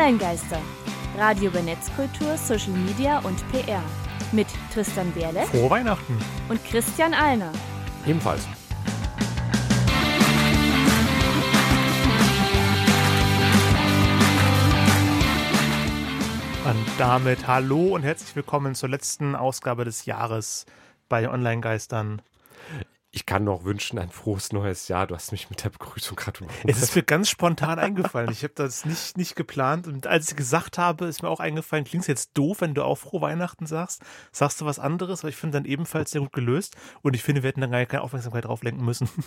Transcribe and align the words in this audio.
Online-Geister. 0.00 0.58
Radio 1.18 1.50
über 1.50 1.60
Netzkultur, 1.60 2.34
Social 2.38 2.72
Media 2.72 3.18
und 3.18 3.36
PR. 3.52 3.82
Mit 4.32 4.46
Tristan 4.72 5.12
Berle 5.12 5.42
Frohe 5.42 5.68
Weihnachten. 5.68 6.16
und 6.48 6.64
Christian 6.64 7.12
Alner. 7.12 7.52
Ebenfalls. 8.06 8.48
Und 16.64 16.86
damit 16.96 17.46
hallo 17.46 17.94
und 17.94 18.02
herzlich 18.02 18.34
willkommen 18.34 18.74
zur 18.74 18.88
letzten 18.88 19.36
Ausgabe 19.36 19.84
des 19.84 20.06
Jahres 20.06 20.64
bei 21.10 21.28
Online-Geistern. 21.28 22.22
Ich 23.12 23.26
kann 23.26 23.42
noch 23.42 23.64
wünschen, 23.64 23.98
ein 23.98 24.10
frohes 24.10 24.52
neues 24.52 24.86
Jahr. 24.86 25.08
Du 25.08 25.16
hast 25.16 25.32
mich 25.32 25.50
mit 25.50 25.64
der 25.64 25.70
Begrüßung 25.70 26.16
gratuliert. 26.16 26.54
Es 26.64 26.80
ist 26.80 26.94
mir 26.94 27.02
ganz 27.02 27.28
spontan 27.28 27.80
eingefallen. 27.80 28.30
Ich 28.30 28.44
habe 28.44 28.54
das 28.54 28.84
nicht, 28.84 29.16
nicht 29.16 29.34
geplant. 29.34 29.88
Und 29.88 30.06
als 30.06 30.30
ich 30.30 30.36
gesagt 30.36 30.78
habe, 30.78 31.06
ist 31.06 31.20
mir 31.20 31.28
auch 31.28 31.40
eingefallen, 31.40 31.84
klingt 31.84 32.06
jetzt 32.06 32.30
doof, 32.34 32.60
wenn 32.60 32.74
du 32.74 32.84
auch 32.84 32.94
frohe 32.94 33.20
Weihnachten 33.20 33.66
sagst. 33.66 34.02
Sagst 34.30 34.60
du 34.60 34.64
was 34.64 34.78
anderes, 34.78 35.20
aber 35.20 35.28
ich 35.30 35.36
finde 35.36 35.58
dann 35.58 35.64
ebenfalls 35.64 36.12
sehr 36.12 36.20
gut 36.20 36.32
gelöst. 36.32 36.76
Und 37.02 37.16
ich 37.16 37.24
finde, 37.24 37.42
wir 37.42 37.48
hätten 37.48 37.60
dann 37.60 37.72
gar 37.72 37.84
keine 37.86 38.02
Aufmerksamkeit 38.02 38.44
drauf 38.44 38.62
lenken 38.62 38.84
müssen. 38.84 39.08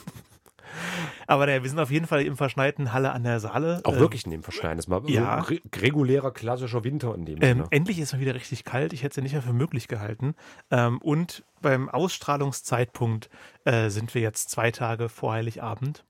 Aber 1.27 1.45
naja, 1.45 1.61
wir 1.63 1.69
sind 1.69 1.79
auf 1.79 1.91
jeden 1.91 2.07
Fall 2.07 2.21
im 2.23 2.35
verschneiten 2.37 2.93
Halle 2.93 3.11
an 3.11 3.23
der 3.23 3.39
Saale. 3.39 3.81
Auch 3.83 3.93
Ähm, 3.93 3.99
wirklich 3.99 4.25
in 4.25 4.31
dem 4.31 4.43
Verschneien. 4.43 4.77
Das 4.77 4.85
ist 4.85 4.89
mal 4.89 5.01
ja. 5.09 5.39
re 5.41 5.59
regulärer, 5.75 6.31
klassischer 6.31 6.83
Winter 6.83 7.15
in 7.15 7.25
dem 7.25 7.37
Ähm, 7.41 7.57
Sinne. 7.57 7.67
endlich 7.71 7.99
ist 7.99 8.13
mal 8.13 8.19
wieder 8.19 8.35
richtig 8.35 8.63
kalt. 8.63 8.93
Ich 8.93 9.03
hätte 9.03 9.11
es 9.11 9.15
ja 9.17 9.23
nicht 9.23 9.33
mehr 9.33 9.41
für 9.41 9.53
möglich 9.53 9.87
gehalten. 9.87 10.35
Ähm, 10.71 10.99
und 10.99 11.43
beim 11.61 11.89
Ausstrahlungszeitpunkt 11.89 13.29
äh, 13.65 13.89
sind 13.89 14.13
wir 14.15 14.21
jetzt 14.21 14.49
zwei 14.49 14.71
Tage 14.71 15.09
vor 15.09 15.33
Heiligabend. 15.33 16.03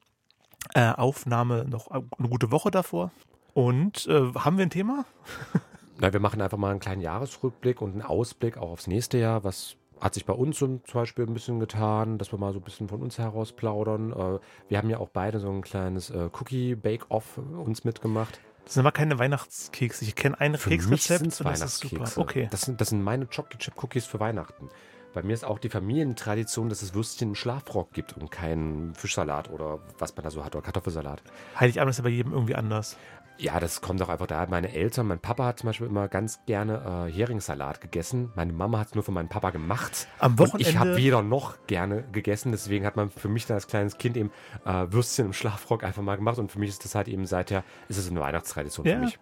Äh, 0.74 0.92
Aufnahme 0.92 1.66
noch 1.66 1.88
eine 1.92 2.30
gute 2.30 2.52
Woche 2.52 2.72
davor. 2.72 3.12
Und 3.54 4.08
äh, 4.08 4.32
haben 4.34 4.58
wir 4.58 4.66
ein 4.66 4.70
Thema? 4.70 5.06
Na, 6.00 6.12
wir 6.12 6.20
machen 6.20 6.42
einfach 6.42 6.58
mal 6.58 6.72
einen 6.72 6.80
kleinen 6.80 7.02
Jahresrückblick 7.02 7.82
und 7.82 7.92
einen 7.92 8.02
Ausblick 8.02 8.58
auch 8.58 8.72
aufs 8.72 8.88
nächste 8.88 9.18
Jahr. 9.20 9.44
Was 9.44 9.76
hat 10.04 10.14
sich 10.14 10.26
bei 10.26 10.34
uns 10.34 10.58
zum 10.58 10.82
Beispiel 10.94 11.26
ein 11.26 11.34
bisschen 11.34 11.60
getan, 11.60 12.18
dass 12.18 12.34
wir 12.34 12.38
mal 12.38 12.52
so 12.52 12.60
ein 12.60 12.64
bisschen 12.64 12.90
von 12.90 13.02
uns 13.02 13.18
heraus 13.18 13.54
plaudern. 13.54 14.12
Äh, 14.12 14.40
wir 14.68 14.78
haben 14.78 14.90
ja 14.90 14.98
auch 14.98 15.10
beide 15.10 15.40
so 15.40 15.50
ein 15.50 15.62
kleines 15.62 16.10
äh, 16.10 16.30
Cookie-Bake-Off 16.32 17.38
uns 17.38 17.86
mitgemacht. 17.86 18.40
Das 18.66 18.74
sind 18.74 18.82
aber 18.82 18.92
keine 18.92 19.18
Weihnachtskekse. 19.18 20.04
Ich 20.04 20.16
kenne 20.16 20.40
ein 20.40 20.54
Keksrezept 20.54 21.24
und 21.24 21.46
das 21.46 21.62
ist 21.62 21.80
super. 21.80 22.10
Okay. 22.18 22.48
Das 22.52 22.62
sind, 22.62 22.82
das 22.82 22.90
sind 22.90 23.02
meine 23.02 23.28
Chocolate 23.28 23.58
Chip 23.58 23.82
Cookies 23.82 24.06
für 24.06 24.20
Weihnachten. 24.20 24.70
Bei 25.14 25.22
mir 25.22 25.34
ist 25.34 25.46
auch 25.46 25.60
die 25.60 25.70
Familientradition, 25.70 26.70
dass 26.70 26.82
es 26.82 26.96
Würstchen 26.96 27.30
im 27.30 27.36
Schlafrock 27.36 27.94
gibt 27.94 28.18
und 28.18 28.32
keinen 28.32 28.96
Fischsalat 28.96 29.50
oder 29.52 29.80
was 30.00 30.16
man 30.16 30.24
da 30.24 30.32
so 30.32 30.44
hat 30.44 30.56
oder 30.56 30.64
Kartoffelsalat. 30.64 31.22
Heiligabend 31.60 31.92
ist 31.92 31.98
ja 31.98 32.04
bei 32.04 32.10
jedem 32.10 32.34
irgendwie 32.34 32.56
anders. 32.56 32.98
Ja, 33.40 33.60
das 33.60 33.82
kommt 33.82 34.02
auch 34.02 34.10
einfach 34.10 34.28
daher. 34.28 34.48
Meine 34.48 34.74
Eltern, 34.74 35.08
mein 35.08 35.20
Papa 35.20 35.46
hat 35.46 35.60
zum 35.60 35.68
Beispiel 35.68 35.88
immer 35.88 36.08
ganz 36.08 36.40
gerne 36.46 37.08
äh, 37.08 37.12
Heringssalat 37.12 37.82
gegessen. 37.82 38.32
Meine 38.36 38.54
Mama 38.54 38.80
hat 38.80 38.90
es 38.90 38.96
nur 38.96 39.04
für 39.04 39.12
meinen 39.12 39.28
Papa 39.28 39.50
gemacht. 39.50 40.08
Am 40.20 40.34
Und 40.34 40.40
ich 40.42 40.54
Wochenende- 40.68 40.80
habe 40.80 40.96
weder 40.98 41.22
noch 41.24 41.58
gerne 41.68 42.04
gegessen. 42.12 42.52
Deswegen 42.52 42.86
hat 42.86 42.96
man 42.96 43.10
für 43.10 43.30
mich 43.30 43.46
dann 43.48 43.56
als 43.56 43.68
kleines 43.68 43.98
Kind 43.98 44.18
eben 44.18 44.32
äh, 44.66 44.86
Würstchen 44.92 45.26
im 45.26 45.34
Schlafrock 45.34 45.84
einfach 45.84 46.04
mal 46.04 46.16
gemacht. 46.16 46.38
Und 46.38 46.52
für 46.52 46.60
mich 46.60 46.70
ist 46.70 46.86
das 46.86 46.96
halt 46.96 47.08
eben 47.08 47.26
seither, 47.26 47.64
ist 47.90 47.98
es 47.98 48.10
eine 48.10 48.20
Weihnachtstradition 48.20 48.86
Ja. 48.86 48.94
für 48.96 49.00
mich. 49.02 49.20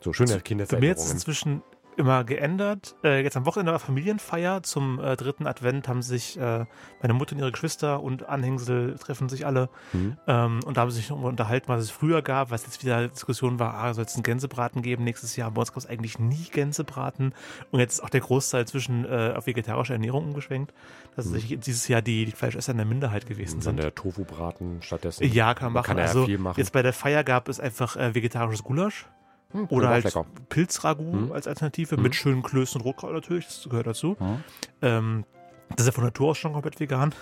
So 0.00 0.12
schöne 0.12 0.28
Bei 0.28 0.32
mir 0.34 0.36
jetzt 0.38 0.44
Kindheitserinnerungen. 0.44 1.10
inzwischen 1.12 1.62
immer 1.98 2.24
geändert. 2.24 2.94
Äh, 3.04 3.22
jetzt 3.22 3.36
am 3.36 3.44
Wochenende 3.44 3.72
war 3.72 3.78
Familienfeier. 3.78 4.62
Zum 4.62 5.00
äh, 5.00 5.16
dritten 5.16 5.46
Advent 5.46 5.88
haben 5.88 6.02
sich 6.02 6.38
äh, 6.38 6.64
meine 7.02 7.12
Mutter 7.14 7.32
und 7.34 7.40
ihre 7.40 7.52
Geschwister 7.52 8.02
und 8.02 8.28
Anhängsel 8.28 8.96
treffen 8.98 9.28
sich 9.28 9.44
alle. 9.44 9.68
Mhm. 9.92 10.16
Ähm, 10.26 10.60
und 10.64 10.76
da 10.76 10.82
haben 10.82 10.90
sie 10.90 10.98
sich 10.98 11.10
nochmal 11.10 11.30
unterhalten, 11.30 11.68
was 11.68 11.82
es 11.82 11.90
früher 11.90 12.22
gab, 12.22 12.50
was 12.50 12.64
jetzt 12.64 12.82
wieder 12.82 13.08
Diskussion 13.08 13.58
war, 13.58 13.74
ah, 13.74 13.92
soll 13.94 14.04
es 14.04 14.14
einen 14.14 14.22
Gänsebraten 14.22 14.80
geben 14.82 15.04
nächstes 15.04 15.36
Jahr? 15.36 15.50
Bei 15.50 15.60
uns 15.60 15.70
gab 15.72 15.78
es 15.78 15.86
eigentlich 15.86 16.18
nie 16.18 16.46
Gänsebraten. 16.52 17.34
Und 17.70 17.80
jetzt 17.80 17.94
ist 17.94 18.00
auch 18.00 18.10
der 18.10 18.20
Großteil 18.20 18.66
zwischen 18.66 19.04
äh, 19.04 19.34
auf 19.36 19.46
vegetarische 19.46 19.92
Ernährung 19.92 20.24
umgeschwenkt, 20.26 20.72
dass 21.16 21.26
Mhm. 21.26 21.32
sich 21.32 21.58
dieses 21.60 21.88
Jahr 21.88 22.00
die, 22.00 22.24
die 22.26 22.32
Fleischesser 22.32 22.72
in 22.72 22.78
der 22.78 22.86
Minderheit 22.86 23.26
gewesen 23.26 23.56
Dann 23.56 23.62
sind. 23.62 23.82
der 23.82 23.94
Tofu-Braten 23.94 24.82
stattdessen. 24.82 25.24
Ja, 25.32 25.54
kann 25.54 25.72
man 25.72 25.82
machen. 25.82 25.86
Kann 25.88 25.98
ja 25.98 26.04
also 26.04 26.26
viel 26.26 26.38
machen. 26.38 26.58
jetzt 26.60 26.72
bei 26.72 26.82
der 26.82 26.92
Feier 26.92 27.24
gab 27.24 27.48
es 27.48 27.58
einfach 27.60 27.96
äh, 27.96 28.14
vegetarisches 28.14 28.62
Gulasch. 28.62 29.06
Hm, 29.52 29.66
Oder 29.70 29.88
halt. 29.88 30.14
Pilzragout 30.50 31.02
Mhm. 31.26 31.32
als 31.32 31.46
Alternative 31.46 31.96
Mhm. 31.96 32.02
mit 32.02 32.14
schönen 32.14 32.42
Klößen 32.42 32.80
und 32.80 32.86
Rotkraut 32.86 33.12
natürlich, 33.12 33.46
das 33.46 33.66
gehört 33.68 33.86
dazu. 33.86 34.16
Mhm. 34.18 34.44
Ähm, 34.82 35.24
das 35.70 35.80
ist 35.80 35.86
ja 35.86 35.92
von 35.92 36.04
Natur 36.04 36.30
aus 36.30 36.38
schon 36.38 36.52
komplett 36.52 36.78
vegan. 36.80 37.14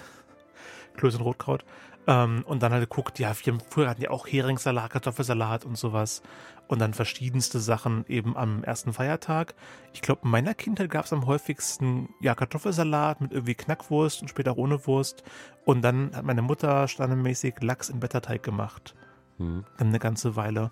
Klöße 0.97 1.19
und 1.19 1.25
Rotkraut. 1.25 1.65
Ähm, 2.09 2.45
und 2.47 2.63
dann 2.63 2.73
halt 2.73 2.89
geguckt, 2.89 3.19
ja, 3.19 3.33
wir, 3.45 3.59
früher 3.69 3.89
hatten 3.91 4.01
ja 4.03 4.11
auch 4.11 4.27
Heringssalat, 4.27 4.91
Kartoffelsalat 4.91 5.65
und 5.65 5.77
sowas. 5.77 6.23
Und 6.69 6.81
dann 6.81 6.95
verschiedenste 6.95 7.61
Sachen 7.61 8.05
eben 8.09 8.37
am 8.37 8.65
ersten 8.65 8.93
Feiertag. 8.93 9.55
Ich 9.93 10.03
glaube, 10.03 10.23
in 10.25 10.31
meiner 10.31 10.55
Kindheit 10.55 10.91
gab 10.91 11.05
es 11.05 11.13
am 11.13 11.27
häufigsten 11.27 12.09
ja 12.21 12.35
Kartoffelsalat 12.35 13.21
mit 13.21 13.33
irgendwie 13.33 13.55
Knackwurst 13.55 14.23
und 14.23 14.29
später 14.29 14.57
ohne 14.57 14.85
Wurst. 14.87 15.23
Und 15.65 15.83
dann 15.83 16.11
hat 16.15 16.25
meine 16.25 16.43
Mutter 16.43 16.89
standardmäßig 16.89 17.57
Lachs 17.61 17.89
in 17.89 18.01
Blätterteig 18.01 18.43
gemacht. 18.43 18.95
Hm. 19.39 19.65
Dann 19.77 19.89
eine 19.89 19.99
ganze 19.99 20.35
Weile. 20.35 20.71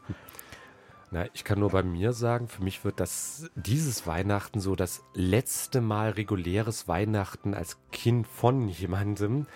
Na, 1.14 1.26
ich 1.32 1.44
kann 1.44 1.60
nur 1.60 1.70
bei 1.70 1.84
mir 1.84 2.12
sagen, 2.12 2.48
für 2.48 2.64
mich 2.64 2.84
wird 2.84 2.98
das 2.98 3.48
dieses 3.54 4.04
Weihnachten 4.04 4.58
so 4.58 4.74
das 4.74 5.04
letzte 5.14 5.80
Mal 5.80 6.10
reguläres 6.10 6.88
Weihnachten 6.88 7.54
als 7.54 7.78
Kind 7.92 8.26
von 8.26 8.68
jemandem. 8.68 9.46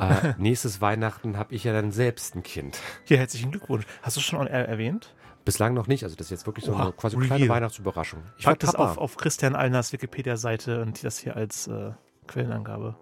Äh, 0.00 0.34
nächstes 0.38 0.80
Weihnachten 0.80 1.38
habe 1.38 1.54
ich 1.54 1.62
ja 1.62 1.72
dann 1.72 1.92
selbst 1.92 2.34
ein 2.34 2.42
Kind. 2.42 2.80
Hier, 3.04 3.18
herzlichen 3.18 3.52
Glückwunsch. 3.52 3.86
Hast 4.02 4.16
du 4.16 4.20
schon 4.20 4.48
er 4.48 4.66
erwähnt? 4.66 5.14
Bislang 5.44 5.72
noch 5.74 5.86
nicht, 5.86 6.02
also 6.02 6.16
das 6.16 6.26
ist 6.26 6.30
jetzt 6.32 6.46
wirklich 6.46 6.64
so 6.64 6.72
Oha, 6.72 6.82
eine 6.82 6.92
quasi 6.94 7.14
Reveal. 7.14 7.28
kleine 7.28 7.48
Weihnachtsüberraschung. 7.48 8.20
Ich 8.36 8.46
Pack 8.46 8.58
das 8.58 8.74
auf, 8.74 8.98
auf 8.98 9.16
Christian 9.16 9.54
Alners 9.54 9.92
Wikipedia-Seite 9.92 10.82
und 10.82 11.04
das 11.04 11.18
hier 11.18 11.36
als 11.36 11.68
äh, 11.68 11.92
Quellenangabe. 12.26 12.96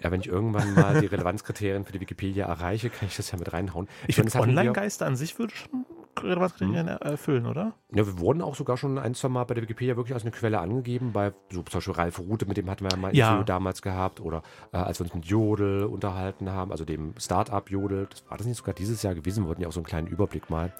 Ja, 0.00 0.12
wenn 0.12 0.20
ich 0.20 0.28
irgendwann 0.28 0.72
mal 0.74 1.00
die 1.00 1.06
Relevanzkriterien 1.06 1.84
für 1.84 1.92
die 1.92 2.00
Wikipedia 2.00 2.46
erreiche, 2.46 2.90
kann 2.90 3.08
ich 3.08 3.16
das 3.16 3.32
ja 3.32 3.38
mit 3.38 3.52
reinhauen. 3.52 3.88
Ich 4.06 4.18
meine, 4.18 4.30
finde, 4.30 4.46
Online-Geister 4.46 5.04
an 5.04 5.16
sich 5.16 5.36
würde 5.40 5.52
schon 5.52 5.84
Relevanzkriterien 6.18 6.88
erfüllen, 6.88 7.46
oder? 7.46 7.72
Ja, 7.92 8.06
wir 8.06 8.18
wurden 8.18 8.42
auch 8.42 8.54
sogar 8.54 8.76
schon 8.76 8.98
ein, 8.98 9.14
zwei 9.14 9.28
Mal 9.28 9.44
bei 9.44 9.54
der 9.54 9.62
Wikipedia 9.62 9.96
wirklich 9.96 10.14
als 10.14 10.22
eine 10.22 10.32
Quelle 10.32 10.58
angegeben, 10.60 11.12
bei 11.12 11.32
so 11.50 11.62
zum 11.62 11.78
Beispiel 11.78 11.94
Ralf 11.94 12.18
Rute, 12.18 12.46
mit 12.46 12.56
dem 12.56 12.68
hatten 12.68 12.84
wir 12.84 12.90
ja 12.90 12.96
mal 12.96 13.08
ein 13.08 13.14
Ja. 13.14 13.28
Interview 13.28 13.44
damals 13.44 13.82
gehabt, 13.82 14.20
oder 14.20 14.42
äh, 14.72 14.76
als 14.78 14.98
wir 15.00 15.04
uns 15.06 15.14
mit 15.14 15.24
Jodel 15.26 15.84
unterhalten 15.84 16.50
haben, 16.50 16.72
also 16.72 16.84
dem 16.84 17.14
Start-up 17.18 17.70
Jodel, 17.70 18.06
das 18.10 18.24
war 18.28 18.36
das 18.36 18.46
nicht 18.46 18.56
sogar 18.58 18.74
dieses 18.74 19.02
Jahr 19.02 19.14
gewesen, 19.14 19.44
wir 19.44 19.48
wollten 19.48 19.62
ja 19.62 19.68
auch 19.68 19.72
so 19.72 19.80
einen 19.80 19.86
kleinen 19.86 20.06
Überblick 20.08 20.50
mal 20.50 20.72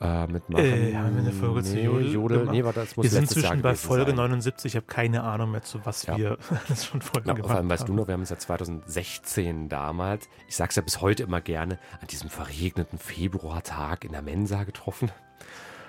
äh, 0.00 0.26
mitmachen. 0.26 0.64
Äh, 0.64 0.94
haben 0.94 1.14
wir 1.14 1.20
eine 1.22 1.32
Folge 1.32 1.62
zu 1.62 1.74
nee, 1.74 1.84
Jodel 1.84 2.12
Jodel 2.12 2.38
gemacht? 2.40 2.52
nee, 2.54 2.64
warte, 2.64 2.80
das 2.80 2.96
muss 2.96 3.04
Wir 3.04 3.10
sind 3.10 3.22
inzwischen 3.22 3.62
bei 3.62 3.74
Folge 3.74 4.06
sein. 4.06 4.16
79. 4.16 4.72
Ich 4.72 4.76
habe 4.76 4.86
keine 4.86 5.22
Ahnung 5.22 5.50
mehr, 5.52 5.62
zu 5.62 5.80
was 5.84 6.04
Ja. 6.06 6.16
wir 6.18 6.38
alles 6.68 6.84
schon 6.86 7.00
Folgen 7.00 7.28
Na, 7.28 7.32
gemacht 7.34 7.48
vor 7.50 7.56
allem 7.58 7.68
weißt 7.70 7.84
du 7.84 7.88
haben. 7.88 7.96
noch, 7.96 8.06
wir 8.06 8.12
haben 8.14 8.20
uns 8.20 8.30
ja 8.30 8.38
2016 8.38 9.68
damals, 9.68 10.28
ich 10.48 10.56
sag's 10.56 10.76
ja 10.76 10.82
bis 10.82 11.00
heute 11.00 11.22
immer 11.22 11.40
gerne, 11.40 11.78
an 12.00 12.06
diesem 12.08 12.28
verregneten 12.30 12.98
Februartag 12.98 14.04
in 14.04 14.12
der 14.12 14.22
Mensa 14.22 14.64
getroffen. 14.64 15.10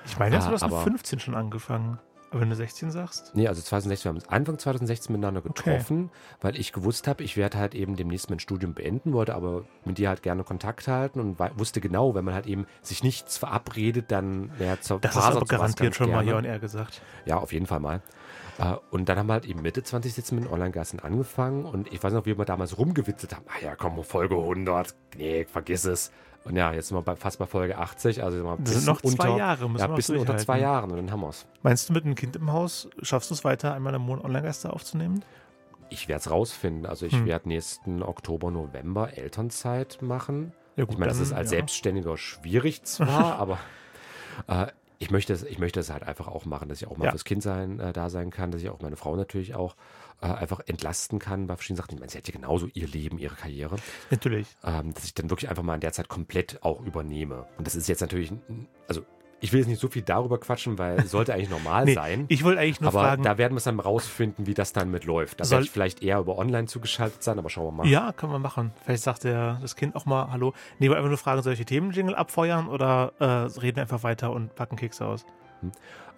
Ich 0.05 0.17
meine, 0.17 0.35
Ah, 0.35 0.39
hast 0.39 0.47
du 0.47 0.51
das 0.51 0.61
mit 0.63 0.71
aber- 0.71 0.81
15 0.83 1.19
schon 1.19 1.35
angefangen. 1.35 1.99
Aber 2.29 2.41
wenn 2.41 2.49
du 2.49 2.55
16 2.55 2.91
sagst? 2.91 3.31
Nee, 3.35 3.47
also 3.47 3.61
2016, 3.61 4.03
wir 4.05 4.09
haben 4.09 4.15
uns 4.17 4.27
Anfang 4.27 4.59
2016 4.59 5.13
miteinander 5.13 5.41
getroffen, 5.41 6.11
weil 6.41 6.59
ich 6.59 6.73
gewusst 6.73 7.07
habe, 7.07 7.23
ich 7.23 7.37
werde 7.37 7.57
halt 7.57 7.73
eben 7.73 7.95
demnächst 7.95 8.29
mein 8.29 8.39
Studium 8.39 8.73
beenden, 8.73 9.13
wollte 9.13 9.33
aber 9.33 9.63
mit 9.85 9.97
dir 9.97 10.09
halt 10.09 10.23
gerne 10.23 10.43
Kontakt 10.43 10.87
halten 10.89 11.21
und 11.21 11.39
wusste 11.57 11.79
genau, 11.79 12.15
wenn 12.15 12.25
man 12.25 12.33
halt 12.33 12.45
eben 12.45 12.67
sich 12.81 13.01
nichts 13.03 13.37
verabredet, 13.37 14.11
dann 14.11 14.51
ja, 14.59 14.79
zur 14.81 14.99
Das 14.99 15.15
hast 15.15 15.31
du 15.33 15.37
aber 15.37 15.45
garantiert 15.45 15.95
schon 15.95 16.07
mal 16.09 16.17
gerne. 16.17 16.29
hier 16.29 16.37
und 16.37 16.45
er 16.45 16.59
gesagt. 16.59 17.01
Ja, 17.25 17.37
auf 17.37 17.53
jeden 17.53 17.65
Fall 17.65 17.79
mal. 17.79 18.01
Äh, 18.57 18.75
Und 18.91 19.07
dann 19.07 19.17
haben 19.17 19.27
wir 19.27 19.33
halt 19.33 19.45
eben 19.45 19.61
Mitte 19.61 19.83
2016 19.83 20.35
mit 20.37 20.45
den 20.45 20.51
Online-Gassen 20.51 20.99
angefangen 20.99 21.63
und 21.65 21.91
ich 21.93 22.03
weiß 22.03 22.11
noch, 22.11 22.25
wie 22.25 22.37
wir 22.37 22.45
damals 22.45 22.77
rumgewitzelt 22.77 23.35
haben. 23.35 23.45
Ah 23.47 23.63
ja, 23.63 23.75
komm, 23.75 24.03
Folge 24.03 24.35
100. 24.35 24.95
Nee, 25.15 25.45
vergiss 25.45 25.85
es. 25.85 26.11
Und 26.47 26.55
ja, 26.55 26.71
jetzt 26.73 26.87
sind 26.87 26.97
wir 26.97 27.01
bei, 27.01 27.15
fast 27.15 27.39
bei 27.39 27.45
Folge 27.45 27.77
80. 27.77 28.23
Also 28.23 28.37
sind 28.37 28.67
Das 28.67 28.75
sind 28.75 28.85
noch 28.85 29.01
zwei 29.01 29.09
unter, 29.09 29.37
Jahre, 29.37 29.69
müssen 29.69 29.81
Ja, 29.81 29.87
wir 29.87 29.93
ein 29.93 29.95
bisschen 29.95 30.17
unter 30.17 30.37
zwei. 30.37 30.59
Jahren 30.59 30.91
und 30.91 30.97
dann 30.97 31.11
haben 31.11 31.21
wir 31.21 31.29
es. 31.29 31.45
Meinst 31.61 31.89
du, 31.89 31.93
mit 31.93 32.05
einem 32.05 32.15
Kind 32.15 32.35
im 32.35 32.51
Haus 32.51 32.89
schaffst 33.01 33.29
du 33.29 33.33
es 33.33 33.43
weiter, 33.43 33.73
einmal 33.73 33.93
im 33.93 34.01
Monat 34.03 34.23
Online-Geister 34.25 34.73
aufzunehmen? 34.73 35.23
Ich 35.89 36.07
werde 36.07 36.19
es 36.21 36.31
rausfinden. 36.31 36.85
Also 36.85 37.05
ich 37.05 37.13
Hm. 37.13 37.25
werde 37.25 37.47
nächsten 37.47 38.01
Oktober, 38.03 38.51
November 38.51 39.17
Elternzeit 39.17 39.99
machen. 40.01 40.51
Ja, 40.75 40.83
Ich 40.87 40.97
meine, 40.97 41.09
das 41.11 41.19
ist 41.19 41.33
als 41.33 41.51
ja. 41.51 41.57
Selbstständiger 41.57 42.17
schwierig 42.17 42.83
zwar, 42.83 43.35
aber 43.39 43.57
äh, 44.47 44.67
ich 44.99 45.11
möchte 45.11 45.31
es, 45.33 45.43
ich 45.43 45.59
möchte 45.59 45.79
es 45.79 45.91
halt 45.91 46.03
einfach 46.03 46.27
auch 46.27 46.45
machen, 46.45 46.69
dass 46.69 46.81
ich 46.81 46.87
auch 46.87 46.97
mal 46.97 47.05
Ja. 47.05 47.11
fürs 47.11 47.23
Kind 47.23 47.43
sein, 47.43 47.79
äh, 47.79 47.93
da 47.93 48.09
sein 48.09 48.31
kann, 48.31 48.51
dass 48.51 48.61
ich 48.61 48.69
auch 48.69 48.81
meine 48.81 48.95
Frau 48.95 49.15
natürlich 49.15 49.53
auch 49.55 49.75
äh, 50.21 50.25
einfach 50.27 50.61
entlasten 50.65 51.19
kann 51.19 51.47
bei 51.47 51.55
verschiedenen 51.55 51.77
Sachen. 51.83 51.93
Ich 51.95 51.99
meine, 51.99 52.11
sie 52.11 52.17
hat 52.17 52.27
ja 52.27 52.33
genauso 52.33 52.67
ihr 52.73 52.87
Leben, 52.87 53.17
ihre 53.19 53.35
Karriere, 53.35 53.75
Natürlich. 54.09 54.47
ähm, 54.63 54.93
dass 54.93 55.03
ich 55.05 55.13
dann 55.13 55.29
wirklich 55.29 55.49
einfach 55.49 55.63
mal 55.63 55.75
in 55.75 55.81
der 55.81 55.93
Zeit 55.93 56.09
komplett 56.09 56.63
auch 56.63 56.81
übernehme. 56.81 57.45
Und 57.57 57.67
das 57.67 57.75
ist 57.75 57.87
jetzt 57.87 58.01
natürlich, 58.01 58.31
also 58.87 59.01
ich 59.39 59.53
will 59.53 59.59
jetzt 59.59 59.67
nicht 59.67 59.79
so 59.79 59.87
viel 59.87 60.01
darüber 60.01 60.39
quatschen, 60.39 60.79
weil 60.79 60.97
es 61.01 61.11
sollte 61.11 61.31
eigentlich 61.35 61.51
normal 61.51 61.85
Nee, 61.85 61.93
sein. 61.93 62.25
ich 62.27 62.43
wollte 62.43 62.59
eigentlich 62.59 62.81
nur 62.81 62.89
aber 62.89 63.01
fragen. 63.01 63.21
da 63.21 63.37
werden 63.37 63.53
wir 63.53 63.57
es 63.57 63.65
dann 63.65 63.79
rausfinden, 63.79 64.47
wie 64.47 64.55
das 64.55 64.73
dann 64.73 64.89
mit 64.89 65.05
läuft. 65.05 65.39
Da 65.39 65.43
Soll- 65.45 65.61
ich 65.61 65.69
vielleicht 65.69 66.01
eher 66.01 66.17
über 66.17 66.39
online 66.39 66.65
zugeschaltet 66.65 67.21
sein, 67.21 67.37
aber 67.37 67.51
schauen 67.51 67.65
wir 67.67 67.83
mal. 67.83 67.87
ja, 67.87 68.11
kann 68.13 68.31
man 68.31 68.41
machen. 68.41 68.71
Vielleicht 68.83 69.03
sagt 69.03 69.25
der, 69.25 69.59
das 69.61 69.75
Kind 69.75 69.95
auch 69.95 70.07
mal 70.07 70.31
Hallo. 70.31 70.53
Nee, 70.79 70.87
wollte 70.87 70.97
einfach 70.97 71.09
nur 71.09 71.19
fragen, 71.19 71.43
soll 71.43 71.53
ich 71.53 71.59
die 71.59 71.65
Themenjingle 71.65 72.17
abfeuern 72.17 72.67
oder 72.67 73.13
äh, 73.19 73.25
reden 73.61 73.75
wir 73.75 73.83
einfach 73.83 74.01
weiter 74.01 74.31
und 74.31 74.55
packen 74.55 74.75
Kekse 74.75 75.05
aus? 75.05 75.23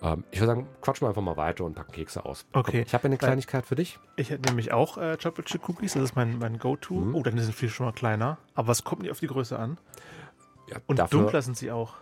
Ähm, 0.01 0.23
ich 0.31 0.39
würde 0.39 0.47
sagen, 0.47 0.67
quatschen 0.81 1.05
wir 1.05 1.09
einfach 1.09 1.21
mal 1.21 1.37
weiter 1.37 1.65
und 1.65 1.75
packen 1.75 1.91
Kekse 1.91 2.25
aus. 2.25 2.45
Okay. 2.53 2.83
Ich 2.85 2.93
habe 2.93 3.05
eine 3.05 3.17
Kleinigkeit 3.17 3.65
für 3.65 3.75
dich. 3.75 3.99
Ich 4.15 4.29
hätte 4.29 4.47
nämlich 4.49 4.71
auch 4.71 4.97
äh, 4.97 5.17
Chocolate 5.17 5.43
Chip 5.43 5.67
Cookies, 5.67 5.93
das 5.93 6.03
ist 6.03 6.15
mein, 6.15 6.39
mein 6.39 6.57
Go-To. 6.57 6.93
Mhm. 6.95 7.15
Oh, 7.15 7.23
dann 7.23 7.37
sind 7.37 7.53
viel 7.53 7.69
schon 7.69 7.85
mal 7.85 7.91
kleiner. 7.91 8.37
Aber 8.55 8.71
es 8.71 8.83
kommt 8.83 9.01
nicht 9.01 9.11
auf 9.11 9.19
die 9.19 9.27
Größe 9.27 9.57
an. 9.57 9.77
Ja, 10.69 10.77
Und 10.87 10.99
dafür, 10.99 11.19
dunkler 11.19 11.41
sind 11.41 11.57
sie 11.57 11.71
auch. 11.71 11.95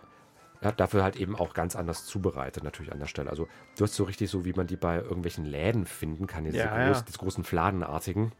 Ja, 0.60 0.72
dafür 0.72 1.02
halt 1.02 1.16
eben 1.16 1.36
auch 1.36 1.54
ganz 1.54 1.76
anders 1.76 2.04
zubereitet, 2.04 2.64
natürlich 2.64 2.92
an 2.92 2.98
der 2.98 3.06
Stelle. 3.06 3.30
Also 3.30 3.48
du 3.76 3.84
hast 3.84 3.94
so 3.94 4.04
richtig 4.04 4.28
so, 4.30 4.44
wie 4.44 4.52
man 4.52 4.66
die 4.66 4.76
bei 4.76 4.96
irgendwelchen 4.96 5.44
Läden 5.44 5.86
finden 5.86 6.26
kann, 6.26 6.44
diese, 6.44 6.58
Ja, 6.58 6.86
groß, 6.88 6.98
ja. 6.98 7.04
diese 7.06 7.18
großen 7.18 7.44
Fladenartigen. 7.44 8.32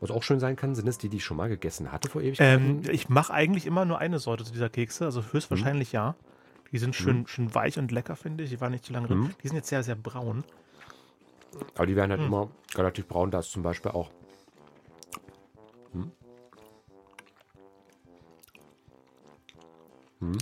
Was 0.00 0.12
auch 0.12 0.22
schön 0.22 0.38
sein 0.38 0.54
kann, 0.54 0.76
sind 0.76 0.86
es 0.86 0.98
die, 0.98 1.08
die 1.08 1.16
ich 1.16 1.24
schon 1.24 1.36
mal 1.36 1.48
gegessen 1.48 1.90
hatte 1.90 2.08
vor 2.08 2.22
Ewigkeiten. 2.22 2.84
Ähm, 2.84 2.90
ich 2.90 3.08
mache 3.08 3.32
eigentlich 3.32 3.66
immer 3.66 3.84
nur 3.84 3.98
eine 3.98 4.20
Sorte 4.20 4.44
dieser 4.44 4.68
Kekse, 4.68 5.04
also 5.04 5.24
höchstwahrscheinlich 5.32 5.90
ja. 5.90 6.14
Die 6.72 6.78
sind 6.78 6.94
schön, 6.94 7.26
schön 7.26 7.54
weich 7.54 7.78
und 7.78 7.90
lecker, 7.92 8.14
finde 8.16 8.44
ich. 8.44 8.50
Die 8.50 8.60
waren 8.60 8.72
nicht 8.72 8.84
zu 8.84 8.92
lange 8.92 9.08
drin. 9.08 9.18
Mhm. 9.20 9.30
Die 9.42 9.48
sind 9.48 9.56
jetzt 9.56 9.68
sehr, 9.68 9.82
sehr 9.82 9.94
braun. 9.96 10.44
Aber 11.74 11.86
die 11.86 11.96
werden 11.96 12.10
halt 12.10 12.20
hm. 12.20 12.26
immer 12.26 12.50
relativ 12.74 13.08
braun. 13.08 13.30
Da 13.30 13.38
ist 13.38 13.50
zum 13.50 13.62
Beispiel 13.62 13.90
auch. 13.92 14.10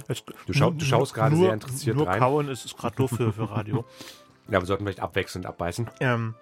Jetzt, 0.08 0.24
Du 0.46 0.52
schau- 0.54 0.70
du 0.70 0.84
schaust 0.84 1.12
gerade 1.12 1.34
nur- 1.34 1.44
sehr 1.46 1.54
interessiert 1.54 1.96
nur 1.96 2.06
rein. 2.08 2.18
kauen 2.18 2.48
ist, 2.48 2.64
ist 2.64 2.78
gerade 2.78 2.96
doof 2.96 3.10
für, 3.10 3.32
für 3.32 3.50
Radio. 3.50 3.84
Ja, 4.48 4.60
wir 4.60 4.66
sollten 4.66 4.84
vielleicht 4.84 5.00
abwechselnd 5.00 5.44
abbeißen. 5.44 5.90
ähm, 5.98 6.36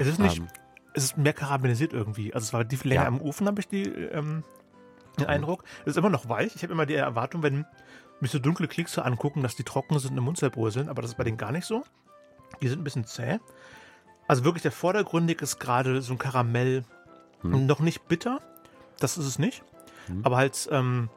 es 0.00 0.08
ist 0.08 0.18
nicht, 0.18 0.38
Ähm, 0.38 0.48
es 0.92 1.04
ist 1.04 1.16
mehr 1.16 1.32
karamellisiert 1.32 1.92
irgendwie. 1.92 2.34
Also 2.34 2.46
es 2.46 2.52
war 2.52 2.64
die 2.64 2.74
länger 2.82 3.02
Ja. 3.02 3.08
im 3.08 3.20
Ofen, 3.20 3.46
habe 3.46 3.60
ich 3.60 3.68
die, 3.68 3.84
ähm, 3.84 4.42
den 5.16 5.26
Eindruck. 5.26 5.62
Es 5.82 5.92
ist 5.92 5.98
immer 5.98 6.10
noch 6.10 6.28
weich. 6.28 6.56
Ich 6.56 6.64
habe 6.64 6.72
immer 6.72 6.84
die 6.84 6.94
Erwartung, 6.94 7.44
wenn 7.44 7.64
mich 8.20 8.30
so 8.30 8.38
dunkle 8.38 8.68
Kekse 8.68 9.04
angucken, 9.04 9.42
dass 9.42 9.56
die 9.56 9.64
trocken 9.64 9.98
sind 9.98 10.12
und 10.12 10.18
im 10.18 10.24
Mund 10.24 10.38
zerbröseln, 10.38 10.88
aber 10.88 11.02
das 11.02 11.12
ist 11.12 11.16
bei 11.18 11.24
denen 11.24 11.36
gar 11.36 11.52
nicht 11.52 11.66
so. 11.66 11.82
Die 12.62 12.68
sind 12.68 12.80
ein 12.80 12.84
bisschen 12.84 13.04
zäh. 13.06 13.38
Also 14.28 14.44
wirklich 14.44 14.62
der 14.62 14.72
vordergründig 14.72 15.42
ist 15.42 15.58
gerade 15.60 16.00
so 16.02 16.14
ein 16.14 16.18
Karamell, 16.18 16.84
Hm. 17.42 17.66
noch 17.66 17.80
nicht 17.80 18.08
bitter, 18.08 18.40
das 18.98 19.18
ist 19.18 19.26
es 19.26 19.38
nicht, 19.38 19.62
Hm. 20.06 20.20
aber 20.24 20.36
halt 20.38 20.68
ähm, 20.72 21.10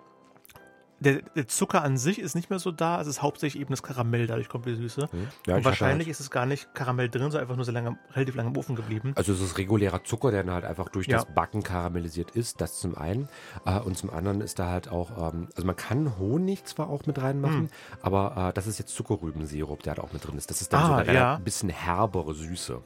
der, 0.99 1.21
der 1.35 1.47
Zucker 1.47 1.81
an 1.83 1.97
sich 1.97 2.19
ist 2.19 2.35
nicht 2.35 2.49
mehr 2.49 2.59
so 2.59 2.71
da, 2.71 2.99
es 2.99 3.07
ist 3.07 3.21
hauptsächlich 3.21 3.61
eben 3.61 3.71
das 3.71 3.83
Karamell, 3.83 4.27
dadurch 4.27 4.49
kommt 4.49 4.65
die 4.65 4.75
Süße. 4.75 5.01
Ja, 5.01 5.07
ich 5.07 5.53
und 5.55 5.65
wahrscheinlich 5.65 6.07
Halt, 6.07 6.11
ist 6.11 6.19
es 6.19 6.29
gar 6.31 6.45
nicht 6.45 6.73
Karamell 6.73 7.09
drin, 7.09 7.23
sondern 7.23 7.41
einfach 7.41 7.55
nur 7.55 7.63
sehr 7.65 7.73
lange, 7.73 7.97
relativ 8.13 8.35
lange 8.35 8.49
im 8.49 8.57
Ofen 8.57 8.75
geblieben. 8.75 9.13
also 9.15 9.31
es 9.33 9.39
ist 9.41 9.57
regulärer 9.57 10.03
Zucker, 10.03 10.31
der 10.31 10.43
dann 10.43 10.53
halt 10.53 10.65
einfach 10.65 10.89
durch 10.89 11.07
Ja. 11.07 11.17
das 11.17 11.33
Backen 11.33 11.63
karamellisiert 11.63 12.31
ist. 12.31 12.59
Das 12.61 12.79
zum 12.79 12.97
einen. 12.97 13.29
Äh, 13.65 13.79
und 13.79 13.97
zum 13.97 14.09
anderen 14.09 14.41
ist 14.41 14.59
da 14.59 14.67
halt 14.69 14.89
auch, 14.89 15.31
ähm, 15.33 15.47
also 15.55 15.65
man 15.65 15.75
kann 15.75 16.17
Honig 16.19 16.65
zwar 16.65 16.89
auch 16.89 17.05
mit 17.05 17.21
reinmachen, 17.21 17.61
Hm. 17.61 17.69
aber 18.01 18.49
äh, 18.49 18.53
das 18.53 18.67
ist 18.67 18.77
jetzt 18.79 18.93
Zuckerrübensirup, 18.95 19.81
der 19.83 19.95
da 19.95 20.01
auch 20.03 20.11
mit 20.13 20.27
drin 20.27 20.37
ist. 20.37 20.49
Das 20.49 20.61
ist 20.61 20.73
dann 20.73 20.83
Ah, 20.83 20.87
so 20.87 20.93
eine 20.95 21.13
ja. 21.13 21.35
ein 21.35 21.43
bisschen 21.43 21.69
herbere 21.69 22.33
Süße. 22.33 22.81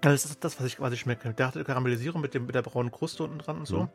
Das 0.00 0.24
ist 0.24 0.42
das, 0.44 0.58
was 0.58 0.66
ich 0.66 0.76
quasi 0.78 0.96
schmecke. 0.96 1.34
Der 1.34 1.46
hatte 1.46 1.62
Karamellisierung 1.62 2.20
mit, 2.20 2.32
dem, 2.34 2.46
mit 2.46 2.54
der 2.54 2.62
braunen 2.62 2.90
Kruste 2.90 3.22
unten 3.22 3.38
dran 3.38 3.58
und 3.58 3.66
so. 3.66 3.82
Mhm. 3.82 3.88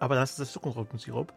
Aber 0.00 0.14
dann 0.14 0.24
ist 0.24 0.38
das 0.38 0.52
Zuckerrübensirup. 0.52 1.32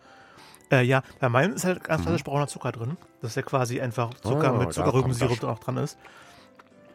Äh, 0.72 0.84
ja, 0.84 1.04
bei 1.20 1.30
meinem 1.30 1.54
ist 1.54 1.66
halt 1.66 1.84
ganz 1.84 2.04
klassisch 2.04 2.24
brauner 2.24 2.48
Zucker 2.48 2.72
drin. 2.72 2.98
Das 3.22 3.32
ist 3.32 3.36
ja 3.36 3.42
quasi 3.42 3.82
einfach 3.82 4.14
Zucker 4.22 4.54
Ah, 4.54 4.58
mit 4.58 4.70
da 4.70 4.72
Zuckerrübensirup 4.72 5.40
dann 5.40 5.50
auch 5.50 5.60
dran 5.60 5.78
ist. 5.78 5.98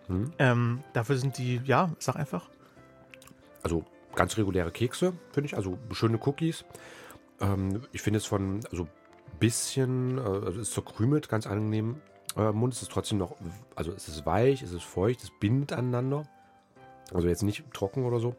Mhm. 0.09 0.33
Ähm, 0.39 0.85
dafür 0.93 1.17
sind 1.17 1.37
die, 1.39 1.61
ja, 1.65 1.91
sag 1.99 2.17
einfach. 2.17 2.49
Also 3.63 3.85
ganz 4.15 4.37
reguläre 4.39 4.71
Kekse, 4.71 5.13
finde 5.33 5.47
ich. 5.49 5.57
Also 5.57 5.79
schöne 5.93 6.19
Cookies. 6.25 6.65
Ähm, 7.41 7.83
ich 7.93 8.01
finde 8.03 8.19
es 8.19 8.25
von, 8.27 8.61
also 8.71 8.89
bisschen, 9.39 10.17
äh, 10.19 10.21
also 10.23 10.61
es 10.61 10.69
ist 10.69 10.73
zerkrümelt, 10.75 11.29
ganz 11.29 11.47
angenehm. 11.47 12.01
Äh, 12.37 12.53
Mund 12.53 12.73
es 12.73 12.83
ist 12.83 12.91
trotzdem 12.91 13.19
noch, 13.19 13.37
also 13.75 13.93
es 13.93 14.09
ist 14.09 14.25
weich, 14.25 14.63
es 14.63 14.73
ist 14.73 14.85
feucht, 14.85 15.23
es 15.23 15.31
bindet 15.39 15.73
aneinander. 15.73 16.23
Also 17.13 17.29
jetzt 17.29 17.43
nicht 17.43 17.65
trocken 17.75 18.05
oder 18.05 18.21
so. 18.21 18.37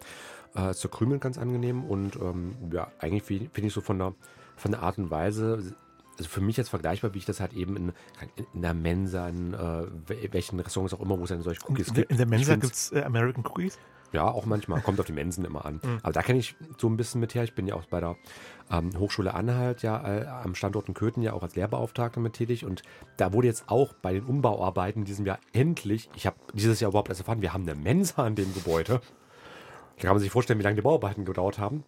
Äh, 0.55 0.69
es 0.69 0.79
zerkrümelt 0.79 1.21
ganz 1.21 1.37
angenehm 1.37 1.83
und 1.85 2.15
ähm, 2.15 2.55
ja, 2.71 2.87
eigentlich 2.99 3.23
fi- 3.23 3.49
finde 3.53 3.67
ich 3.67 3.73
so 3.73 3.81
von 3.81 3.99
der, 3.99 4.13
von 4.57 4.71
der 4.71 4.81
Art 4.83 4.97
und 4.97 5.09
Weise, 5.09 5.73
also 6.17 6.29
für 6.29 6.41
mich 6.41 6.57
jetzt 6.57 6.69
vergleichbar, 6.69 7.13
wie 7.13 7.19
ich 7.19 7.25
das 7.25 7.39
halt 7.39 7.53
eben 7.53 7.77
in, 7.77 7.93
in 8.53 8.61
der 8.63 8.73
Mensa, 8.73 9.29
in 9.29 9.53
äh, 9.53 9.57
wel- 9.57 10.33
welchen 10.33 10.59
Restaurants 10.59 10.93
auch 10.93 10.99
immer, 10.99 11.17
wo 11.19 11.23
es 11.23 11.29
dann 11.29 11.41
solche 11.43 11.61
Cookies 11.69 11.87
In, 11.89 11.93
gibt. 11.93 12.11
in 12.11 12.17
der 12.17 12.25
Mensa 12.25 12.55
gibt 12.55 12.73
es 12.73 12.91
äh, 12.91 13.03
American 13.03 13.45
Cookies. 13.45 13.77
ja, 14.13 14.23
auch 14.27 14.45
manchmal. 14.47 14.81
Kommt 14.81 14.99
auf 14.99 15.05
die 15.05 15.11
Mensen 15.13 15.45
immer 15.45 15.63
an. 15.65 15.79
Mhm. 15.83 15.99
Aber 16.01 16.13
da 16.13 16.23
kenne 16.23 16.39
ich 16.39 16.55
so 16.79 16.87
ein 16.89 16.97
bisschen 16.97 17.21
mit 17.21 17.35
her. 17.35 17.43
Ich 17.43 17.53
bin 17.53 17.67
ja 17.67 17.75
auch 17.75 17.85
bei 17.85 17.99
der 17.99 18.15
ähm, 18.71 18.97
Hochschule 18.97 19.35
Anhalt 19.35 19.83
ja 19.83 20.21
äh, 20.21 20.25
am 20.25 20.55
Standort 20.55 20.87
in 20.87 20.95
Köthen 20.95 21.21
ja 21.21 21.33
auch 21.33 21.43
als 21.43 21.55
Lehrbeauftragter 21.55 22.19
mit 22.19 22.33
tätig. 22.33 22.65
Und 22.65 22.81
da 23.17 23.31
wurde 23.31 23.45
jetzt 23.47 23.65
auch 23.67 23.93
bei 23.93 24.13
den 24.13 24.23
Umbauarbeiten 24.23 25.03
in 25.03 25.05
diesem 25.05 25.25
Jahr 25.27 25.37
endlich, 25.53 26.09
ich 26.15 26.25
habe 26.25 26.37
dieses 26.55 26.79
Jahr 26.79 26.89
überhaupt 26.89 27.09
erst 27.09 27.21
erfahren, 27.21 27.41
wir 27.43 27.53
haben 27.53 27.61
eine 27.69 27.75
Mensa 27.75 28.25
in 28.25 28.33
dem 28.33 28.51
Gebäude. 28.55 29.01
Da 29.97 30.01
kann 30.03 30.11
man 30.13 30.19
sich 30.19 30.31
vorstellen, 30.31 30.57
wie 30.59 30.63
lange 30.63 30.75
die 30.77 30.81
Bauarbeiten 30.81 31.25
gedauert 31.25 31.59
haben. 31.59 31.83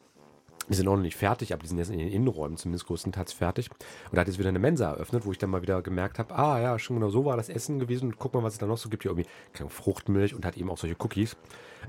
Die 0.69 0.75
sind 0.75 0.87
auch 0.87 0.95
noch 0.95 1.01
nicht 1.01 1.17
fertig, 1.17 1.51
aber 1.53 1.63
die 1.63 1.67
sind 1.67 1.79
jetzt 1.79 1.89
in 1.89 1.99
den 1.99 2.09
Innenräumen 2.09 2.57
zumindest 2.57 2.85
größtenteils 2.87 3.33
fertig. 3.33 3.69
Und 3.69 4.15
da 4.15 4.21
hat 4.21 4.27
jetzt 4.27 4.37
wieder 4.37 4.49
eine 4.49 4.59
Mensa 4.59 4.91
eröffnet, 4.91 5.25
wo 5.25 5.31
ich 5.31 5.37
dann 5.37 5.49
mal 5.49 5.61
wieder 5.61 5.81
gemerkt 5.81 6.19
habe, 6.19 6.35
ah 6.35 6.61
ja, 6.61 6.79
schon 6.79 6.97
genau 6.97 7.09
so 7.09 7.25
war 7.25 7.37
das 7.37 7.49
Essen 7.49 7.79
gewesen. 7.79 8.09
Und 8.09 8.19
guck 8.19 8.33
mal, 8.33 8.43
was 8.43 8.53
es 8.53 8.59
da 8.59 8.67
noch 8.67 8.77
so 8.77 8.89
gibt. 8.89 9.03
Hier 9.03 9.11
irgendwie 9.11 9.29
keine 9.53 9.69
Fruchtmilch 9.69 10.35
und 10.35 10.45
hat 10.45 10.57
eben 10.57 10.69
auch 10.69 10.77
solche 10.77 10.95
Cookies. 10.99 11.35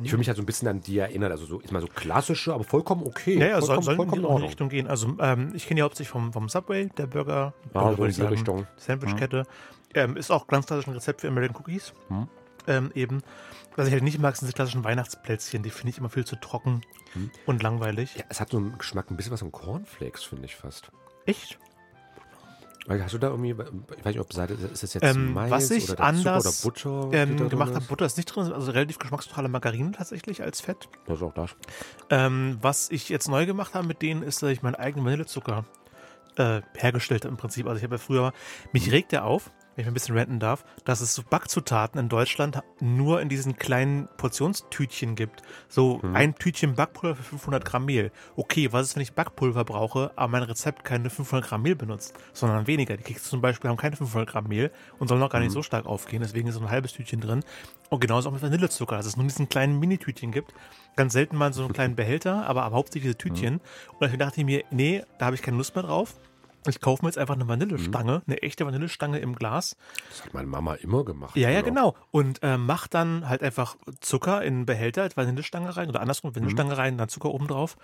Ich 0.03 0.11
fühle 0.11 0.19
mich 0.19 0.29
halt 0.29 0.37
so 0.37 0.43
ein 0.43 0.47
bisschen 0.47 0.69
an 0.69 0.81
die 0.81 0.99
erinnert. 0.99 1.31
Also 1.31 1.45
so 1.45 1.61
ist 1.61 1.73
mal 1.73 1.81
so 1.81 1.89
klassische, 1.89 2.55
aber 2.55 2.65
vollkommen 2.65 3.07
okay. 3.07 3.39
Ja, 3.39 3.47
ja, 3.47 3.61
soll, 3.61 3.83
vollkommen, 3.83 3.85
soll 3.85 3.97
vollkommen 3.97 4.37
in 4.37 4.37
die. 4.37 4.47
Richtung 4.47 4.69
gehen. 4.69 4.87
Also 4.87 5.15
ähm, 5.21 5.53
ich 5.55 5.67
kenne 5.67 5.81
ja 5.81 5.85
hauptsächlich 5.85 6.11
vom, 6.11 6.33
vom 6.33 6.49
Subway, 6.49 6.89
der 6.97 7.07
Burger, 7.07 7.53
Burger 7.73 7.93
so 7.93 7.99
würde 7.99 8.15
in 8.15 8.21
die 8.21 8.27
Richtung. 8.27 8.67
Sandwichkette. 8.77 9.45
Ähm, 9.93 10.17
ist 10.17 10.31
auch 10.31 10.47
ganz 10.47 10.67
klassisch 10.67 10.87
ein 10.87 10.95
Rezept 10.95 11.21
für 11.21 11.29
American 11.29 11.57
Cookies. 11.57 11.93
Mhm. 12.09 12.29
Ähm, 12.67 12.91
eben. 12.95 13.23
Was 13.77 13.87
ich 13.87 13.93
halt 13.93 14.03
nicht 14.03 14.19
mag, 14.19 14.37
sind 14.37 14.49
die 14.49 14.53
klassischen 14.55 14.85
Weihnachtsplätzchen. 14.85 15.63
Die 15.63 15.71
finde 15.71 15.91
ich 15.91 15.99
immer 15.99 16.11
viel 16.11 16.25
zu 16.25 16.37
trocken 16.37 16.83
Mhm. 17.15 17.31
und 17.47 17.63
langweilig. 17.63 18.15
Ja, 18.17 18.25
es 18.29 18.41
hat 18.41 18.51
so 18.51 18.57
einen 18.59 18.79
Geschmack, 18.79 19.11
ein 19.11 19.17
bisschen 19.17 19.33
was 19.33 19.43
an 19.43 19.51
Cornflakes, 19.53 20.23
finde 20.23 20.45
ich 20.45 20.55
fast. 20.57 20.91
Echt? 21.27 21.59
Hast 22.89 23.15
du 23.15 23.19
da 23.19 23.29
irgendwie, 23.29 23.51
ich 23.51 23.59
weiß 23.59 24.05
nicht, 24.07 24.19
ob 24.21 24.33
Seite, 24.33 24.55
ist 24.55 24.83
das 24.83 24.95
jetzt 24.95 25.03
Ähm, 25.05 25.35
Mais 25.35 25.51
was 25.51 25.71
ich 25.71 25.85
oder 25.85 25.97
der 25.97 26.05
anders, 26.07 26.61
Zucker 26.61 26.91
oder 26.91 27.07
Butter? 27.11 27.19
Ähm, 27.19 27.49
gemacht 27.49 27.75
habe, 27.75 27.85
Butter 27.85 28.07
ist 28.07 28.17
nicht 28.17 28.27
drin, 28.27 28.53
also 28.53 28.73
relativ 28.73 28.99
geschmacksneutrale 28.99 29.49
Margarine 29.49 29.93
tatsächlich 29.93 30.43
als 30.43 30.61
Fett. 30.61 30.89
Das 31.07 31.19
ist 31.19 31.23
auch 31.23 31.35
das. 31.35 31.51
Ähm, 32.09 32.59
was 32.63 32.91
ich 32.91 33.09
jetzt 33.09 33.29
neu 33.29 33.47
gemacht 33.47 33.75
habe 33.75 33.87
mit 33.87 34.03
denen, 34.03 34.23
ist, 34.23 34.43
dass 34.43 34.51
ich 34.51 34.63
meinen 34.63 34.75
eigenen 34.77 35.05
Vanillezucker 35.05 35.65
äh, 36.37 36.63
hergestellt 36.75 37.25
habe 37.25 37.33
im 37.33 37.37
Prinzip. 37.37 37.67
Also 37.67 37.77
ich 37.79 37.85
habe 37.85 37.95
ja 37.97 37.99
früher, 37.99 38.33
mich 38.73 38.91
regt 38.91 39.13
der 39.13 39.25
auf, 39.25 39.51
wenn 39.81 39.85
ich 39.85 39.89
ein 39.89 39.95
bisschen 39.95 40.17
renten 40.17 40.39
darf, 40.41 40.65
dass 40.85 41.01
es 41.01 41.15
so 41.15 41.23
Backzutaten 41.23 41.99
in 41.99 42.11
Deutschland 42.11 42.61
nur 42.81 43.23
in 43.23 43.31
diesen 43.31 43.57
kleinen 43.57 44.09
Portionstütchen 44.19 45.15
gibt. 45.15 45.43
So 45.69 46.03
ein 46.13 46.35
Tütchen 46.35 46.75
Backpulver 46.75 47.17
für 47.17 47.23
500 47.23 47.65
Gramm 47.65 47.87
Mehl. 47.87 48.13
Okay, 48.37 48.71
was 48.73 48.89
ist, 48.89 48.97
wenn 48.97 49.03
ich 49.03 49.15
Backpulver 49.15 49.65
brauche, 49.65 50.13
aber 50.17 50.29
mein 50.29 50.43
Rezept 50.43 50.85
keine 50.85 51.09
500 51.09 51.49
Gramm 51.49 51.63
Mehl 51.63 51.77
benutzt, 51.77 52.15
sondern 52.35 52.67
weniger. 52.67 52.97
Die 52.99 53.03
Kekse 53.03 53.31
zum 53.31 53.41
Beispiel 53.41 53.71
haben 53.71 53.79
keine 53.79 53.97
500 53.97 54.29
Gramm 54.29 54.49
Mehl 54.49 54.71
und 54.99 55.09
sollen 55.09 55.21
noch 55.21 55.31
gar 55.31 55.41
nicht 55.41 55.53
so 55.53 55.63
stark 55.63 55.87
aufgehen. 55.87 56.21
Deswegen 56.21 56.49
ist 56.49 56.57
so 56.57 56.61
ein 56.61 56.71
halbes 56.71 56.93
Tütchen 56.93 57.21
drin. 57.21 57.43
Und 57.89 58.01
genauso 58.01 58.29
auch 58.29 58.33
mit 58.35 58.43
Vanillezucker, 58.43 58.97
dass 58.97 59.07
es 59.07 59.17
nur 59.17 59.27
diesen 59.27 59.49
kleinen 59.49 59.81
Mini-Tütchen 59.81 60.31
gibt. 60.31 60.53
Ganz 60.95 61.15
selten 61.15 61.37
mal 61.37 61.55
so 61.55 61.65
einen 61.65 61.73
kleinen 61.73 61.97
Behälter, 61.97 62.47
aber, 62.47 62.65
aber 62.65 62.77
hauptsächlich 62.77 63.17
diese 63.17 63.19
Tütchen. 63.19 63.61
Und 63.99 64.01
dann 64.01 64.19
dachte 64.19 64.41
ich 64.41 64.47
mir, 64.47 64.63
nee, 64.71 65.03
da 65.19 65.27
habe 65.27 65.37
ich 65.37 65.43
keine 65.43 65.57
Lust 65.57 65.75
mehr 65.75 65.85
drauf. 65.85 66.15
Ich 66.67 66.81
kaufe 66.81 67.03
mir 67.05 67.09
jetzt 67.09 67.19
einfach 67.19 67.35
eine 67.35 67.49
Vanillestange, 67.49 68.23
eine 68.27 68.43
echte 68.43 68.67
Vanillestange 68.67 69.19
im 69.19 69.35
Glas. 69.35 69.77
Das 70.11 70.25
hat 70.25 70.35
meine 70.35 70.47
Mama 70.47 70.75
immer 70.75 71.05
gemacht. 71.05 71.37
Ja, 71.37 71.49
ja, 71.49 71.61
früher. 71.61 71.71
genau. 71.71 71.97
Und 72.11 72.43
äh, 72.43 72.59
mach 72.59 72.87
dann 72.87 73.29
halt 73.29 73.43
einfach 73.43 73.77
Zucker 74.01 74.43
in 74.43 74.55
einen 74.55 74.67
Behälter, 74.67 75.03
als 75.03 75.17
Vanillestange 75.17 75.77
rein 75.77 75.89
oder 75.89 76.01
andersrum, 76.01 76.35
Vanillestange 76.35 76.77
rein, 76.77 76.99
dann 76.99 77.09
Zucker 77.09 77.31
oben 77.31 77.47
drauf. 77.47 77.77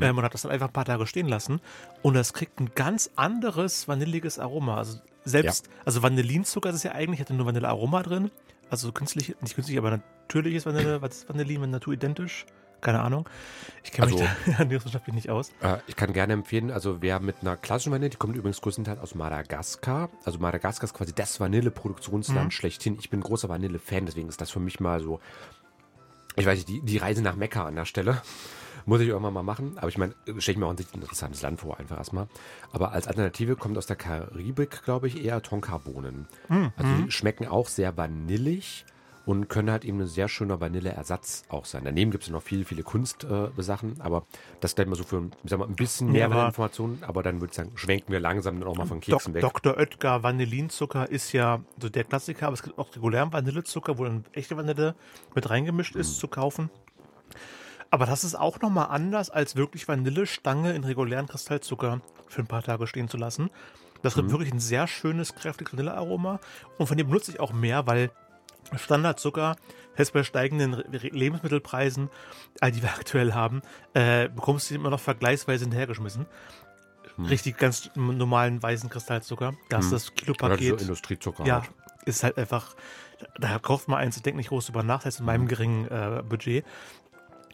Ähm, 0.00 0.16
und 0.16 0.24
hat 0.24 0.34
das 0.34 0.42
dann 0.42 0.52
einfach 0.52 0.68
ein 0.68 0.72
paar 0.72 0.84
Tage 0.84 1.06
stehen 1.06 1.26
lassen. 1.26 1.60
Und 2.02 2.14
das 2.14 2.32
kriegt 2.32 2.60
ein 2.60 2.70
ganz 2.74 3.10
anderes 3.16 3.88
vanilliges 3.88 4.38
Aroma. 4.38 4.76
Also 4.76 5.00
selbst, 5.24 5.68
also 5.84 6.02
Vanillinzucker 6.02 6.70
ist 6.70 6.84
ja 6.84 6.92
eigentlich, 6.92 7.20
hat 7.20 7.30
ja 7.30 7.36
nur 7.36 7.46
Vanillearoma 7.46 8.02
drin. 8.02 8.30
Also 8.70 8.92
künstlich, 8.92 9.34
nicht 9.40 9.56
künstlich, 9.56 9.76
aber 9.78 9.90
natürliches 9.90 10.64
Vanille, 10.64 11.02
was 11.02 11.18
ist 11.18 11.28
Vanillin, 11.28 11.68
naturidentisch? 11.70 12.46
Keine 12.80 13.00
Ahnung. 13.00 13.28
Ich 13.84 13.92
kenne 13.92 14.10
mich 14.10 14.20
Also- 14.22 14.32
da 14.46 14.52
ernährungswissenschaftlich 14.52 15.14
nicht 15.14 15.30
aus. 15.30 15.50
Äh, 15.62 15.78
ich 15.86 15.96
kann 15.96 16.12
gerne 16.12 16.32
empfehlen, 16.32 16.70
also 16.70 17.00
wer 17.02 17.20
mit 17.20 17.36
einer 17.42 17.56
klassischen 17.56 17.92
Vanille, 17.92 18.10
die 18.10 18.16
kommt 18.16 18.36
übrigens 18.36 18.60
größtenteils 18.60 19.00
aus 19.00 19.14
Madagaskar. 19.14 20.10
Also 20.24 20.38
Madagaskar 20.38 20.84
ist 20.84 20.94
quasi 20.94 21.14
das 21.14 21.40
Vanilleproduktionsland 21.40 22.46
Mhm. 22.46 22.50
schlechthin. 22.50 22.96
Ich 22.98 23.10
bin 23.10 23.20
großer 23.20 23.48
Vanille-Fan, 23.48 24.06
deswegen 24.06 24.28
ist 24.28 24.40
das 24.40 24.50
für 24.50 24.60
mich 24.60 24.80
mal 24.80 25.00
so, 25.02 25.20
ich 26.36 26.46
weiß 26.46 26.56
nicht, 26.58 26.68
die, 26.68 26.80
die 26.82 26.98
Reise 26.98 27.22
nach 27.22 27.36
Mekka 27.36 27.64
an 27.66 27.76
der 27.76 27.84
Stelle. 27.84 28.20
Muss 28.86 29.02
ich 29.02 29.08
irgendwann 29.08 29.34
mal 29.34 29.42
machen. 29.42 29.76
Aber 29.76 29.88
ich 29.88 29.98
meine, 29.98 30.14
stelle 30.38 30.54
ich 30.54 30.56
mir 30.56 30.66
auch 30.66 30.70
ein 30.70 30.78
interessantes 30.94 31.42
Land 31.42 31.60
vor, 31.60 31.78
einfach 31.78 31.98
erstmal. 31.98 32.28
Aber 32.72 32.92
als 32.92 33.06
Alternative 33.08 33.54
kommt 33.54 33.76
aus 33.76 33.84
der 33.86 33.96
Karibik, 33.96 34.82
glaube 34.84 35.06
ich, 35.06 35.22
eher 35.22 35.42
Tonkabohnen. 35.42 36.26
Mhm. 36.48 36.72
Also 36.76 36.90
die 37.04 37.10
schmecken 37.10 37.46
auch 37.46 37.68
sehr 37.68 37.96
vanillig 37.98 38.86
und 39.26 39.48
können 39.48 39.70
halt 39.70 39.84
eben 39.84 40.00
ein 40.00 40.06
sehr 40.06 40.28
schöner 40.28 40.60
Vanilleersatz 40.60 41.44
auch 41.48 41.64
sein. 41.66 41.82
Daneben 41.84 42.10
gibt 42.10 42.24
es 42.24 42.30
noch 42.30 42.42
viele, 42.42 42.64
viele 42.64 42.82
Kunstsachen, 42.82 43.96
äh, 43.98 44.02
aber 44.02 44.24
das 44.60 44.74
gleich 44.74 44.86
mal 44.86 44.96
so 44.96 45.04
für 45.04 45.30
sag 45.44 45.58
mal, 45.58 45.68
ein 45.68 45.76
bisschen 45.76 46.10
mehr 46.10 46.26
aber- 46.26 46.46
Informationen, 46.46 47.02
aber 47.06 47.22
dann 47.22 47.40
würde 47.40 47.50
ich 47.50 47.56
sagen, 47.56 47.72
schwenken 47.74 48.12
wir 48.12 48.20
langsam 48.20 48.58
dann 48.58 48.68
auch 48.68 48.76
mal 48.76 48.86
von 48.86 49.00
Keksen 49.00 49.34
weg. 49.34 49.42
Dok 49.42 49.62
Dr. 49.62 49.76
Oetker 49.78 50.22
Vanillinzucker 50.22 51.08
ist 51.10 51.32
ja 51.32 51.60
so 51.80 51.88
der 51.88 52.04
Klassiker, 52.04 52.46
aber 52.46 52.54
es 52.54 52.62
gibt 52.62 52.78
auch 52.78 52.94
regulären 52.96 53.32
Vanillezucker, 53.32 53.98
wo 53.98 54.04
dann 54.04 54.24
echte 54.32 54.56
Vanille 54.56 54.94
mit 55.34 55.48
reingemischt 55.50 55.96
ist, 55.96 56.16
Mhm. 56.16 56.20
zu 56.20 56.28
kaufen. 56.28 56.70
Aber 57.90 58.06
das 58.06 58.22
ist 58.24 58.36
auch 58.36 58.60
nochmal 58.60 58.86
anders, 58.90 59.30
als 59.30 59.56
wirklich 59.56 59.88
Vanillestange 59.88 60.72
in 60.74 60.84
regulären 60.84 61.26
Kristallzucker 61.26 62.00
für 62.28 62.40
ein 62.42 62.46
paar 62.46 62.62
Tage 62.62 62.86
stehen 62.86 63.08
zu 63.08 63.16
lassen. 63.16 63.50
Das 64.02 64.14
Mhm. 64.16 64.20
gibt 64.20 64.30
wirklich 64.32 64.52
ein 64.52 64.60
sehr 64.60 64.86
schönes, 64.86 65.34
kräftiges 65.34 65.72
Vanillearoma. 65.72 66.38
Und 66.78 66.86
von 66.86 66.96
dem 66.96 67.08
benutze 67.08 67.32
ich 67.32 67.40
auch 67.40 67.52
mehr, 67.52 67.86
weil 67.86 68.10
Standardzucker, 68.78 69.56
selbst 69.96 70.12
bei 70.12 70.22
steigenden 70.22 70.74
Re- 70.74 71.08
Lebensmittelpreisen, 71.08 72.08
all 72.60 72.72
die 72.72 72.82
wir 72.82 72.90
aktuell 72.94 73.32
haben, 73.34 73.62
äh, 73.94 74.28
bekommst 74.28 74.70
du 74.70 74.74
immer 74.74 74.90
noch 74.90 75.00
vergleichsweise 75.00 75.64
hinterhergeschmissen. 75.64 76.26
Hm. 77.16 77.24
Richtig 77.26 77.56
ganz 77.58 77.90
normalen 77.94 78.62
weißen 78.62 78.88
Kristallzucker. 78.90 79.54
Das 79.68 79.86
ist 79.86 79.92
das 79.92 80.08
Oder 80.10 80.14
so 80.16 80.24
Kilopaket. 80.24 80.80
Industriezucker 80.82 81.44
Ja, 81.44 81.62
halt. 81.62 81.70
ist 82.06 82.22
halt 82.22 82.38
einfach, 82.38 82.74
da 83.38 83.58
kauft 83.58 83.88
man 83.88 83.98
eins 83.98 84.16
und 84.16 84.24
denkt 84.26 84.36
nicht 84.38 84.48
groß 84.50 84.66
drüber 84.66 84.82
nach, 84.82 84.98
das 84.98 85.06
heißt 85.06 85.20
in 85.20 85.26
meinem 85.26 85.48
geringen 85.48 85.86
äh, 85.88 86.22
Budget. 86.26 86.64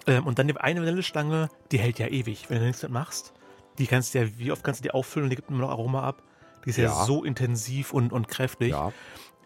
Ähm, 0.07 0.27
und 0.27 0.39
dann 0.39 0.47
die 0.47 0.57
eine 0.57 0.81
Vanillestange, 0.81 1.49
die 1.73 1.79
hält 1.79 1.99
ja 1.99 2.07
ewig, 2.09 2.49
wenn 2.49 2.59
du 2.61 2.67
nichts 2.67 2.83
mit 2.83 2.93
machst. 2.93 3.33
Die 3.79 3.87
kannst 3.87 4.15
du 4.15 4.21
ja, 4.21 4.29
wie 4.39 4.53
oft 4.53 4.63
kannst 4.63 4.81
du 4.81 4.83
die 4.85 4.93
auffüllen 4.93 5.25
und 5.25 5.31
die 5.31 5.37
gibt 5.37 5.51
immer 5.51 5.61
noch 5.61 5.71
Aroma 5.71 6.03
ab. 6.03 6.23
Die 6.65 6.71
ist 6.71 6.77
ja, 6.77 6.85
Ja. 6.85 7.05
so 7.05 7.25
intensiv 7.25 7.93
und, 7.93 8.13
und 8.13 8.29
kräftig. 8.29 8.71
Ja. 8.71 8.93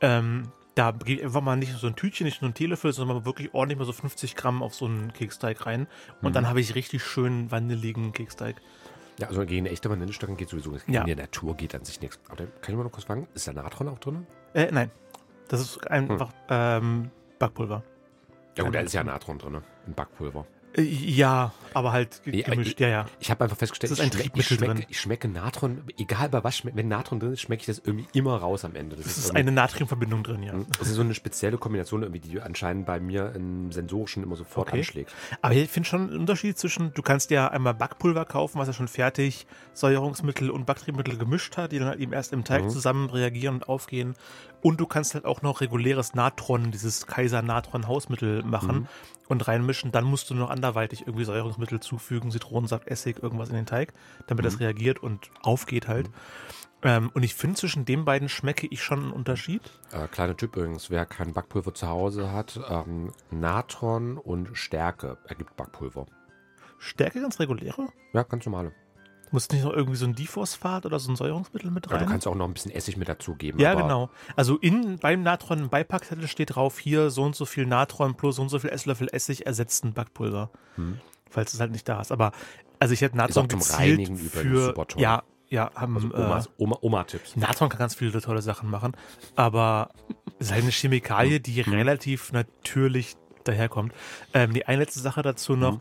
Ähm, 0.03 0.53
da 0.75 0.93
geht 0.93 1.23
einfach 1.23 1.41
mal 1.41 1.57
nicht 1.57 1.73
so 1.77 1.87
ein 1.87 1.97
Tütchen, 1.97 2.25
nicht 2.27 2.43
nur 2.43 2.51
ein 2.51 2.55
Teelöffel, 2.55 2.93
sondern 2.93 3.25
wirklich 3.25 3.53
ordentlich 3.55 3.79
mal 3.79 3.85
so 3.85 3.93
50 3.93 4.37
Gramm 4.37 4.63
auf 4.63 4.75
so 4.75 4.87
einen 4.87 5.13
Keksteig 5.13 5.67
rein. 5.67 5.87
Und 6.23 6.31
Mhm. 6.31 6.33
dann 6.35 6.49
habe 6.49 6.61
ich 6.61 6.75
richtig 6.75 7.03
schön 7.05 7.51
vanilligen 7.51 8.13
Keksteig. 8.13 8.57
Ja, 9.19 9.29
also 9.29 9.45
gegen 9.45 9.67
echte 9.67 9.91
Vanillestangen 9.91 10.37
geht 10.37 10.49
sowieso 10.49 10.71
nichts. 10.71 10.89
Ja. 10.89 11.05
die 11.05 11.15
Natur 11.15 11.55
geht 11.57 11.75
an 11.75 11.85
sich 11.85 12.01
nichts. 12.01 12.19
Aber 12.29 12.37
da 12.37 12.45
kann 12.63 12.73
ich 12.73 12.77
mal 12.77 12.85
noch 12.85 12.93
kurz 12.93 13.05
fragen, 13.05 13.27
ist 13.35 13.47
da 13.47 13.53
Natron 13.53 13.89
auch 13.89 13.99
drin? 13.99 14.27
Äh, 14.55 14.71
nein. 14.73 14.91
Das 15.49 15.61
ist 15.61 15.91
einfach 15.91 16.31
ähm, 16.49 17.11
Backpulver. 17.39 17.83
Ja 18.57 18.65
gut, 18.65 18.75
da 18.75 18.81
ist 18.81 18.93
ja 18.95 19.03
Natron 19.05 19.39
drin, 19.39 19.53
ne? 19.53 19.63
Ein 19.87 19.95
Backpulver. 19.95 20.47
Ja, 20.77 21.53
aber 21.75 21.93
halt 21.93 22.23
gemischt, 22.25 22.75
ich- 22.75 22.79
ja, 22.81 22.89
ja. 22.89 23.07
Ich 23.19 23.31
habe 23.31 23.43
einfach 23.45 23.57
festgestellt, 23.57 23.93
ist 23.93 23.99
ich, 23.99 24.13
schmeck, 24.13 24.31
ich, 24.35 24.47
schmecke, 24.47 24.87
ich 24.89 25.01
schmecke 25.01 25.29
Natron, 25.29 25.83
egal 25.99 26.29
bei 26.29 26.45
was, 26.45 26.57
schme- 26.61 26.71
wenn 26.75 26.87
Natron 26.89 27.19
drin 27.19 27.33
ist, 27.33 27.41
schmecke 27.41 27.61
ich 27.63 27.67
das 27.67 27.79
irgendwie 27.85 28.07
immer 28.13 28.37
raus 28.37 28.65
am 28.65 28.77
Ende. 28.77 28.95
Das 28.97 29.07
Es 29.07 29.19
ist 29.19 29.25
irgendwie- 29.27 29.39
eine 29.41 29.53
Natriumverbindung 29.53 30.23
drin, 30.23 30.43
ja. 30.45 30.55
Das 30.79 30.89
ist 30.89 30.95
so 30.95 31.01
eine 31.03 31.15
spezielle 31.15 31.59
Kombination, 31.59 32.03
irgendwie, 32.03 32.21
die 32.21 32.41
anscheinend 32.41 32.87
bei 32.87 33.01
mir 33.01 33.33
im 33.35 33.73
Sensorischen 33.73 34.23
immer 34.23 34.37
sofort 34.37 34.69
Okay. 34.69 34.79
anschlägt. 34.79 35.13
Aber 35.43 35.55
ich 35.55 35.69
finde 35.69 35.89
schon 35.89 36.09
einen 36.11 36.19
Unterschied 36.21 36.57
zwischen, 36.59 36.95
du 36.95 37.03
kannst 37.03 37.31
ja 37.31 37.49
einmal 37.49 37.75
Backpulver 37.75 38.25
kaufen, 38.25 38.59
was 38.59 38.69
ja 38.69 38.73
schon 38.73 38.89
fertig 38.89 39.47
Säuerungsmittel 39.75 40.51
und 40.51 40.67
Bakteriemittel 40.67 41.17
gemischt 41.19 41.57
hat, 41.57 41.73
die 41.73 41.79
dann 41.79 41.89
halt 41.89 42.01
eben 42.01 42.13
erst 42.13 42.33
im 42.33 42.45
Teig 42.45 42.71
zusammen 42.71 43.11
reagieren 43.11 43.57
und 43.57 43.69
aufgehen. 43.69 44.15
Und 44.63 44.81
du 44.81 44.87
kannst 44.87 45.15
halt 45.15 45.25
auch 45.25 45.43
noch 45.43 45.61
reguläres 45.61 46.15
Natron, 46.15 46.71
dieses 46.71 47.07
Kaiser-Natron-Hausmittel 47.07 48.43
machen 48.43 48.89
und 49.29 49.49
reinmischen. 49.49 49.93
Dann 49.93 50.05
musst 50.05 50.29
du 50.31 50.35
noch 50.35 50.51
anderweitig 50.51 51.03
irgendwie 51.07 51.25
Säuerungsmittel 51.25 51.81
zufügen, 51.81 52.31
Zitronensaft, 52.31 52.87
Essig, 52.89 53.23
irgendwas 53.23 53.49
in 53.49 53.55
den 53.55 53.67
Teig, 53.67 53.93
damit 54.27 54.45
das 54.45 54.61
reagiert 54.61 55.03
und 55.03 55.31
aufgeht 55.43 55.89
halt. 55.89 56.11
Ähm, 56.83 57.11
und 57.13 57.23
ich 57.23 57.35
finde, 57.35 57.57
zwischen 57.57 57.85
den 57.85 58.05
beiden 58.05 58.29
schmecke 58.29 58.67
ich 58.67 58.83
schon 58.83 59.01
einen 59.01 59.13
Unterschied. 59.13 59.63
Äh, 59.93 60.09
kleiner 60.09 60.37
Tipp 60.37 60.57
übrigens, 60.57 60.91
wer 60.91 61.05
kein 61.05 61.33
Backpulver 61.33 61.75
zu 61.75 61.89
Hause 61.89 62.33
hat, 62.33 62.59
ähm, 62.69 63.13
Natron 63.31 64.17
und 64.17 64.57
Stärke 64.57 65.19
ergibt 65.27 65.57
Backpulver. 65.57 66.07
Stärke 66.79 67.21
ganz 67.21 67.39
reguläre? 67.39 67.89
Ja, 68.15 68.23
ganz 68.23 68.47
normale. 68.47 68.73
Muss 69.33 69.49
nicht 69.51 69.65
noch 69.65 69.73
irgendwie 69.73 69.97
so 69.97 70.07
ein 70.07 70.15
Diphosphat 70.15 70.87
oder 70.87 70.99
so 70.99 71.13
ein 71.13 71.17
Säuerungsmittel 71.17 71.71
mit 71.71 71.87
Ja, 71.87 71.97
rein? 71.97 72.05
du 72.05 72.11
kannst 72.11 72.27
auch 72.27 72.35
noch 72.35 72.47
ein 72.47 72.53
bisschen 72.53 72.73
Essig 72.73 72.97
mit 72.97 73.09
dazugeben. 73.09 73.61
Ja, 73.61 73.75
genau. 73.75 74.11
Also 74.37 74.57
in, 74.57 74.99
beim 74.99 75.23
Natron 75.23 75.59
im 75.61 75.69
Beipackzettel 75.69 76.27
steht 76.27 76.57
drauf, 76.57 76.79
hier 76.79 77.11
so 77.11 77.23
und 77.23 77.37
so 77.37 77.45
viel 77.45 77.67
Natron 77.67 78.17
plus 78.17 78.37
so 78.37 78.43
und 78.43 78.49
so 78.49 78.59
viel 78.59 78.71
Esslöffel 78.71 79.09
Essig 79.13 79.47
ersetzt 79.47 79.85
ein 79.85 79.93
Backpulver. 79.93 80.51
Falls 81.29 81.55
es 81.55 81.61
halt 81.61 81.71
nicht 81.71 81.89
da 81.89 82.01
ist. 82.01 82.11
Aber 82.11 82.33
also 82.81 82.93
ich 82.95 83.01
hätte 83.03 83.17
Natron 83.17 83.45
auch 83.45 83.49
zum 83.49 83.61
gezielt 83.61 83.79
Reinigen 83.79 84.17
für 84.17 84.75
ja, 84.97 85.23
ja, 85.49 85.71
haben 85.75 85.97
Also 85.97 86.15
Omas, 86.15 86.47
äh, 86.47 86.51
Oma, 86.59 86.79
Oma-Tipps. 86.81 87.37
Natron 87.37 87.69
kann 87.69 87.79
ganz 87.79 87.95
viele 87.95 88.21
tolle 88.21 88.41
Sachen 88.43 88.71
machen, 88.71 88.97
aber 89.37 89.91
es 90.39 90.47
ist 90.47 90.53
halt 90.53 90.63
eine 90.63 90.73
Chemikalie, 90.73 91.41
die 91.41 91.61
relativ 91.61 92.33
natürlich 92.33 93.17
daherkommt. 93.45 93.93
Ähm, 94.33 94.53
die 94.55 94.67
eine 94.67 94.79
letzte 94.79 95.01
Sache 95.01 95.23
dazu 95.23 95.57
noch, 95.57 95.79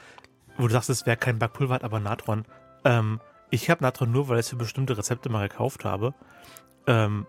wo 0.58 0.68
du 0.68 0.74
sagst, 0.74 0.89
es 0.89 1.06
wäre 1.06 1.18
kein 1.18 1.39
Backpulver, 1.39 1.84
aber 1.84 2.00
Natron. 2.00 2.46
Ähm, 2.84 3.20
ich 3.50 3.70
habe 3.70 3.84
Natron 3.84 4.12
nur, 4.12 4.27
weil 4.27 4.36
ich 4.38 4.46
es 4.46 4.50
für 4.50 4.56
bestimmte 4.56 4.98
Rezepte 4.98 5.29
mal 5.29 5.48
gekauft 5.48 5.86
habe. 5.86 6.13
Ähm, 6.88 7.25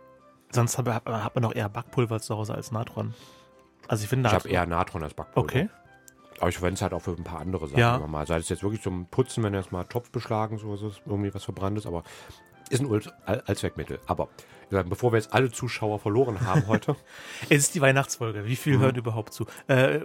sonst 0.51 0.79
hab, 0.79 0.89
hat 0.89 1.07
hat 1.07 1.35
man 1.35 1.45
auch 1.45 1.55
eher 1.55 1.69
Backpulver 1.69 2.21
zu 2.21 2.37
Hause 2.37 2.55
als 2.55 2.73
Natron. 2.73 3.15
Also 3.89 4.03
ich 4.05 4.09
finde 4.09 4.29
Ich 4.29 4.35
habe 4.35 4.49
eher 4.49 4.67
Natron 4.67 5.03
als 5.03 5.15
Backpulver. 5.15 5.41
Okay. 5.49 5.69
Aber 6.39 6.49
ich 6.49 6.57
verwende 6.57 6.77
es 6.77 6.83
halt 6.83 6.95
auch 6.95 7.03
für 7.03 7.11
ein 7.11 7.25
paar 7.25 7.41
andere 7.41 7.67
Sachen 7.69 7.79
Ja. 7.79 7.99
mal. 7.99 8.27
Sei 8.27 8.37
es 8.39 8.49
jetzt 8.49 8.63
wirklich 8.63 8.81
zum 8.83 9.07
Putzen, 9.07 9.43
wenn 9.43 9.53
jetzt 9.53 9.73
mal 9.73 9.85
Topf 9.85 10.11
beschlagen, 10.11 10.57
so 10.59 10.73
ist 10.75 10.83
es 10.83 11.01
irgendwie 11.05 11.35
was 11.35 11.45
Verbranntes, 11.45 11.87
aber 11.87 12.03
ist 12.71 12.81
ein 12.81 13.43
Allzweckmittel. 13.47 13.99
Aber 14.07 14.29
bevor 14.89 15.13
wir 15.13 15.17
jetzt 15.19 15.33
alle 15.35 15.51
Zuschauer 15.51 15.99
verloren 15.99 16.41
haben 16.43 16.69
heute, 16.69 16.95
Es 17.49 17.59
ist 17.65 17.75
die 17.75 17.81
Weihnachtsfolge. 17.81 18.45
Wie 18.45 18.51
Mhm. 18.51 18.57
viel 18.57 18.79
hören 18.79 18.95
überhaupt 18.95 19.33
zu? 19.35 19.45
Äh, 19.69 19.97
äh, 19.97 19.99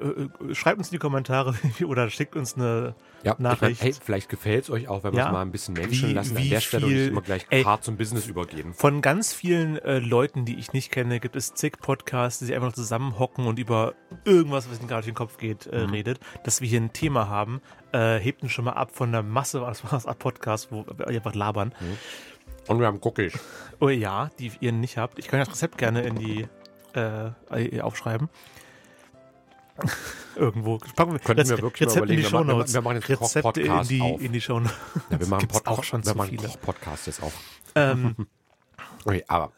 äh, 0.49 0.55
schreibt 0.55 0.79
uns 0.79 0.87
in 0.87 0.93
die 0.93 0.97
Kommentare 0.99 1.53
oder 1.85 2.09
schickt 2.09 2.35
uns 2.35 2.55
eine 2.55 2.95
ja, 3.23 3.35
Nachricht. 3.37 3.83
hey, 3.83 3.93
vielleicht 3.93 4.27
gefällt 4.29 4.63
es 4.63 4.69
euch 4.71 4.87
auch, 4.87 5.03
wenn 5.03 5.13
wir 5.13 5.19
Ja. 5.19 5.27
es 5.27 5.31
mal 5.31 5.41
ein 5.43 5.51
bisschen 5.51 5.75
menschen 5.75 6.09
Wie- 6.09 6.13
lassen 6.13 6.35
an 6.37 6.43
wie 6.43 6.49
der 6.49 6.61
Stelle 6.61 6.85
und 6.87 6.91
viel- 6.91 6.99
nicht 7.01 7.11
immer 7.11 7.21
gleich 7.21 7.45
Ey. 7.51 7.63
hart 7.63 7.83
zum 7.83 7.95
Business 7.97 8.25
übergehen. 8.27 8.73
Von 8.73 9.01
ganz 9.01 9.33
vielen 9.33 9.77
äh, 9.77 9.99
Leuten, 9.99 10.45
die 10.45 10.57
ich 10.57 10.73
nicht 10.73 10.91
kenne, 10.91 11.19
gibt 11.19 11.35
es 11.35 11.53
zig 11.53 11.77
Podcasts, 11.79 12.39
die 12.39 12.45
sich 12.45 12.55
einfach 12.55 12.73
zusammenhocken 12.73 13.45
und 13.45 13.59
über 13.59 13.93
irgendwas, 14.25 14.67
was 14.69 14.79
ihnen 14.79 14.87
gerade 14.87 15.01
durch 15.03 15.13
den 15.13 15.15
Kopf 15.15 15.37
geht, 15.37 15.67
Mhm. 15.67 15.73
äh, 15.73 15.77
redet. 15.91 16.19
Dass 16.43 16.61
wir 16.61 16.67
hier 16.67 16.81
ein 16.81 16.91
Thema 16.91 17.29
haben, 17.29 17.61
äh, 17.93 18.17
hebt 18.17 18.41
uns 18.41 18.51
schon 18.51 18.65
mal 18.65 18.73
ab 18.73 18.89
von 18.95 19.11
der 19.11 19.21
Masse 19.21 19.61
was 19.61 20.07
an 20.07 20.15
Podcasts, 20.17 20.71
wo 20.71 20.85
wir 20.97 21.07
einfach 21.07 21.35
labern. 21.35 21.71
Und 22.67 22.79
wir 22.79 22.87
haben 22.87 22.99
Cookies. 23.03 23.33
Oh 23.79 23.89
ja, 23.89 24.29
die 24.39 24.51
ihr 24.59 24.71
nicht 24.71 24.97
habt. 24.97 25.19
Ich 25.19 25.27
kann 25.27 25.39
das 25.39 25.49
Rezept 25.49 25.77
gerne 25.77 26.01
in 26.01 26.15
die 26.15 26.47
äh, 26.93 27.79
aufschreiben. 27.81 28.29
Irgendwo. 30.35 30.77
Packen 30.95 31.13
wir, 31.13 31.19
Könnten 31.19 31.49
wir 31.49 31.61
wirklich 31.61 31.87
mal 31.89 31.93
Rezept 31.93 32.09
in 32.09 32.17
die 32.17 32.23
Shownotes. 32.23 32.73
wir 32.73 32.81
machen 32.81 32.95
jetzt 32.97 33.09
Rezepte 33.09 33.61
in 33.61 33.83
die, 33.83 34.01
auf. 34.01 34.21
in 34.21 34.31
die 34.31 34.41
Shownotes. 34.41 34.75
Ja, 35.09 35.19
wir 35.19 35.27
machen, 35.27 35.47
Pod 35.47 35.67
auch 35.67 35.83
schon 35.83 36.05
wir 36.05 36.15
machen 36.15 36.29
viele. 36.29 36.47
Koch-Podcast 36.47 37.07
jetzt 37.07 37.21
auch. 37.23 37.31
ähm, 37.75 38.15
Okay, 39.05 39.23
aber 39.27 39.51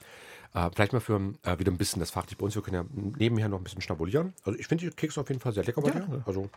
äh, 0.53 0.69
vielleicht 0.73 0.91
mal 0.93 0.99
für 0.99 1.33
äh, 1.43 1.57
wieder 1.59 1.71
ein 1.71 1.77
bisschen 1.77 1.99
das 1.99 2.11
fachlich 2.11 2.37
bei 2.37 2.45
uns. 2.45 2.55
Wir 2.55 2.61
können 2.63 2.75
ja 2.75 2.85
nebenher 3.17 3.47
noch 3.47 3.59
ein 3.59 3.63
bisschen 3.63 3.81
schnabulieren. 3.81 4.33
Also 4.43 4.59
ich 4.59 4.67
finde 4.67 4.85
die 4.89 4.91
Kekse 4.95 5.21
auf 5.21 5.29
jeden 5.29 5.39
Fall 5.39 5.53
sehr 5.53 5.63
lecker 5.63 5.81
bei 5.81 5.89
Ja. 5.89 5.99
dir. 5.99 6.23
Also 6.25 6.49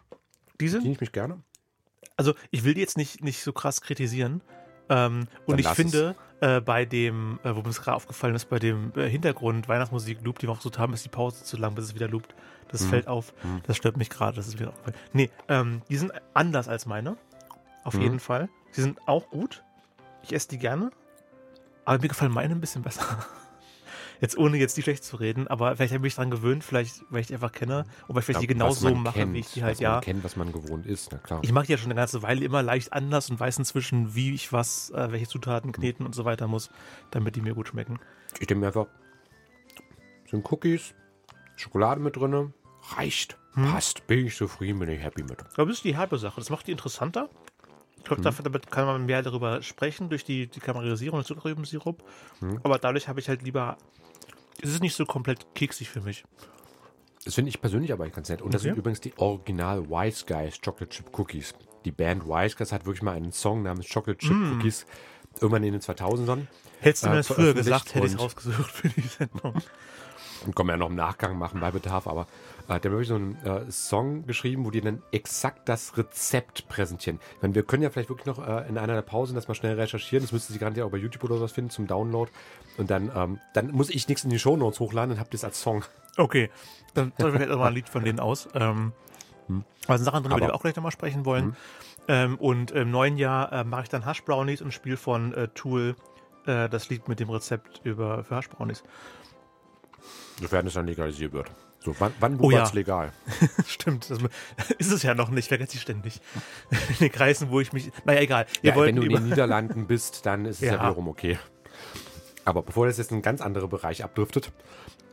diese? 0.59 0.80
diene 0.80 0.92
ich 0.95 1.00
mich 1.00 1.12
gerne. 1.12 1.38
also 2.16 2.35
ich 2.50 2.64
will 2.64 2.75
die 2.75 2.80
jetzt 2.80 2.97
nicht, 2.97 3.23
nicht 3.23 3.42
so 3.42 3.52
krass 3.52 3.80
kritisieren. 3.80 4.40
Ähm, 4.88 5.28
und 5.47 5.52
Dann 5.52 5.59
ich 5.61 5.69
finde, 5.69 6.16
äh, 6.40 6.61
bei 6.61 6.85
dem, 6.85 7.38
äh, 7.44 7.54
wo 7.54 7.61
mir 7.62 7.68
es 7.68 7.80
gerade 7.82 7.97
aufgefallen 7.97 8.35
ist, 8.35 8.49
bei 8.49 8.59
dem 8.59 8.92
äh, 8.97 9.09
Hintergrund 9.09 9.68
Weihnachtsmusik-Loop, 9.68 10.38
die 10.38 10.47
wir 10.49 10.52
auch 10.52 10.61
so 10.61 10.70
haben, 10.76 10.92
ist 10.94 11.04
die 11.04 11.09
Pause 11.11 11.44
zu 11.44 11.56
lang, 11.56 11.75
bis 11.75 11.85
es 11.87 11.94
wieder 11.94 12.09
loopt. 12.09 12.35
Das 12.68 12.82
Mhm. 12.82 12.88
fällt 12.88 13.09
auf. 13.09 13.35
Das 13.66 13.76
stört 13.76 13.97
mich 13.97 14.11
gerade, 14.11 14.37
das 14.37 14.47
ist 14.49 14.59
wieder 14.59 14.68
aufgefallen. 14.70 14.97
Nee, 15.12 15.30
ähm, 15.49 15.82
die 15.88 15.97
sind 15.97 16.12
anders 16.35 16.68
als 16.68 16.87
meine. 16.87 17.16
Auf 17.85 17.94
Mhm. 17.94 18.00
jeden 18.02 18.20
Fall. 18.20 18.49
Sie 18.70 18.82
sind 18.82 18.99
auch 19.06 19.28
gut. 19.30 19.62
Ich 20.23 20.32
esse 20.32 20.49
die 20.49 20.59
gerne. 20.59 20.90
Aber 21.85 21.99
mir 21.99 22.09
gefallen 22.09 22.30
meine 22.32 22.54
ein 22.54 22.61
bisschen 22.61 22.82
besser. 22.82 23.02
Jetzt 24.21 24.37
ohne 24.37 24.59
jetzt 24.59 24.77
die 24.77 24.83
schlecht 24.83 25.03
zu 25.03 25.17
reden, 25.17 25.49
aber 25.49 25.75
vielleicht 25.77 25.93
habe 25.93 25.99
ich 25.99 26.03
mich 26.03 26.15
daran 26.15 26.31
gewöhnt, 26.31 26.62
vielleicht, 26.62 27.05
weil 27.11 27.23
ich 27.23 27.29
die 27.29 27.35
einfach 27.35 27.53
kenne 27.53 27.85
und 28.07 28.15
weil 28.15 28.21
ich 28.21 28.25
vielleicht 28.27 28.43
die 28.43 28.47
Ja, 28.47 28.53
genau 28.53 28.71
so 28.71 28.95
mache, 28.95 29.21
kennt, 29.21 29.35
wie 29.35 29.39
ich 29.41 29.53
die 29.53 29.62
halt, 29.62 29.77
was 29.77 29.81
ja. 29.81 29.93
Man 29.93 30.00
kennt, 30.03 30.25
was 30.25 30.37
man 30.37 30.53
gewohnt 30.53 30.87
ist, 30.87 31.09
na 31.12 31.19
klar. 31.19 31.41
Ich 31.43 31.53
mache 31.53 31.67
die 31.67 31.73
ja 31.73 31.79
schon 31.79 31.87
eine 31.87 31.95
ganze 31.95 32.23
Weile 32.23 32.45
immer 32.45 32.62
leicht 32.62 32.93
anders 32.93 33.31
und 33.31 33.41
weiß 33.41 33.59
inzwischen, 33.59 34.15
wie 34.15 34.35
ich 34.35 34.53
was, 34.53 34.91
äh, 34.91 35.11
welche 35.11 35.27
Zutaten 35.27 35.73
kneten 35.73 36.05
und 36.05 36.15
so 36.15 36.25
weiter 36.27 36.49
muss, 36.49 36.71
damit 37.11 37.35
die 37.37 37.41
mir 37.41 37.55
gut 37.55 37.69
schmecken. 37.69 37.99
Ich 38.41 38.47
denke 38.47 38.57
mir 38.61 38.67
einfach, 38.67 38.87
sind 40.31 40.50
Cookies, 40.50 40.95
Schokolade 41.57 42.00
mit 42.00 42.17
drin, 42.17 42.53
reicht, 42.97 43.39
Hm? 43.55 43.65
passt, 43.73 44.07
bin 44.07 44.27
ich 44.27 44.37
zufrieden, 44.37 44.79
bin 44.79 44.89
ich 44.91 45.03
happy 45.03 45.23
mit. 45.23 45.41
Aber 45.55 45.67
das 45.67 45.79
ist 45.79 45.85
die 45.85 45.97
halbe 45.97 46.19
Sache. 46.19 46.41
Das 46.41 46.50
macht 46.50 46.67
die 46.69 46.73
interessanter. 46.73 47.29
Ich 48.11 48.23
glaube, 48.23 48.23
dafür 48.23 48.43
damit 48.43 48.71
kann 48.71 48.87
man 48.87 49.07
mehr 49.07 49.23
darüber 49.23 49.62
sprechen, 49.62 50.09
durch 50.09 50.25
die, 50.25 50.47
die 50.49 50.61
Karamellisierung 50.61 51.19
des 51.21 51.29
Zuckerrübensirup. 51.29 52.02
Aber 52.62 52.79
dadurch 52.79 53.09
habe 53.09 53.21
ich 53.21 53.29
halt 53.29 53.43
lieber. 53.43 53.76
Es 54.62 54.71
ist 54.71 54.83
nicht 54.83 54.95
so 54.95 55.07
komplett 55.07 55.55
keksig 55.55 55.88
für 55.88 56.00
mich. 56.00 56.25
Das 57.25 57.35
finde 57.35 57.50
ich 57.50 57.61
persönlich 57.61 57.93
aber 57.93 58.09
ganz 58.09 58.29
nett. 58.29 58.43
Und 58.43 58.52
das 58.55 58.62
Okay. 58.62 58.71
sind 58.71 58.79
übrigens 58.79 59.00
die 59.00 59.12
Original 59.19 59.88
Wise 59.88 60.25
Guys 60.26 60.61
Chocolate 60.61 60.88
Chip 60.88 61.19
Cookies. 61.19 61.55
Die 61.85 61.93
Band 61.93 62.25
Wise 62.26 62.57
Guys 62.57 62.73
hat 62.73 62.85
wirklich 62.87 63.02
mal 63.02 63.14
einen 63.14 63.33
Song 63.33 63.62
namens 63.62 63.88
Chocolate 63.88 64.19
Chip 64.19 64.37
Mm. 64.37 64.52
Cookies 64.59 64.87
irgendwann 65.40 65.62
in 65.64 65.73
den 65.73 65.81
2000ern. 65.83 66.47
Hättest 66.81 67.05
du 67.05 67.07
Äh, 67.07 67.11
mir 67.11 67.17
das 67.19 67.26
früher 67.29 67.55
gesagt, 67.55 67.95
hätte 67.95 68.07
ich 68.07 68.12
es 68.14 68.19
rausgesucht 68.19 68.71
für 68.71 68.88
die 68.88 69.00
Sendung. 69.02 69.55
Und 70.47 70.56
können 70.56 70.68
wir 70.68 70.73
ja 70.73 70.78
noch 70.78 70.88
im 70.88 70.94
Nachgang 70.97 71.38
machen 71.38 71.61
bei 71.61 71.70
Bedarf, 71.70 72.06
aber 72.06 72.23
äh, 72.23 72.66
der 72.68 72.75
hat 72.76 72.85
wirklich 72.85 73.09
so 73.09 73.16
einen 73.16 73.37
äh, 73.44 73.70
Song 73.70 74.26
geschrieben, 74.26 74.64
wo 74.64 74.70
die 74.70 74.80
dann 74.80 75.02
exakt 75.12 75.68
das 75.68 75.97
Rezept 75.99 76.68
präsentieren. 76.68 77.18
Ich 77.37 77.42
meine, 77.42 77.54
wir 77.54 77.62
können 77.62 77.82
ja 77.82 77.90
vielleicht 77.90 78.09
wirklich 78.09 78.26
noch 78.26 78.38
äh, 78.47 78.66
in 78.68 78.78
einer 78.78 78.94
der 78.94 79.02
Pausen 79.02 79.35
das 79.35 79.49
mal 79.49 79.54
schnell 79.54 79.75
recherchieren. 79.78 80.25
Das 80.25 80.32
müsste 80.32 80.52
Sie 80.52 80.59
garantiert 80.59 80.87
auch 80.87 80.90
bei 80.90 80.97
YouTube 80.99 81.25
oder 81.25 81.37
sowas 81.37 81.52
finden 81.52 81.70
zum 81.70 81.87
Download. 81.87 82.30
Und 82.78 82.90
dann, 82.90 83.11
ähm, 83.14 83.38
dann 83.54 83.70
muss 83.70 83.90
ich 83.90 84.09
nichts 84.09 84.25
in 84.25 84.30
die 84.30 84.38
Shownotes 84.38 84.80
hochladen, 84.80 85.11
dann 85.11 85.20
habt 85.20 85.35
ihr 85.35 85.37
es 85.38 85.44
als 85.44 85.61
Song. 85.61 85.85
Okay, 86.16 86.50
dann 86.94 87.12
soll 87.18 87.35
ich 87.35 87.40
jetzt 87.40 87.50
mal 87.50 87.66
ein 87.66 87.75
Lied 87.75 87.88
von 87.88 88.04
denen 88.04 88.20
aus. 88.20 88.49
Ähm, 88.54 88.92
Hm. 89.49 89.64
Da 89.88 89.97
sind 89.99 90.04
Sachen 90.04 90.23
drin, 90.23 90.30
über 90.30 90.37
die 90.38 90.44
Aber- 90.44 90.52
wir 90.52 90.54
auch 90.54 90.62
gleich 90.62 90.76
nochmal 90.76 90.92
sprechen 90.92 91.25
wollen. 91.25 91.44
Hm. 91.47 91.54
Ähm, 92.09 92.37
und 92.38 92.70
im 92.70 92.90
neuen 92.92 93.18
Jahr 93.18 93.52
äh, 93.52 93.64
mache 93.64 93.82
ich 93.82 93.88
dann 93.88 94.04
Hash 94.06 94.23
Brownies 94.25 94.62
und 94.62 94.73
spiele 94.73 94.97
von 94.97 95.35
äh, 95.35 95.49
Tool 95.49 95.97
äh, 96.47 96.68
das 96.68 96.88
Lied 96.88 97.09
mit 97.09 97.18
dem 97.20 97.28
Rezept 97.30 97.80
über, 97.85 98.23
für 98.23 98.37
Hash 98.37 98.49
Brownies. 98.49 98.82
Sofern 100.40 100.66
es 100.66 100.75
dann 100.75 100.87
legalisiert 100.87 101.32
wird. 101.32 101.50
So, 101.80 101.94
wann, 101.99 102.12
wann 102.20 102.38
Oh 102.40 102.50
ja. 102.50 102.62
es 102.62 102.73
legal? 102.75 103.12
Stimmt, 103.66 104.11
das 104.11 104.18
ist 104.78 104.92
es 104.92 105.02
ja 105.02 105.14
noch 105.14 105.30
nicht, 105.30 105.49
vergesse 105.49 105.76
ich 105.76 105.82
ständig. 105.82 106.20
In 106.88 106.97
den 107.00 107.12
Kreisen, 107.12 107.50
wo 107.50 107.61
ich 107.61 107.73
mich. 107.73 107.90
Naja, 108.04 108.20
egal. 108.20 108.47
Ja, 108.62 108.76
wenn 108.76 108.97
du 108.97 109.02
in 109.02 109.11
den 109.12 109.25
Niederlanden 109.28 109.87
bist, 109.87 110.26
dann 110.26 110.44
ist 110.47 110.56
es 110.56 110.68
ja, 110.68 110.75
Ja. 110.75 110.82
wiederum 110.85 111.09
okay. 111.09 111.38
Aber 112.44 112.62
bevor 112.62 112.87
das 112.87 112.99
jetzt 112.99 113.11
in 113.11 113.16
einen 113.16 113.23
ganz 113.23 113.40
anderen 113.40 113.68
Bereich 113.68 114.02
abdriftet, 114.02 114.50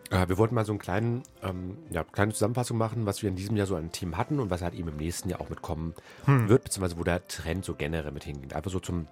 äh, 0.10 0.28
wir 0.30 0.38
wollten 0.38 0.56
mal 0.56 0.66
so 0.66 0.72
einen 0.72 0.80
kleinen, 0.80 1.24
ähm, 1.44 1.78
ja, 1.90 2.04
kleine 2.04 2.32
Zusammenfassung 2.34 2.78
machen, 2.78 3.06
was 3.06 3.22
wir 3.22 3.30
in 3.30 3.36
diesem 3.36 3.56
Jahr 3.58 3.68
so 3.68 3.76
an 3.76 3.92
Team 3.92 4.16
hatten 4.18 4.40
und 4.40 4.50
was 4.50 4.62
halt 4.62 4.74
eben 4.74 4.88
im 4.90 4.98
nächsten 4.98 5.30
Jahr 5.30 5.42
auch 5.42 5.50
mitkommen 5.50 5.94
Hm. 6.26 6.48
wird, 6.50 6.64
beziehungsweise 6.66 6.98
wo 7.00 7.04
der 7.04 7.26
Trend 7.28 7.66
so 7.66 7.76
generell 7.76 8.12
mit 8.14 8.24
hingeht. 8.24 8.54
Einfach 8.54 8.72
so 8.72 8.80
zum 8.80 9.08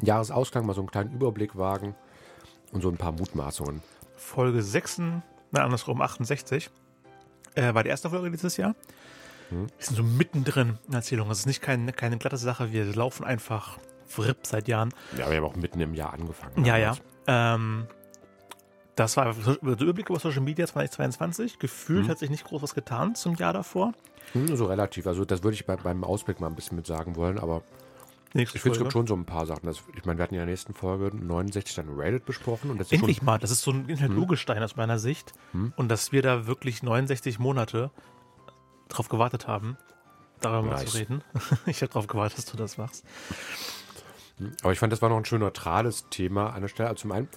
Jahresausklang 0.00 0.66
mal 0.66 0.74
so 0.74 0.80
einen 0.82 0.90
kleinen 0.90 1.12
Überblick 1.14 1.56
wagen 1.56 1.94
und 2.72 2.82
so 2.82 2.88
ein 2.90 2.96
paar 2.96 3.12
Mutmaßungen. 3.12 3.82
Folge 4.16 4.62
6, 4.62 5.00
nein, 5.56 5.64
andersrum, 5.64 6.00
68, 6.00 6.70
äh, 7.54 7.74
war 7.74 7.82
die 7.82 7.88
erste 7.90 8.10
Folge 8.10 8.30
dieses 8.30 8.56
Jahr. 8.56 8.74
Hm. 9.50 9.66
Wir 9.76 9.84
sind 9.86 9.96
so 9.96 10.02
mittendrin 10.02 10.78
in 10.86 10.90
der 10.90 10.98
Erzählung. 10.98 11.28
Das 11.28 11.40
ist 11.40 11.46
nicht 11.46 11.62
kein, 11.62 11.94
keine 11.94 12.18
glatte 12.18 12.36
Sache. 12.36 12.72
Wir 12.72 12.84
laufen 12.94 13.24
einfach 13.24 13.78
fripp 14.06 14.46
seit 14.46 14.68
Jahren. 14.68 14.92
Ja, 15.16 15.30
wir 15.30 15.36
haben 15.38 15.44
auch 15.44 15.56
mitten 15.56 15.80
im 15.80 15.94
Jahr 15.94 16.12
angefangen. 16.12 16.64
Ja, 16.64 16.76
ja. 16.76 16.96
damals. 17.26 17.60
Ähm, 17.60 17.86
das 18.96 19.16
war 19.16 19.34
der 19.34 19.56
Überblick 19.62 20.08
über 20.08 20.18
Social 20.18 20.40
Media 20.40 20.66
2022. 20.66 21.58
Gefühlt 21.58 22.06
Mhm. 22.06 22.10
hat 22.10 22.18
sich 22.18 22.30
nicht 22.30 22.44
groß 22.44 22.62
was 22.62 22.74
getan 22.74 23.14
zum 23.14 23.34
Jahr 23.34 23.52
davor. 23.52 23.92
Hm, 24.32 24.56
so 24.56 24.64
relativ. 24.66 25.06
Also 25.06 25.24
das 25.24 25.42
würde 25.42 25.54
ich 25.54 25.66
bei, 25.66 25.76
beim 25.76 26.02
Ausblick 26.02 26.40
mal 26.40 26.46
ein 26.48 26.54
bisschen 26.54 26.76
mit 26.76 26.86
sagen 26.86 27.14
wollen, 27.16 27.38
aber 27.38 27.62
Nächste 28.36 28.58
ich 28.58 28.62
finde, 28.62 28.76
es 28.76 28.82
gibt 28.82 28.92
schon 28.92 29.06
so 29.06 29.14
ein 29.14 29.24
paar 29.24 29.46
Sachen. 29.46 29.66
Das, 29.66 29.82
ich 29.96 30.04
meine, 30.04 30.18
wir 30.18 30.22
hatten 30.22 30.34
ja 30.34 30.42
in 30.42 30.46
der 30.46 30.52
nächsten 30.52 30.74
Folge 30.74 31.14
69 31.16 31.74
dann 31.74 31.88
Reddit 31.88 32.24
besprochen 32.24 32.70
und 32.70 32.78
das 32.78 32.88
ist 32.88 32.92
Endlich 32.92 33.22
mal. 33.22 33.38
Das 33.38 33.50
ist 33.50 33.62
so 33.62 33.70
ein 33.70 33.88
Internet-Urgestein 33.88 34.62
aus 34.62 34.76
meiner 34.76 34.98
Sicht. 34.98 35.32
Hm. 35.52 35.72
Und 35.76 35.88
dass 35.88 36.12
wir 36.12 36.22
da 36.22 36.46
wirklich 36.46 36.82
69 36.82 37.38
Monate 37.38 37.90
drauf 38.88 39.08
gewartet 39.08 39.48
haben, 39.48 39.76
darüber 40.40 40.62
mal 40.62 40.76
Nice. 40.76 40.90
zu 40.90 40.98
reden. 40.98 41.22
ich 41.66 41.82
habe 41.82 41.92
drauf 41.92 42.06
gewartet, 42.06 42.38
dass 42.38 42.44
du 42.46 42.56
das 42.56 42.78
machst. 42.78 43.04
Aber 44.62 44.72
ich 44.72 44.78
fand, 44.78 44.92
das 44.92 45.00
war 45.00 45.08
noch 45.08 45.16
ein 45.16 45.24
schön 45.24 45.40
neutrales 45.40 46.06
Thema 46.10 46.50
an 46.50 46.62
der 46.62 46.68
Stelle. 46.68 46.90
Also 46.90 47.02
zum 47.02 47.12
einen 47.12 47.28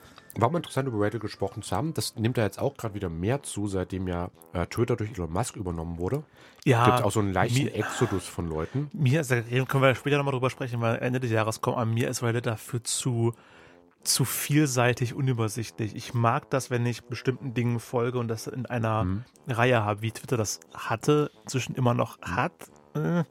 war 0.42 0.50
mal 0.50 0.58
interessant, 0.58 0.88
über 0.88 1.00
Reddit 1.02 1.22
gesprochen 1.22 1.62
zu 1.64 1.76
haben. 1.76 1.94
Das 1.94 2.16
nimmt 2.16 2.38
ja 2.38 2.44
jetzt 2.44 2.60
auch 2.60 2.76
gerade 2.78 2.94
wieder 2.94 3.10
mehr 3.10 3.44
zu, 3.44 3.68
seitdem 3.68 4.08
ja 4.08 4.30
äh, 4.54 4.66
Twitter 4.68 4.96
durch 4.96 5.12
Elon 5.12 5.32
Musk 5.32 5.56
übernommen 5.56 5.98
wurde. 5.98 6.24
Ja, 6.66 6.86
Gibt 6.86 7.04
auch 7.04 7.12
so 7.12 7.20
einen 7.22 7.32
leichten 7.34 7.64
mir- 7.66 7.76
Exodus 7.76 8.26
von 8.28 8.48
Leuten. 8.48 8.90
Mir 8.94 9.22
ist, 9.22 9.32
da 9.32 9.42
können 9.42 9.84
wir 9.84 9.96
später 9.96 10.18
nochmal 10.18 10.34
drüber 10.34 10.50
sprechen, 10.50 10.82
weil 10.82 10.98
Ende 10.98 11.20
des 11.20 11.32
Jahres 11.32 11.62
kommt 11.62 11.78
an 11.78 11.94
mir 11.94 12.10
ist 12.10 12.22
Reddit 12.22 12.46
dafür 12.46 12.84
zu, 12.84 13.34
zu 14.04 14.26
vielseitig 14.26 15.14
unübersichtlich. 15.14 15.96
Ich 15.96 16.14
mag 16.14 16.50
das, 16.50 16.70
wenn 16.70 16.86
ich 16.86 17.04
bestimmten 17.04 17.54
Dingen 17.54 17.80
folge 17.80 18.20
und 18.20 18.28
das 18.28 18.48
in 18.48 18.66
einer 18.66 19.04
Mhm. 19.06 19.24
Reihe 19.48 19.84
habe, 19.84 20.02
wie 20.02 20.12
Twitter 20.12 20.38
das 20.38 20.60
hatte, 20.74 21.32
zwischen 21.46 21.76
immer 21.76 21.94
noch 21.94 22.20
hat. 22.22 22.52
Äh. 22.94 23.24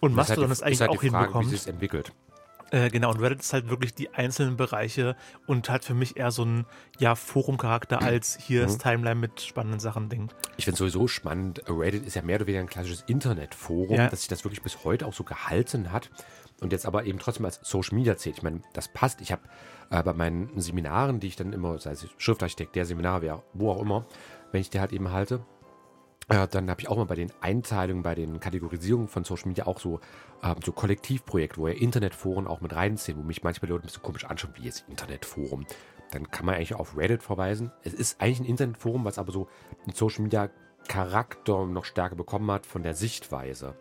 Und 0.00 0.16
Das 0.16 0.28
ist 0.28 0.36
halt 0.36 0.38
Mastodon 0.40 0.50
ist 0.50 0.62
eigentlich 0.62 0.80
halt 0.80 0.90
auch 0.90 0.96
Frage, 0.96 1.16
hinbekommt. 1.16 1.46
wie 1.50 1.56
sich 1.56 1.66
entwickelt. 1.68 2.12
Äh, 2.74 2.90
genau, 2.90 3.12
und 3.12 3.20
Reddit 3.20 3.38
ist 3.40 3.52
halt 3.52 3.70
wirklich 3.70 3.94
die 3.94 4.12
einzelnen 4.14 4.56
Bereiche 4.56 5.14
und 5.46 5.68
hat 5.70 5.84
für 5.84 5.94
mich 5.94 6.16
eher 6.16 6.32
so 6.32 6.42
einen 6.42 6.66
ja, 6.98 7.14
Forum-Charakter 7.14 8.02
als 8.02 8.36
hier 8.40 8.66
Mhm. 8.66 8.78
Timeline 8.80 9.14
mit 9.20 9.40
spannenden 9.42 9.78
Sachen 9.78 10.08
Ding. 10.08 10.28
Ich 10.56 10.64
finde 10.64 10.78
sowieso 10.78 11.06
spannend, 11.06 11.62
Reddit 11.68 12.04
ist 12.04 12.16
ja 12.16 12.22
mehr 12.22 12.36
oder 12.36 12.46
weniger 12.48 12.64
ein 12.64 12.68
klassisches 12.68 13.04
Internetforum, 13.06 13.96
Ja. 13.96 14.08
dass 14.08 14.20
sich 14.20 14.28
das 14.28 14.42
wirklich 14.44 14.62
bis 14.62 14.82
heute 14.82 15.06
auch 15.06 15.12
so 15.12 15.22
gehalten 15.22 15.92
hat 15.92 16.10
und 16.60 16.72
jetzt 16.72 16.84
aber 16.84 17.04
eben 17.04 17.20
trotzdem 17.20 17.44
als 17.44 17.60
Social 17.62 17.94
Media 17.96 18.16
zählt. 18.16 18.38
Ich 18.38 18.42
meine, 18.42 18.60
das 18.72 18.88
passt. 18.88 19.20
Ich 19.20 19.30
habe 19.30 19.42
äh, 19.90 20.02
bei 20.02 20.12
meinen 20.12 20.60
Seminaren, 20.60 21.20
die 21.20 21.28
ich 21.28 21.36
dann 21.36 21.52
immer, 21.52 21.78
sei 21.78 21.92
es 21.92 22.08
Schriftarchitekt, 22.18 22.74
der 22.74 22.86
Seminar, 22.86 23.22
wer, 23.22 23.44
wo 23.52 23.70
auch 23.70 23.80
immer, 23.82 24.06
wenn 24.50 24.60
ich 24.60 24.70
die 24.70 24.80
halt 24.80 24.92
eben 24.92 25.12
halte, 25.12 25.44
äh, 26.28 26.46
dann 26.48 26.70
habe 26.70 26.80
ich 26.80 26.88
auch 26.88 26.96
mal 26.96 27.04
bei 27.04 27.14
den 27.14 27.32
Einteilungen, 27.40 28.02
bei 28.02 28.14
den 28.14 28.40
Kategorisierungen 28.40 29.08
von 29.08 29.24
Social 29.24 29.48
Media 29.48 29.66
auch 29.66 29.80
so, 29.80 30.00
ähm, 30.42 30.56
so 30.64 30.72
Kollektivprojekte, 30.72 31.60
wo 31.60 31.68
ja 31.68 31.74
Internetforen 31.74 32.46
auch 32.46 32.60
mit 32.60 32.74
reinziehen, 32.74 33.18
wo 33.18 33.22
mich 33.22 33.42
manchmal 33.42 33.70
Leute 33.70 33.84
ein 33.84 33.86
bisschen 33.86 34.02
komisch 34.02 34.24
anschauen, 34.24 34.54
wie 34.56 34.64
jetzt 34.64 34.84
Internetforum. 34.88 35.66
Dann 36.12 36.30
kann 36.30 36.46
man 36.46 36.54
eigentlich 36.54 36.74
auf 36.74 36.96
Reddit 36.96 37.22
verweisen. 37.22 37.72
Es 37.82 37.92
ist 37.92 38.20
eigentlich 38.20 38.40
ein 38.40 38.46
Internetforum, 38.46 39.04
was 39.04 39.18
aber 39.18 39.32
so 39.32 39.48
einen 39.84 39.94
Social 39.94 40.22
Media 40.22 40.50
Charakter 40.88 41.66
noch 41.66 41.84
stärker 41.84 42.14
bekommen 42.14 42.50
hat 42.50 42.66
von 42.66 42.82
der 42.82 42.94
Sichtweise. 42.94 43.74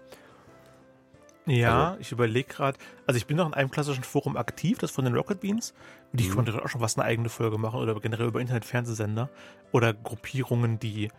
Ja, 1.45 1.89
Also- 1.89 1.99
ich 1.99 2.11
überlege 2.11 2.47
gerade. 2.53 2.77
Also 3.05 3.17
ich 3.17 3.25
bin 3.25 3.37
noch 3.37 3.47
in 3.47 3.53
einem 3.53 3.69
klassischen 3.69 4.03
Forum 4.03 4.37
aktiv, 4.37 4.77
das 4.77 4.91
von 4.91 5.03
den 5.05 5.15
Rocket 5.15 5.41
Beans. 5.41 5.73
Die 6.13 6.29
Mhm. 6.29 6.35
konnte 6.35 6.63
auch 6.63 6.69
schon 6.69 6.81
was 6.81 6.97
eine 6.97 7.05
eigene 7.05 7.29
Folge 7.29 7.57
machen 7.57 7.79
oder 7.79 7.99
generell 7.99 8.27
über 8.27 8.39
Internet-Fernsehsender 8.39 9.29
oder 9.71 9.93
Gruppierungen, 9.93 10.79
die 10.79 11.09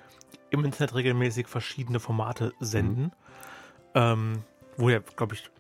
im 0.51 0.65
Internet 0.65 0.95
regelmäßig 0.95 1.47
verschiedene 1.49 2.01
Formate 2.01 2.53
senden. 2.61 3.13
Ähm, 3.95 4.43
wo 4.77 4.89
ja, 4.91 5.01
glaube 5.01 5.35
ich, 5.35 5.51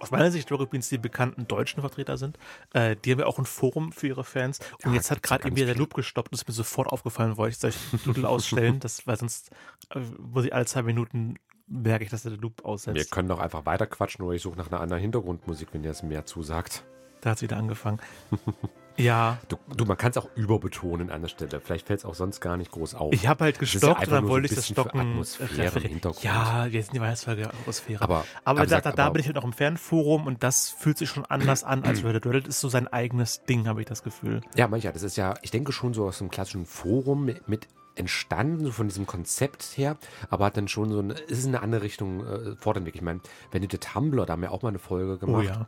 aus 0.00 0.10
meiner 0.10 0.30
Sicht 0.30 0.50
Rocket 0.52 0.70
Beans 0.70 0.88
die 0.90 0.98
bekannten 0.98 1.48
deutschen 1.48 1.80
Vertreter 1.80 2.18
sind. 2.18 2.38
Äh, 2.74 2.94
die 2.96 3.10
haben 3.12 3.20
ja 3.20 3.26
auch 3.26 3.38
ein 3.38 3.46
Forum 3.46 3.90
für 3.90 4.08
ihre 4.08 4.22
Fans. 4.24 4.58
Und 4.84 4.90
Ja, 4.90 4.92
jetzt 4.96 5.10
hat 5.10 5.22
gerade 5.22 5.46
eben 5.46 5.56
wieder 5.56 5.66
der. 5.68 5.76
Loop 5.76 5.94
gestoppt 5.94 6.30
und 6.30 6.34
ist 6.38 6.46
mir 6.46 6.52
sofort 6.52 6.88
aufgefallen, 6.88 7.36
wollte 7.38 7.52
ich 7.52 7.58
solche 7.58 7.78
Doodle 8.04 8.28
ausstellen. 8.28 8.80
Das, 8.80 9.06
weil 9.06 9.16
sonst 9.16 9.50
äh, 9.94 10.00
muss 10.18 10.44
ich 10.44 10.52
alle 10.54 10.66
zwei 10.66 10.82
Minuten 10.82 11.36
merke 11.66 12.04
ich, 12.04 12.10
dass 12.10 12.22
der 12.22 12.32
Loop 12.32 12.64
aussetzt. 12.64 12.96
Wir 12.96 13.04
können 13.04 13.28
doch 13.28 13.38
einfach 13.40 13.66
weiter 13.66 13.86
quatschen 13.86 14.24
oder 14.24 14.34
ich 14.34 14.42
suche 14.42 14.56
nach 14.58 14.70
einer 14.70 14.80
anderen 14.80 15.00
Hintergrundmusik, 15.02 15.68
wenn 15.72 15.82
dir 15.82 15.88
das 15.88 16.02
mehr 16.02 16.24
zusagt. 16.26 16.84
Da 17.20 17.30
hat 17.30 17.36
es 17.38 17.42
wieder 17.42 17.56
angefangen. 17.56 18.00
ja, 18.98 19.38
Du, 19.48 19.56
du 19.74 19.86
man 19.86 19.96
kann 19.96 20.10
es 20.10 20.18
auch 20.18 20.28
überbetonen 20.36 21.10
an 21.10 21.22
der 21.22 21.28
Stelle. 21.28 21.58
Vielleicht 21.60 21.86
fällt 21.86 22.00
es 22.00 22.04
auch 22.04 22.14
sonst 22.14 22.40
gar 22.40 22.58
nicht 22.58 22.70
groß 22.70 22.94
auf. 22.94 23.14
ich 23.14 23.26
habe 23.26 23.44
halt 23.44 23.56
ja 23.56 23.60
gestockt 23.60 23.84
einfach 23.84 24.02
und 24.02 24.12
dann 24.12 24.24
so 24.24 24.30
wollte 24.30 24.48
ein 24.48 24.50
ich 24.50 24.56
das 24.56 24.68
Stocken. 24.68 25.00
Atmosphäre 25.00 25.78
im. 25.78 25.82
Hintergrund. 25.84 26.22
Ja, 26.22 26.66
wir 26.70 26.82
sind 26.82 26.94
die 26.94 27.00
Weihnachtsfolge 27.00 27.48
Atmosphäre. 27.48 28.02
aber, 28.02 28.26
aber, 28.44 28.60
da, 28.60 28.68
sag, 28.68 28.82
da, 28.82 28.92
da 28.92 29.08
bin 29.08 29.20
ich 29.20 29.26
halt 29.26 29.36
noch 29.36 29.44
im 29.44 29.54
Fernforum 29.54 30.26
und 30.26 30.42
das 30.42 30.68
fühlt 30.68 30.98
sich 30.98 31.08
schon 31.08 31.24
anders 31.24 31.64
an 31.64 31.82
als 31.84 32.04
Reddit. 32.04 32.26
Reddit 32.26 32.46
ist 32.46 32.60
so 32.60 32.68
sein 32.68 32.88
eigenes 32.88 33.42
Ding, 33.44 33.66
habe 33.68 33.80
ich 33.80 33.86
das 33.86 34.02
Gefühl. 34.02 34.42
Ja, 34.54 34.68
manchmal, 34.68 34.92
das 34.92 35.02
ist 35.02 35.16
ja, 35.16 35.34
ich 35.40 35.50
denke 35.50 35.72
schon 35.72 35.94
so 35.94 36.06
aus 36.06 36.20
einem 36.20 36.30
klassischen 36.30 36.66
Forum 36.66 37.24
mit, 37.24 37.48
mit 37.48 37.68
entstanden, 37.96 38.64
so 38.64 38.72
von 38.72 38.88
diesem 38.88 39.06
Konzept 39.06 39.62
her, 39.76 39.96
aber 40.30 40.46
hat 40.46 40.56
dann 40.56 40.68
schon 40.68 40.90
so 40.90 40.98
eine, 40.98 41.14
es 41.14 41.38
ist 41.38 41.44
in 41.46 41.54
eine 41.54 41.62
andere 41.62 41.82
Richtung 41.82 42.26
äh, 42.26 42.56
fortentwickelt. 42.56 43.02
Ich 43.02 43.04
meine, 43.04 43.20
wenn 43.52 43.62
du 43.62 43.68
dir 43.68 43.80
Tumblr, 43.80 44.26
da 44.26 44.32
haben 44.32 44.42
wir 44.42 44.50
auch 44.52 44.62
mal 44.62 44.70
eine 44.70 44.78
Folge 44.78 45.14
Oh 45.14 45.18
gemacht, 45.18 45.44
ja. 45.46 45.66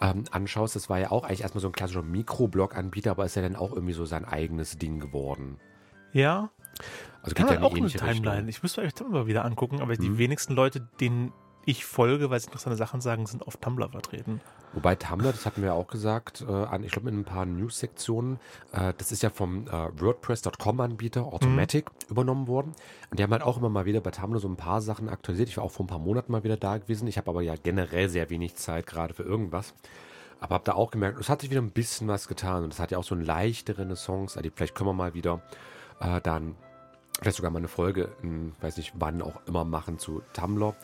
ähm, 0.00 0.24
anschaust, 0.30 0.74
das 0.76 0.88
war 0.90 0.98
ja 0.98 1.10
auch 1.10 1.24
eigentlich 1.24 1.42
erstmal 1.42 1.62
so 1.62 1.68
ein 1.68 1.72
klassischer 1.72 2.02
Mikroblog-Anbieter, 2.02 3.10
aber 3.12 3.24
ist 3.24 3.36
ja 3.36 3.42
dann 3.42 3.56
auch 3.56 3.72
irgendwie 3.72 3.92
so 3.94 4.04
sein 4.04 4.24
eigenes 4.24 4.78
Ding 4.78 5.00
geworden. 5.00 5.58
Ja, 6.12 6.50
Also 7.22 7.34
kann 7.34 7.46
geht 7.46 7.60
ja 7.60 7.62
auch 7.62 7.76
eine 7.76 7.88
Timeline. 7.88 8.30
Richtung. 8.30 8.48
Ich 8.48 8.62
müsste 8.62 8.80
euch 8.80 8.94
Tumblr 8.94 9.26
wieder 9.26 9.44
angucken, 9.44 9.80
aber 9.80 9.96
die 9.96 10.08
Mhm. 10.10 10.18
wenigsten 10.18 10.54
Leute, 10.54 10.88
denen 11.00 11.32
ich 11.64 11.84
folge, 11.84 12.30
weil 12.30 12.40
sie 12.40 12.46
interessante 12.46 12.76
Sachen 12.76 13.00
sagen, 13.00 13.26
sind 13.26 13.46
auf 13.46 13.56
Tumblr 13.56 13.88
vertreten. 13.90 14.40
Wobei 14.72 14.94
Tumblr, 14.94 15.32
das 15.32 15.46
hatten 15.46 15.62
wir 15.62 15.68
ja 15.68 15.74
auch 15.74 15.88
gesagt, 15.88 16.44
äh, 16.46 16.52
an, 16.52 16.84
ich 16.84 16.92
glaube 16.92 17.08
in 17.08 17.20
ein 17.20 17.24
paar 17.24 17.46
News-Sektionen, 17.46 18.38
äh, 18.72 18.92
das 18.96 19.12
ist 19.12 19.22
ja 19.22 19.30
vom 19.30 19.66
äh, 19.66 20.00
WordPress.com-Anbieter 20.00 21.24
Automatic 21.24 21.86
übernommen 22.08 22.46
worden. 22.46 22.74
Und 23.10 23.18
die 23.18 23.22
haben 23.22 23.32
halt 23.32 23.42
auch 23.42 23.58
immer 23.58 23.68
mal 23.68 23.86
wieder 23.86 24.00
bei 24.00 24.10
Tumblr 24.10 24.40
so 24.40 24.48
ein 24.48 24.56
paar 24.56 24.80
Sachen 24.80 25.08
aktualisiert. 25.08 25.48
Ich 25.48 25.56
war 25.56 25.64
auch 25.64 25.70
vor 25.70 25.84
ein 25.84 25.88
paar 25.88 25.98
Monaten 25.98 26.32
mal 26.32 26.44
wieder 26.44 26.56
da 26.56 26.78
gewesen. 26.78 27.08
Ich 27.08 27.16
habe 27.18 27.30
aber 27.30 27.42
ja 27.42 27.54
generell 27.62 28.08
sehr 28.08 28.30
wenig 28.30 28.56
Zeit 28.56 28.86
gerade 28.86 29.14
für 29.14 29.22
irgendwas. 29.22 29.74
Aber 30.40 30.54
habe 30.54 30.64
da 30.64 30.74
auch 30.74 30.90
gemerkt, 30.90 31.18
es 31.18 31.28
hat 31.28 31.40
sich 31.40 31.50
wieder 31.50 31.62
ein 31.62 31.70
bisschen 31.70 32.08
was 32.08 32.28
getan. 32.28 32.64
Und 32.64 32.72
es 32.72 32.78
hat 32.78 32.90
ja 32.90 32.98
auch 32.98 33.04
so 33.04 33.14
eine 33.14 33.24
leichte 33.24 33.78
Renaissance. 33.78 34.38
Also 34.38 34.50
vielleicht 34.54 34.74
können 34.74 34.88
wir 34.90 34.94
mal 34.94 35.14
wieder 35.14 35.42
äh, 36.00 36.20
dann 36.20 36.54
vielleicht 37.20 37.36
sogar 37.36 37.50
mal 37.50 37.58
eine 37.58 37.68
Folge, 37.68 38.10
in, 38.22 38.52
weiß 38.60 38.76
nicht 38.76 38.92
wann 38.96 39.22
auch 39.22 39.40
immer 39.46 39.64
machen 39.64 39.98
zu 39.98 40.22
Tumblr, 40.32 40.74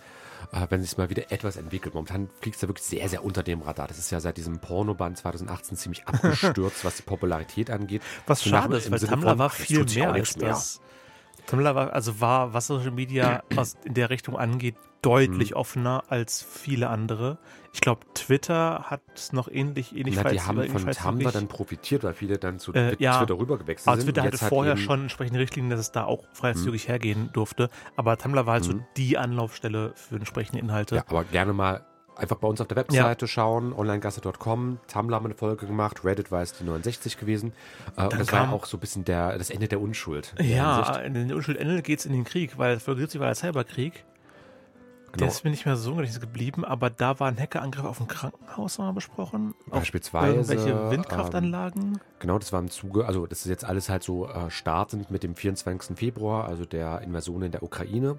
äh, 0.53 0.67
wenn 0.71 0.83
sich 0.83 0.97
mal 0.97 1.11
wieder 1.11 1.31
etwas 1.33 1.57
entwickelt. 1.57 1.95
Momentan 1.95 2.29
fliegt 2.41 2.57
es 2.57 2.63
ja 2.63 2.69
wirklich 2.69 2.87
sehr, 2.87 3.09
sehr 3.09 3.25
unter 3.25 3.43
dem 3.43 3.63
Radar. 3.63 3.89
Das 3.89 3.99
ist 3.99 4.11
ja 4.11 4.21
seit 4.21 4.37
diesem 4.37 4.59
Pornoband 4.59 5.19
2018 5.19 5.77
ziemlich 5.77 6.07
abgestürzt, 6.07 6.85
was 6.85 6.97
die 6.97 7.03
Popularität 7.03 7.71
angeht. 7.71 8.03
Was 8.27 8.41
So 8.41 8.51
schade 8.51 8.77
ist, 8.77 8.91
weil 8.91 8.99
Tumblr 8.99 9.39
war 9.39 9.47
es 9.47 9.55
viel 9.55 9.85
mehr 9.85 10.13
als 10.13 10.37
nichts 10.37 10.37
mehr. 10.37 10.57
Tumblr 11.47 11.75
war, 11.75 11.93
also 11.93 12.21
war, 12.21 12.55
was 12.55 12.67
Social 12.67 12.91
Media 12.91 13.43
was 13.55 13.77
in 13.85 13.95
der 13.95 14.11
Richtung 14.11 14.37
angeht, 14.37 14.77
deutlich 15.03 15.51
Mhm. 15.51 15.57
offener 15.57 16.05
als 16.09 16.43
viele 16.43 16.89
andere. 16.89 17.37
Ich 17.75 17.81
glaube, 17.83 18.07
Twitter 18.15 18.85
hat 18.89 19.03
es 19.15 19.33
noch 19.33 19.49
ähnlich, 19.49 19.95
ähnlich 19.95 20.15
Na, 20.17 20.31
die 20.31 20.41
haben 20.41 20.67
von 20.69 20.87
Tumblr 20.91 21.31
dann 21.33 21.49
profitiert, 21.49 22.05
weil 22.05 22.15
viele 22.15 22.39
dann 22.39 22.59
zu 22.59 22.73
Äh, 22.73 22.97
ja. 22.99 23.19
Twitter 23.19 23.39
rübergewechselt 23.39 23.89
Aber 23.89 23.97
sind. 23.99 24.07
Twitter 24.07 24.23
hatte 24.23 24.39
vorher 24.39 24.77
schon 24.79 25.03
entsprechende 25.03 25.41
Richtlinien, 25.41 25.71
dass 25.71 25.81
es 25.81 25.93
da 25.93 26.05
auch 26.05 26.25
freizügig 26.33 26.89
hergehen 26.89 27.29
durfte. 27.35 27.69
Aber 27.97 28.17
Tumblr 28.17 28.47
war 28.47 28.55
halt 28.55 28.65
so 28.65 28.73
Mhm. 28.73 28.85
die 28.97 29.19
Anlaufstelle 29.19 29.93
für 29.97 30.17
entsprechende 30.17 30.61
Inhalte. 30.63 30.97
Ja, 30.97 31.05
aber 31.07 31.25
gerne 31.25 31.53
mal 31.53 31.85
einfach 32.16 32.37
bei 32.37 32.48
uns 32.48 32.61
auf 32.61 32.68
der 32.68 32.77
Webseite 32.77 33.27
schauen, 33.29 33.72
onlinegasse.com. 33.72 34.79
Tumblr 34.87 35.14
haben 35.16 35.24
wir 35.24 35.29
eine 35.31 35.35
Folge 35.35 35.66
gemacht, 35.66 36.05
Reddit 36.05 36.31
war 36.31 36.42
es 36.42 36.53
die 36.53 36.64
69 36.64 37.18
gewesen. 37.18 37.53
Äh, 37.96 38.05
und 38.05 38.18
das 38.20 38.33
war 38.33 38.44
ja 38.44 38.50
auch 38.53 38.66
so 38.66 38.77
ein 38.77 38.81
bisschen 38.81 39.05
der, 39.05 39.37
das 39.38 39.50
Ende 39.50 39.68
der 39.68 39.81
Unschuld. 39.81 40.35
der 40.38 40.46
Ja, 40.46 40.85
Hinsicht. 40.87 41.07
in 41.07 41.14
den 41.14 41.33
Unschuld 41.35 41.85
geht 41.85 41.98
es 42.00 42.07
in 42.07 42.12
den 42.12 42.24
Krieg, 42.24 42.59
weil 42.59 42.79
Folge 42.81 43.00
70 43.03 43.20
war 43.20 43.27
der 43.29 43.35
Cyberkrieg. 43.35 44.05
Der 45.14 45.20
Genau. 45.20 45.31
ist 45.31 45.44
mir 45.44 45.50
nicht 45.50 45.64
mehr 45.64 45.77
so 45.77 45.90
im 45.92 45.96
Gedächtnis 45.98 46.20
geblieben, 46.20 46.64
aber 46.64 46.90
da 46.90 47.20
war 47.20 47.29
ein 47.29 47.38
Hackerangriff 47.38 47.85
auf 47.85 48.00
ein 48.00 48.09
Krankenhaus 48.09 48.79
mal 48.79 48.92
besprochen. 48.92 49.55
Auf 49.70 49.79
Beispielsweise, 49.79 50.35
Irgendwelche 50.35 50.70
ähm, 50.70 50.90
Windkraftanlagen. 50.90 52.00
Genau, 52.18 52.37
das 52.40 52.53
war 52.53 52.59
im 52.59 52.68
Zuge, 52.68 53.07
also 53.07 53.24
das 53.29 53.40
ist 53.42 53.46
jetzt 53.46 53.64
alles 53.64 53.88
halt 53.88 54.03
so 54.03 54.27
äh, 54.29 54.50
startend 54.50 55.12
mit 55.12 55.22
dem 55.22 55.37
24. 55.37 55.96
Februar, 55.96 56.46
also 56.48 56.64
der 56.64 57.00
Invasion 57.03 57.42
in 57.42 57.53
der 57.53 57.62
Ukraine. 57.62 58.18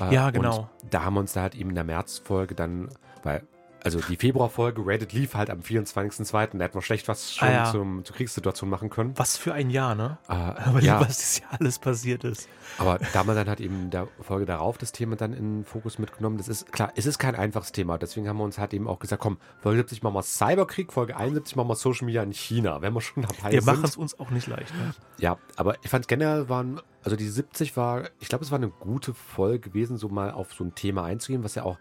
Äh, 0.00 0.12
Ja, 0.12 0.30
genau. 0.30 0.68
Da 0.90 1.04
haben 1.04 1.14
wir 1.14 1.20
uns 1.20 1.32
da 1.32 1.42
halt 1.42 1.54
eben 1.54 1.68
in 1.68 1.74
der 1.76 1.84
Märzfolge 1.84 2.56
dann, 2.56 2.88
weil, 3.22 3.42
also 3.84 3.98
die 4.00 4.14
Februarfolge, 4.16 4.86
Reddit 4.86 5.12
lief 5.12 5.34
halt 5.34 5.50
am 5.50 5.58
24.02., 5.58 6.56
da 6.56 6.64
hätten 6.64 6.74
wir 6.74 6.82
schlecht 6.82 7.08
was 7.08 7.34
schon 7.34 7.48
Ah, 7.48 7.52
ja. 7.52 7.64
zum, 7.72 8.04
zur 8.04 8.14
Kriegssituation 8.14 8.70
machen 8.70 8.90
können. 8.90 9.12
Was 9.18 9.36
für 9.36 9.54
ein 9.54 9.70
Jahr, 9.70 9.96
ne? 9.96 10.18
Äh, 10.28 10.32
Aber 10.34 10.80
ja, 10.80 11.00
was 11.00 11.16
dieses 11.18 11.40
Jahr 11.40 11.50
alles 11.58 11.80
passiert 11.80 12.22
ist. 12.22 12.48
aber 12.78 13.00
da 13.12 13.18
haben 13.18 13.26
wir 13.26 13.34
dann 13.34 13.48
halt 13.48 13.58
eben 13.60 13.74
in 13.82 13.90
der 13.90 14.06
Folge 14.20 14.46
darauf 14.46 14.78
das 14.78 14.92
Thema 14.92 15.16
dann 15.16 15.32
in 15.32 15.58
den 15.62 15.64
Fokus 15.64 15.98
mitgenommen. 15.98 16.36
Das 16.38 16.46
ist 16.46 16.70
klar, 16.70 16.92
es 16.94 17.06
ist 17.06 17.18
kein 17.18 17.34
einfaches 17.34 17.72
Thema. 17.72 17.98
Deswegen 17.98 18.28
haben 18.28 18.36
wir 18.36 18.44
uns 18.44 18.56
halt 18.56 18.72
eben 18.72 18.86
auch 18.86 19.00
gesagt, 19.00 19.20
komm, 19.20 19.38
Folge 19.60 19.78
70 19.78 20.04
machen 20.04 20.14
wir 20.14 20.22
Cyberkrieg, 20.22 20.92
Folge 20.92 21.16
71 21.16 21.56
machen 21.56 21.66
wir 21.68 21.74
Social 21.74 22.06
Media 22.06 22.22
in 22.22 22.32
China, 22.32 22.82
wenn 22.82 22.92
wir 22.94 23.00
schon 23.00 23.24
dabei 23.24 23.50
Wir 23.50 23.62
sind. 23.62 23.66
machen 23.66 23.84
es 23.84 23.96
uns 23.96 24.16
auch 24.20 24.30
nicht 24.30 24.46
leicht. 24.46 24.72
Ne? 24.76 24.94
Ja, 25.18 25.38
aber 25.56 25.74
ich 25.82 25.90
fand 25.90 26.06
generell 26.06 26.48
waren, 26.48 26.80
also 27.02 27.16
die 27.16 27.28
70 27.28 27.76
war, 27.76 28.04
ich 28.20 28.28
glaube, 28.28 28.44
es 28.44 28.52
war 28.52 28.58
eine 28.58 28.68
gute 28.68 29.12
Folge 29.12 29.58
gewesen, 29.70 29.96
so 29.96 30.08
mal 30.08 30.30
auf 30.30 30.52
so 30.54 30.62
ein 30.62 30.76
Thema 30.76 31.02
einzugehen, 31.02 31.42
was 31.42 31.56
ja 31.56 31.64
auch, 31.64 31.78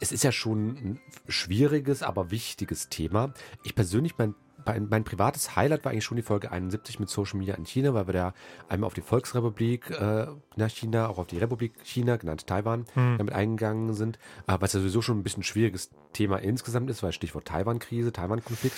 es 0.00 0.12
ist 0.12 0.24
ja 0.24 0.32
schon 0.32 0.68
ein 0.68 1.00
schwieriges, 1.28 2.02
aber 2.02 2.30
wichtiges 2.30 2.88
Thema. 2.88 3.32
Ich 3.62 3.74
persönlich, 3.74 4.18
mein, 4.18 4.34
mein, 4.64 5.04
privates 5.04 5.56
Highlight 5.56 5.84
war 5.84 5.92
eigentlich 5.92 6.04
schon 6.04 6.16
die 6.16 6.22
Folge 6.22 6.50
71 6.50 7.00
mit 7.00 7.08
Social 7.08 7.38
Media 7.38 7.54
in 7.54 7.64
China, 7.64 7.94
weil 7.94 8.06
wir 8.06 8.14
da 8.14 8.34
einmal 8.68 8.86
auf 8.86 8.94
die 8.94 9.00
Volksrepublik 9.00 9.90
äh, 9.90 10.26
nach 10.56 10.70
China, 10.70 11.08
auch 11.08 11.18
auf 11.18 11.26
die 11.26 11.38
Republik 11.38 11.72
China, 11.84 12.16
genannt 12.16 12.46
Taiwan, 12.46 12.84
damit 13.18 13.34
eingegangen 13.34 13.94
sind, 13.94 14.18
äh, 14.46 14.56
was 14.60 14.72
ja 14.72 14.80
sowieso 14.80 15.02
schon 15.02 15.18
ein 15.18 15.22
bisschen 15.22 15.40
ein 15.40 15.44
schwieriges 15.44 15.90
Thema 16.12 16.36
insgesamt 16.38 16.90
ist, 16.90 17.02
weil 17.02 17.12
Stichwort 17.12 17.46
Taiwan-Krise, 17.46 18.12
Taiwan-Konflikt. 18.12 18.76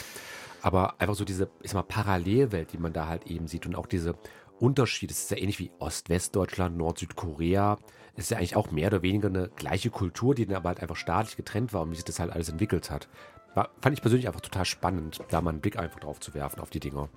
Aber 0.63 1.01
einfach 1.01 1.15
so 1.15 1.25
diese, 1.25 1.51
ich 1.63 1.71
sag 1.71 1.77
mal, 1.77 1.83
Parallelwelt, 1.83 2.73
die 2.73 2.79
man 2.79 2.93
da 2.93 3.07
halt 3.07 3.27
eben 3.27 3.49
sieht 3.49 3.67
und 3.67 3.75
auch 3.75 3.87
diese 3.87 4.15
Unterschiede. 4.61 5.13
Es 5.13 5.23
ist 5.23 5.31
ja 5.31 5.39
ähnlich 5.39 5.59
wie 5.59 5.71
Ost-West-Deutschland, 5.79 6.77
Nord-Südkorea. 6.77 7.79
Es 8.15 8.25
ist 8.25 8.31
ja 8.31 8.39
eigentlich 8.39 8.57
auch 8.57 8.71
mehr 8.71 8.89
oder 8.89 9.03
weniger 9.03 9.29
eine 9.29 9.49
gleiche 9.49 9.91
Kultur, 9.91 10.35
die 10.35 10.47
dann 10.47 10.57
aber 10.57 10.71
halt 10.71 10.81
einfach 10.81 10.97
staatlich 10.97 11.37
getrennt 11.37 11.73
war 11.73 11.83
und 11.83 11.91
wie 11.93 11.97
sich 11.97 12.05
das 12.05 12.21
halt 12.21 12.31
alles 12.31 12.49
entwickelt 12.49 12.91
hat. 12.91 13.09
War, 13.55 13.71
fand 13.81 13.95
ich 13.95 14.03
persönlich 14.03 14.27
einfach 14.29 14.43
total 14.43 14.65
spannend, 14.65 15.21
da 15.31 15.41
mal 15.41 15.51
einen 15.51 15.61
Blick 15.61 15.79
einfach 15.79 16.01
drauf 16.01 16.21
zu 16.21 16.35
werfen 16.35 16.61
auf 16.61 16.71
die 16.71 16.81
Dinger. 16.81 17.09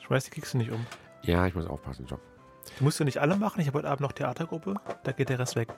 Schmeiß 0.00 0.24
die 0.24 0.30
Kekse 0.30 0.58
nicht 0.58 0.70
um. 0.70 0.84
Ja, 1.22 1.46
ich 1.46 1.54
muss 1.54 1.66
aufpassen. 1.66 2.06
So. 2.08 2.18
Du 2.78 2.84
musst 2.84 2.98
ja 2.98 3.04
nicht 3.04 3.18
alle 3.18 3.36
machen. 3.36 3.60
Ich 3.60 3.68
habe 3.68 3.78
heute 3.78 3.88
Abend 3.88 4.00
noch 4.00 4.12
Theatergruppe. 4.12 4.74
Da 5.04 5.12
geht 5.12 5.28
der 5.28 5.38
Rest 5.38 5.56
weg. 5.56 5.68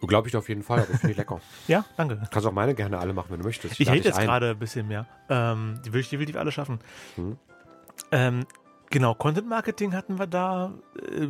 Glaube 0.00 0.28
ich 0.28 0.36
auf 0.36 0.48
jeden 0.48 0.62
Fall, 0.62 0.80
aber 0.80 0.96
finde 0.98 1.10
ich 1.10 1.16
lecker. 1.16 1.40
Ja, 1.66 1.84
danke. 1.96 2.22
Kannst 2.30 2.46
auch 2.46 2.52
meine 2.52 2.74
gerne 2.74 2.98
alle 2.98 3.12
machen, 3.12 3.30
wenn 3.30 3.40
du 3.40 3.46
möchtest. 3.46 3.80
Ich 3.80 3.88
hätte 3.88 3.98
dich 3.98 4.04
jetzt 4.06 4.20
gerade 4.20 4.50
ein 4.50 4.58
bisschen 4.58 4.86
mehr. 4.86 5.06
Ähm, 5.28 5.80
die 5.84 5.92
will 5.92 6.00
ich 6.00 6.08
definitiv 6.08 6.36
alle 6.36 6.52
schaffen. 6.52 6.78
Mhm. 7.16 7.36
Ähm, 8.12 8.46
genau, 8.90 9.14
Content 9.14 9.48
Marketing 9.48 9.94
hatten 9.94 10.18
wir 10.18 10.26
da. 10.26 10.72
Äh, 10.96 11.28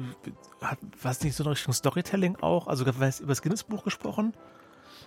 hat, 0.65 0.79
was 1.03 1.23
nicht 1.23 1.37
so 1.37 1.45
in 1.45 1.51
Richtung 1.51 1.73
Storytelling 1.73 2.37
auch? 2.41 2.67
Also 2.67 2.85
über 2.85 2.93
das 2.93 3.43
Guinness-Buch 3.43 3.85
gesprochen. 3.85 4.35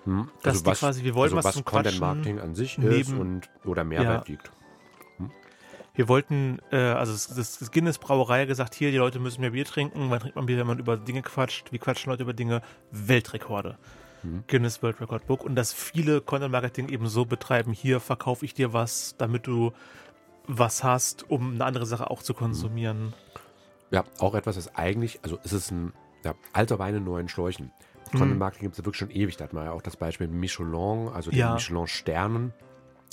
Hm? 0.06 0.30
dass 0.42 0.64
die 0.64 0.72
quasi- 0.72 1.04
wir 1.04 1.14
wollten 1.14 1.36
also 1.36 1.38
was 1.38 1.46
was 1.46 1.54
zum 1.54 1.66
Content 1.66 2.00
Marketing 2.00 2.40
an 2.40 2.56
sich 2.56 2.80
ist 2.80 2.84
neben- 2.84 3.20
und 3.20 3.50
oder 3.66 3.84
Mehrwert 3.84 4.28
liegt. 4.28 4.52
Wir 5.94 6.08
wollten, 6.08 6.60
äh, 6.72 6.78
also 6.78 7.12
das, 7.12 7.28
das, 7.36 7.60
das 7.60 7.72
Guinness 7.72 7.98
Brauerei 7.98 8.46
gesagt, 8.46 8.74
hier, 8.74 8.92
die 8.92 8.98
Leute 8.98 9.20
müssen 9.20 9.42
mehr 9.42 9.52
Bier 9.52 9.66
trinken. 9.66 10.10
Wann 10.10 10.22
trinkt 10.22 10.38
man 10.38 10.46
Bier, 10.46 10.58
wenn 10.58 10.66
man 10.68 10.80
über 10.80 10.96
Dinge 10.96 11.22
quatscht? 11.22 11.72
Wie 11.74 11.80
quatschen 11.80 12.10
Leute 12.10 12.24
über 12.24 12.34
Dinge? 12.34 12.62
Weltrekorde. 12.92 13.78
Mhm. 14.24 14.46
Guinness 14.48 14.82
World 14.82 15.02
Record 15.02 15.28
Book. 15.28 15.44
Und 15.44 15.56
dass 15.56 15.74
viele 15.74 16.22
Content 16.22 16.52
Marketing 16.54 16.88
eben 16.88 17.08
so 17.08 17.26
betreiben, 17.26 17.74
hier 17.74 18.00
verkaufe 18.00 18.46
ich 18.46 18.54
dir 18.54 18.72
was, 18.72 19.16
damit 19.18 19.48
du 19.48 19.74
was 20.48 20.84
hast, 20.84 21.30
um 21.30 21.54
eine 21.54 21.66
andere 21.66 21.86
Sache 21.86 22.10
auch 22.10 22.24
zu 22.24 22.34
konsumieren. 22.34 23.14
Ja, 23.92 24.04
auch 24.20 24.36
etwas, 24.36 24.56
das 24.56 24.76
eigentlich, 24.76 25.20
also 25.24 25.38
es 25.44 25.54
ist 25.54 25.72
ein 25.72 25.94
ja, 26.24 26.34
alter 26.54 26.80
Wein 26.80 26.96
in 26.96 27.04
neuen 27.04 27.28
Schläuchen. 27.30 27.72
Content 28.12 28.40
Marketing 28.40 28.66
gibt 28.66 28.74
es 28.74 28.80
ja 28.80 28.86
wirklich 28.86 29.00
schon 29.00 29.12
ewig. 29.12 29.38
Da 29.38 29.46
hat 29.46 29.54
man 29.54 29.66
ja 29.66 29.72
auch 29.72 29.82
das 29.82 29.96
Beispiel 29.96 30.28
mit 30.28 30.38
Michelin, 30.38 31.10
also 31.14 31.32
den 31.32 31.40
Ja. 31.40 31.54
Michelin-Sternen, 31.54 32.54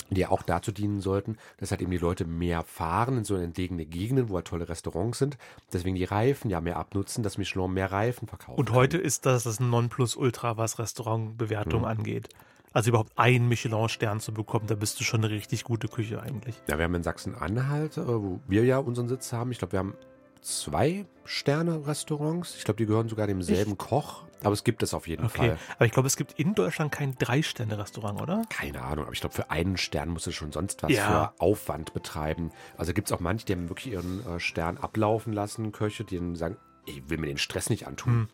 die 0.09 0.21
ja 0.21 0.29
auch 0.29 0.43
dazu 0.43 0.71
dienen 0.71 0.99
sollten, 1.01 1.37
dass 1.57 1.71
halt 1.71 1.81
eben 1.81 1.91
die 1.91 1.97
Leute 1.97 2.25
mehr 2.25 2.63
fahren 2.63 3.19
in 3.19 3.23
so 3.23 3.35
entlegene 3.35 3.85
Gegenden, 3.85 4.29
wo 4.29 4.35
halt 4.35 4.47
tolle 4.47 4.67
Restaurants 4.67 5.19
sind. 5.19 5.37
Deswegen 5.71 5.95
die 5.95 6.03
Reifen 6.03 6.49
ja 6.49 6.59
mehr 6.59 6.77
abnutzen, 6.77 7.23
dass 7.23 7.37
Michelin 7.37 7.73
mehr 7.73 7.91
Reifen 7.91 8.27
verkauft. 8.27 8.57
Und 8.57 8.71
heute 8.71 8.97
ist 8.97 9.25
das 9.25 9.43
das 9.43 9.59
Nonplusultra, 9.59 10.57
was 10.57 10.79
Restaurantbewertung 10.79 11.85
angeht. 11.85 12.29
Also 12.73 12.89
überhaupt 12.89 13.11
einen 13.17 13.47
Michelin-Stern 13.47 14.19
zu 14.19 14.33
bekommen, 14.33 14.67
da 14.67 14.75
bist 14.75 14.99
du 14.99 15.03
schon 15.03 15.23
eine 15.23 15.33
richtig 15.33 15.63
gute 15.63 15.87
Küche 15.87 16.21
eigentlich. 16.21 16.55
Ja, 16.67 16.77
wir 16.77 16.85
haben 16.85 16.95
in 16.95 17.03
Sachsen-Anhalt, 17.03 17.97
äh, 17.97 18.07
wo 18.07 18.39
wir 18.47 18.63
ja 18.63 18.77
unseren 18.77 19.07
Sitz 19.07 19.33
haben, 19.33 19.51
ich 19.51 19.57
glaube, 19.57 19.71
wir 19.73 19.79
haben 19.79 19.95
zwei 20.41 21.05
Sterne-Restaurants. 21.25 22.55
Ich 22.57 22.63
glaube, 22.63 22.77
die 22.77 22.85
gehören 22.85 23.09
sogar 23.09 23.27
demselben 23.27 23.77
Koch, 23.77 24.23
aber 24.43 24.53
es 24.53 24.63
gibt 24.63 24.83
es 24.83 24.93
auf 24.93 25.07
jeden 25.07 25.25
Okay. 25.25 25.49
Fall. 25.49 25.57
Aber 25.75 25.85
ich 25.85 25.91
glaube, 25.91 26.07
es 26.07 26.15
gibt 26.15 26.33
in 26.39 26.55
Deutschland 26.55 26.91
kein 26.91 27.15
Drei-Sterne-Restaurant, 27.17 28.21
oder? 28.21 28.43
Keine 28.49 28.81
Ahnung, 28.83 29.05
aber 29.05 29.13
ich 29.13 29.19
glaube, 29.19 29.35
für 29.35 29.49
einen 29.51 29.77
Stern 29.77 30.09
musst 30.09 30.27
du 30.27 30.31
schon 30.31 30.51
sonst 30.51 30.81
was 30.83 30.91
Ja. 30.91 31.33
für 31.35 31.41
Aufwand 31.41 31.93
betreiben. 31.93 32.51
Also 32.77 32.93
gibt 32.93 33.09
es 33.09 33.11
auch 33.11 33.19
manche, 33.19 33.45
die 33.45 33.53
haben 33.53 33.69
wirklich 33.69 33.93
ihren 33.93 34.25
äh, 34.25 34.39
Stern 34.39 34.77
ablaufen 34.77 35.33
lassen, 35.33 35.71
Köche, 35.71 36.03
die 36.03 36.17
dann 36.17 36.35
sagen, 36.35 36.57
ich 36.85 37.09
will 37.09 37.17
mir 37.17 37.27
den 37.27 37.37
Stress 37.37 37.69
nicht 37.69 37.85
antun. 37.87 38.13
Hm. 38.13 38.29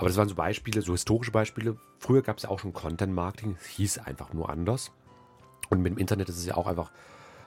Aber 0.00 0.08
das 0.08 0.16
waren 0.16 0.28
so 0.28 0.34
Beispiele, 0.34 0.80
so 0.80 0.92
historische 0.92 1.30
Beispiele. 1.30 1.76
Früher 1.98 2.22
gab 2.22 2.38
es 2.38 2.44
ja 2.44 2.48
auch 2.48 2.58
schon 2.58 2.72
Content-Marketing, 2.72 3.56
es 3.60 3.66
hieß 3.66 3.98
einfach 3.98 4.32
nur 4.32 4.48
anders. 4.48 4.92
Und 5.68 5.82
mit 5.82 5.92
dem 5.92 5.98
Internet 5.98 6.28
ist 6.30 6.38
es 6.38 6.46
ja 6.46 6.56
auch 6.56 6.66
einfach 6.66 6.90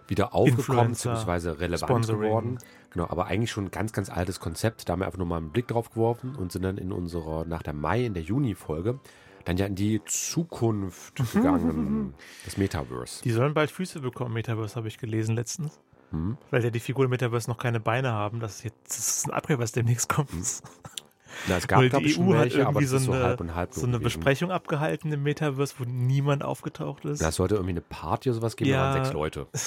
wieder 0.07 0.35
aufgekommen, 0.35 0.59
Influencer, 0.59 1.09
beziehungsweise 1.09 1.59
relevant 1.59 1.89
Sponsoring. 1.89 2.21
geworden. 2.21 2.57
Genau, 2.91 3.09
aber 3.09 3.25
eigentlich 3.25 3.51
schon 3.51 3.65
ein 3.65 3.71
ganz, 3.71 3.91
ganz 3.91 4.09
altes 4.09 4.39
Konzept. 4.39 4.87
Da 4.87 4.93
haben 4.93 4.99
wir 4.99 5.05
einfach 5.07 5.17
nur 5.17 5.27
mal 5.27 5.37
einen 5.37 5.49
Blick 5.49 5.67
drauf 5.67 5.89
geworfen 5.91 6.35
und 6.35 6.51
sind 6.51 6.61
dann 6.61 6.77
in 6.77 6.91
unserer, 6.91 7.45
nach 7.45 7.63
der 7.63 7.73
Mai, 7.73 8.05
in 8.05 8.13
der 8.13 8.23
Juni-Folge, 8.23 8.99
dann 9.45 9.57
ja 9.57 9.65
in 9.65 9.75
die 9.75 10.01
Zukunft 10.05 11.15
gegangen. 11.33 12.13
das 12.45 12.57
Metaverse. 12.57 13.23
Die 13.23 13.31
sollen 13.31 13.53
bald 13.53 13.71
Füße 13.71 13.99
bekommen, 13.99 14.33
Metaverse, 14.33 14.75
habe 14.75 14.87
ich 14.87 14.97
gelesen 14.99 15.35
letztens. 15.35 15.79
Hm. 16.11 16.37
Weil 16.51 16.63
ja 16.63 16.69
die 16.69 16.79
Figuren 16.79 17.05
im 17.05 17.11
Metaverse 17.11 17.49
noch 17.49 17.57
keine 17.57 17.79
Beine 17.79 18.11
haben. 18.11 18.39
Das 18.39 18.57
ist, 18.57 18.63
jetzt, 18.65 18.89
das 18.89 18.99
ist 18.99 19.25
ein 19.27 19.31
Upgrade, 19.31 19.59
was 19.59 19.71
demnächst 19.71 20.07
kommt. 20.07 20.29
Na, 21.47 21.57
es 21.57 21.67
gab, 21.67 21.81
glaube 21.89 22.05
die 22.07 22.17
EU 22.19 22.33
hat 22.35 22.41
welche, 22.43 22.67
aber 22.67 22.79
irgendwie 22.79 22.85
so 22.85 22.97
ist 22.97 23.03
so 23.03 23.11
eine, 23.13 23.23
halb 23.23 23.41
und 23.41 23.55
halb 23.55 23.73
so 23.73 23.81
eine 23.81 23.97
gewesen. 23.99 24.03
Besprechung 24.03 24.51
abgehalten 24.51 25.11
im 25.11 25.23
Metaverse, 25.23 25.75
wo 25.77 25.83
niemand 25.85 26.43
aufgetaucht 26.43 27.05
ist. 27.05 27.21
Da 27.21 27.31
sollte 27.31 27.55
irgendwie 27.55 27.71
eine 27.73 27.81
Party 27.81 28.29
oder 28.29 28.35
sowas 28.37 28.55
geben, 28.55 28.71
da 28.71 28.77
Ja. 28.77 28.81
waren 28.83 28.93
sechs 28.93 29.13
Leute. 29.13 29.47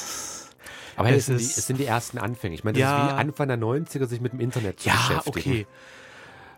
Aber 0.96 1.08
hey, 1.08 1.18
Es 1.18 1.26
sind 1.26 1.38
die, 1.40 1.44
es 1.44 1.66
sind 1.66 1.78
die 1.78 1.84
ersten 1.84 2.16
Anfänge. 2.18 2.54
Ich 2.54 2.64
meine, 2.64 2.78
das 2.78 2.88
Ja. 2.90 2.96
ist 3.06 3.14
wie 3.14 3.18
Anfang 3.18 3.48
der 3.48 3.58
90er, 3.58 4.06
sich 4.06 4.20
mit 4.20 4.32
dem 4.32 4.40
Internet 4.40 4.80
zu 4.80 4.88
ja, 4.88 4.94
beschäftigen. 4.96 5.38
okay. 5.50 5.66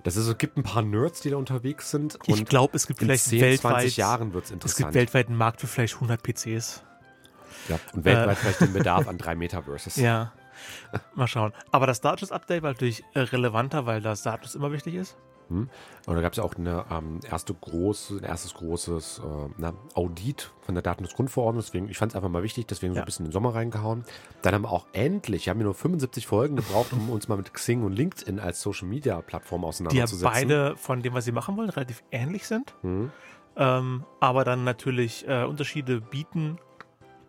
Das 0.04 0.14
ist, 0.16 0.28
es 0.28 0.38
gibt 0.38 0.56
ein 0.56 0.62
paar 0.62 0.82
Nerds, 0.82 1.20
die 1.22 1.30
da 1.30 1.36
unterwegs 1.36 1.90
sind. 1.90 2.18
Ich 2.26 2.44
glaube, 2.44 2.76
es 2.76 2.86
gibt 2.86 3.00
in 3.02 3.06
vielleicht 3.08 3.24
10, 3.24 3.40
weltweit 3.40 3.72
20 3.80 3.96
Jahren 3.96 4.32
wird 4.32 4.44
es 4.44 4.50
Es 4.50 4.52
gibt 4.54 4.64
interessant. 4.64 4.94
weltweit 4.94 5.26
einen 5.26 5.36
Markt 5.36 5.60
für 5.60 5.66
vielleicht 5.66 5.94
100 5.94 6.22
PCs. 6.22 6.84
ja, 7.68 7.80
und 7.92 8.04
weltweit 8.04 8.38
vielleicht 8.38 8.60
den 8.60 8.72
Bedarf 8.72 9.08
an 9.08 9.18
drei 9.18 9.34
Metaverses. 9.34 9.96
Ja. 9.96 10.32
Mal 11.14 11.26
schauen. 11.26 11.52
Aber 11.70 11.86
das 11.86 11.98
Status-Update 11.98 12.62
war 12.62 12.70
natürlich 12.72 13.02
relevanter, 13.14 13.86
weil 13.86 14.00
das 14.00 14.20
Status 14.20 14.54
immer 14.54 14.72
wichtig 14.72 14.94
ist. 14.94 15.16
Und 15.50 15.70
da 16.04 16.20
gab 16.20 16.34
es 16.34 16.38
auch 16.40 16.56
eine 16.56 16.84
ähm, 16.90 17.20
erste 17.30 17.54
große, 17.54 18.18
ein 18.18 18.24
erstes 18.24 18.52
großes 18.52 19.22
äh, 19.24 19.48
na, 19.56 19.72
Audit 19.94 20.52
von 20.60 20.74
der 20.74 20.82
Datenschutzgrundverordnung. 20.82 21.62
Deswegen, 21.64 21.88
ich 21.88 21.96
fand 21.96 22.12
es 22.12 22.16
einfach 22.16 22.28
mal 22.28 22.42
wichtig, 22.42 22.66
deswegen 22.66 22.92
so 22.92 22.98
Ja. 22.98 23.02
ein 23.02 23.06
bisschen 23.06 23.24
in 23.24 23.30
den 23.30 23.32
Sommer 23.32 23.54
reingehauen. 23.54 24.04
Dann 24.42 24.52
haben 24.54 24.62
wir 24.64 24.70
auch 24.72 24.84
endlich, 24.92 25.46
wir 25.46 25.52
haben 25.52 25.58
ja 25.60 25.64
nur 25.64 25.72
75 25.74 26.26
Folgen 26.26 26.56
gebraucht, 26.56 26.92
um 26.92 27.08
uns 27.08 27.28
mal 27.28 27.36
mit 27.36 27.54
Xing 27.54 27.82
und 27.82 27.92
LinkedIn 27.92 28.38
als 28.40 28.60
Social 28.60 28.86
Media 28.88 29.18
Plattform 29.22 29.62
Die 29.62 29.64
ja 29.64 29.68
auseinanderzusetzen. 29.70 30.30
beide 30.30 30.76
von 30.76 31.00
dem, 31.00 31.14
was 31.14 31.24
sie 31.24 31.32
machen 31.32 31.56
wollen, 31.56 31.70
relativ 31.70 32.04
ähnlich 32.10 32.46
sind. 32.46 32.74
Mhm. 32.82 33.10
Ähm, 33.56 34.04
aber 34.20 34.44
dann 34.44 34.64
natürlich 34.64 35.26
äh, 35.26 35.44
Unterschiede 35.44 36.02
bieten, 36.02 36.58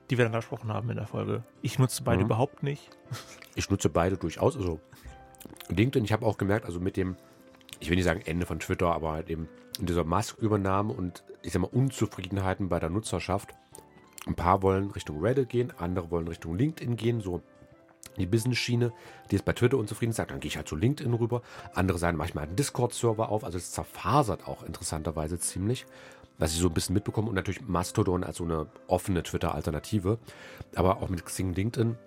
die 0.09 0.17
wir 0.17 0.25
dann 0.25 0.31
besprochen 0.33 0.73
haben 0.73 0.89
in 0.89 0.95
der 0.97 1.07
Folge. 1.07 1.43
Ich 1.61 1.79
nutze 1.79 2.03
beide 2.03 2.19
Mhm. 2.19 2.25
überhaupt 2.27 2.63
nicht. 2.63 2.89
Ich 3.55 3.69
nutze 3.69 3.89
beide 3.89 4.17
durchaus. 4.17 4.55
Also 4.57 4.79
LinkedIn, 5.69 6.03
ich 6.05 6.11
habe 6.13 6.25
auch 6.25 6.37
gemerkt, 6.37 6.65
also 6.65 6.79
mit 6.79 6.97
dem, 6.97 7.15
ich 7.79 7.89
will 7.89 7.95
nicht 7.95 8.05
sagen 8.05 8.21
Ende 8.25 8.45
von 8.45 8.59
Twitter, 8.59 8.91
aber 8.93 9.11
halt 9.11 9.29
eben 9.29 9.47
in 9.79 9.85
dieser 9.85 10.03
Musk-Übernahme 10.03 10.93
und 10.93 11.23
ich 11.41 11.53
sag 11.53 11.61
mal 11.61 11.69
Unzufriedenheiten 11.71 12.69
bei 12.69 12.79
der 12.79 12.89
Nutzerschaft. 12.89 13.53
Ein 14.27 14.35
paar 14.35 14.61
wollen 14.61 14.91
Richtung 14.91 15.21
Reddit 15.21 15.49
gehen, 15.49 15.71
andere 15.77 16.11
wollen 16.11 16.27
Richtung 16.27 16.57
LinkedIn 16.57 16.97
gehen, 16.97 17.21
so 17.21 17.41
die 18.17 18.25
Business-Schiene, 18.25 18.91
die 19.31 19.35
ist 19.35 19.45
bei 19.45 19.53
Twitter 19.53 19.77
unzufrieden 19.77 20.11
sagt, 20.11 20.31
dann 20.31 20.41
gehe 20.41 20.49
ich 20.49 20.57
halt 20.57 20.67
zu 20.67 20.75
LinkedIn 20.75 21.13
rüber. 21.13 21.41
Andere 21.73 21.97
sagen, 21.97 22.17
mach 22.17 22.25
ich 22.25 22.35
mal 22.35 22.41
einen 22.41 22.55
Discord-Server 22.57 23.29
auf. 23.29 23.45
Also 23.45 23.57
es 23.57 23.71
zerfasert 23.71 24.45
auch 24.45 24.63
interessanterweise 24.63 25.39
ziemlich, 25.39 25.85
was 26.39 26.53
ich 26.53 26.59
so 26.59 26.67
ein 26.67 26.73
bisschen 26.73 26.93
mitbekomme. 26.93 27.29
Und 27.29 27.35
natürlich 27.35 27.67
Mastodon 27.67 28.23
als 28.23 28.37
so 28.37 28.45
eine 28.45 28.67
offene 28.87 29.21
Twitter-Alternative. 29.21 30.17
Aber 30.75 30.97
auch 31.01 31.09
mit 31.09 31.23
Xing 31.23 31.53
LinkedIn 31.53 31.97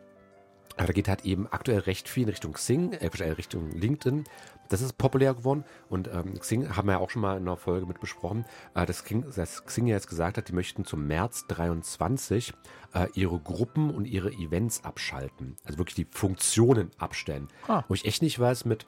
aber 0.77 0.87
da 0.87 0.93
geht 0.93 1.09
halt 1.09 1.25
eben 1.25 1.47
aktuell 1.51 1.81
recht 1.81 2.09
viel 2.09 2.25
in 2.25 2.29
Richtung 2.31 2.53
Xing, 2.55 2.93
äh, 2.93 3.07
Richtung 3.33 3.71
LinkedIn. 3.73 4.25
Das 4.69 4.81
ist 4.81 4.97
populär 4.97 5.35
geworden 5.35 5.65
und 5.91 6.09
ähm, 6.09 6.39
Xing 6.39 6.75
haben 6.75 6.89
wir 6.89 6.93
ja 6.93 6.99
auch 6.99 7.11
schon 7.11 7.21
mal 7.21 7.37
in 7.37 7.43
einer 7.43 7.59
Folge 7.59 7.85
mit 7.85 8.01
besprochen, 8.01 8.47
äh, 8.75 8.87
dass, 8.87 9.05
Xing, 9.05 9.25
dass 9.37 9.65
Xing 9.67 9.87
ja 9.87 9.97
jetzt 9.97 10.09
gesagt 10.09 10.39
hat, 10.39 10.49
die 10.49 10.55
möchten 10.55 10.87
zum 10.87 11.07
März 11.07 11.47
23 11.49 12.55
äh, 12.95 13.07
ihre 13.13 13.39
Gruppen 13.39 13.91
und 13.91 14.07
ihre 14.07 14.33
Events 14.33 14.83
abschalten. 14.85 15.57
Also 15.65 15.79
wirklich 15.79 15.97
die 15.97 16.07
Funktionen 16.11 16.91
abstellen. 16.97 17.49
Ah. 17.69 17.85
Wo 17.89 17.95
ich 17.95 18.07
echt 18.07 18.23
nicht 18.23 18.39
weiß 18.39 18.65
mit 18.65 18.87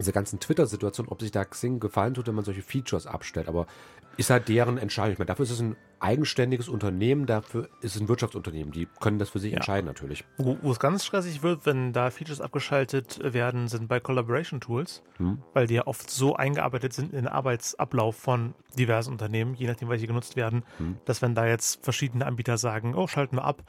dieser 0.00 0.12
ganzen 0.12 0.40
Twitter-Situation, 0.40 1.08
ob 1.08 1.20
sich 1.20 1.30
da 1.30 1.44
Xing 1.44 1.78
gefallen 1.78 2.14
tut, 2.14 2.26
wenn 2.26 2.34
man 2.34 2.44
solche 2.44 2.62
Features 2.62 3.06
abstellt. 3.06 3.48
Aber 3.48 3.66
ist 4.16 4.30
halt 4.30 4.48
deren 4.48 4.78
Entscheidung. 4.78 5.12
Ich 5.12 5.18
meine, 5.18 5.26
dafür 5.26 5.44
ist 5.44 5.50
es 5.50 5.60
ein 5.60 5.76
eigenständiges 6.00 6.68
Unternehmen, 6.68 7.26
dafür 7.26 7.68
ist 7.80 7.96
es 7.96 8.00
ein 8.00 8.08
Wirtschaftsunternehmen. 8.08 8.72
Die 8.72 8.88
können 9.00 9.18
das 9.18 9.30
für 9.30 9.38
sich 9.38 9.52
ja. 9.52 9.56
entscheiden 9.56 9.86
natürlich. 9.86 10.24
Wo, 10.38 10.58
wo, 10.62 10.72
es 10.72 10.78
ganz 10.78 11.04
stressig 11.04 11.42
wird, 11.42 11.66
wenn 11.66 11.92
da 11.92 12.10
Features 12.10 12.40
abgeschaltet 12.40 13.20
werden, 13.22 13.68
sind 13.68 13.88
bei 13.88 14.00
Collaboration 14.00 14.60
Tools, 14.60 15.02
hm. 15.18 15.42
weil 15.52 15.66
die 15.66 15.74
ja 15.74 15.86
oft 15.86 16.10
so 16.10 16.34
eingearbeitet 16.34 16.92
sind 16.92 17.12
in 17.12 17.18
den 17.18 17.28
Arbeitsablauf 17.28 18.16
von 18.16 18.54
diversen 18.78 19.12
Unternehmen, 19.12 19.54
je 19.54 19.66
nachdem, 19.66 19.88
welche 19.90 20.06
genutzt 20.06 20.36
werden, 20.36 20.64
hm. 20.78 20.96
dass 21.04 21.22
wenn 21.22 21.34
da 21.34 21.46
jetzt 21.46 21.84
verschiedene 21.84 22.26
Anbieter 22.26 22.56
sagen, 22.56 22.94
oh, 22.94 23.06
schalten 23.06 23.36
wir 23.36 23.44
ab, 23.44 23.62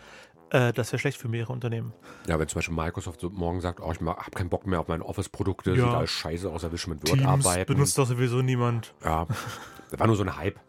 äh, 0.51 0.73
das 0.73 0.91
wäre 0.91 0.99
schlecht 0.99 1.17
für 1.17 1.29
mehrere 1.29 1.53
Unternehmen. 1.53 1.93
Ja, 2.27 2.37
wenn 2.37 2.47
zum 2.47 2.59
Beispiel 2.59 2.75
Microsoft 2.75 3.21
so 3.21 3.29
morgen 3.29 3.61
sagt, 3.61 3.79
oh, 3.79 3.91
ich 3.91 4.01
habe 4.01 4.31
keinen 4.31 4.49
Bock 4.49 4.67
mehr 4.67 4.79
auf 4.79 4.87
meine 4.87 5.05
Office-Produkte, 5.05 5.71
ja. 5.71 5.85
sieht 5.85 5.95
alles 5.95 6.09
scheiße 6.11 6.49
aus, 6.49 6.63
ich 6.63 6.87
mit 6.87 7.07
Word 7.07 7.19
Teams 7.19 7.45
arbeiten. 7.45 7.73
benutzt 7.73 7.97
doch 7.97 8.05
sowieso 8.05 8.41
niemand. 8.41 8.93
Ja, 9.03 9.27
das 9.91 9.99
war 9.99 10.07
nur 10.07 10.17
so 10.17 10.23
ein 10.23 10.35
Hype. 10.35 10.59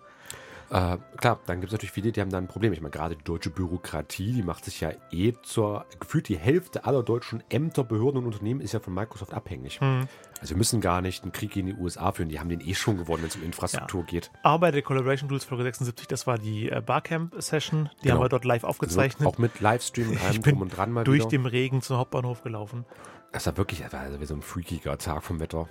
Äh, 0.73 0.97
klar, 1.19 1.39
dann 1.45 1.61
gibt 1.61 1.71
es 1.71 1.73
natürlich 1.73 1.93
viele, 1.93 2.13
die 2.13 2.21
haben 2.23 2.31
da 2.31 2.39
ein 2.39 2.49
Problem. 2.49 2.73
Ich 2.73 2.81
meine, 2.81 2.91
gerade 2.91 3.15
die 3.15 3.25
deutsche 3.25 3.51
Bürokratie, 3.51 4.33
die 4.33 4.43
macht 4.43 4.65
sich 4.65 4.81
ja 4.81 4.93
eh 5.11 5.35
zur, 5.43 5.85
gefühlt 6.01 6.29
die 6.29 6.39
Hälfte 6.39 6.87
aller 6.87 7.03
deutschen 7.03 7.43
Ämter, 7.51 7.85
Behörden 7.85 8.21
und 8.21 8.27
Unternehmen 8.27 8.63
ist 8.63 8.73
ja 8.73 8.81
von 8.81 8.95
Microsoft 8.95 9.35
abhängig. 9.35 9.81
Hm. 9.81 10.09
Also 10.41 10.55
wir 10.55 10.57
müssen 10.57 10.81
gar 10.81 11.03
nicht 11.03 11.25
einen 11.25 11.33
Krieg 11.33 11.55
in 11.57 11.67
die 11.67 11.75
USA 11.75 12.11
führen, 12.13 12.31
die 12.31 12.41
haben 12.41 12.49
den 12.49 12.63
eh 12.63 12.75
schon 12.75 12.97
gewonnen, 12.97 13.23
wenn 13.23 13.29
es 13.29 13.37
um 13.37 13.43
Infrastruktur 13.43 14.01
ja. 14.01 14.07
geht. 14.07 14.31
Aber 14.43 14.73
der 14.73 14.81
Collaboration 14.81 15.29
Tools 15.29 15.45
Folge 15.45 15.65
76, 15.65 16.09
das 16.09 16.27
war 16.27 16.39
die 16.39 16.71
äh, 16.71 16.81
Barcamp-Session, 16.81 17.91
die 17.99 18.05
genau. 18.05 18.15
haben 18.15 18.23
wir 18.23 18.29
dort 18.31 18.47
live 18.47 18.65
aufgezeichnet. 18.65 19.29
Auch 19.29 19.37
mit 19.37 19.61
Livestream 19.61 20.17
allem 20.27 20.43
drum 20.43 20.63
und 20.63 20.75
dran 20.75 20.91
mal 20.91 21.05
durch 21.05 21.21
wieder. 21.21 21.29
den 21.29 21.45
Regen 21.45 21.83
zum 21.83 21.99
Hauptbahnhof 21.99 22.43
gelaufen. 22.43 22.87
Das 23.31 23.45
war 23.45 23.59
wirklich, 23.59 23.83
das 23.83 23.93
war 23.93 24.01
also 24.01 24.21
wie 24.21 24.27
so 24.27 24.35
ein 24.35 24.43
freakiger 24.43 24.97
Tag 24.97 25.23
vom 25.23 25.39
Wetter. 25.39 25.69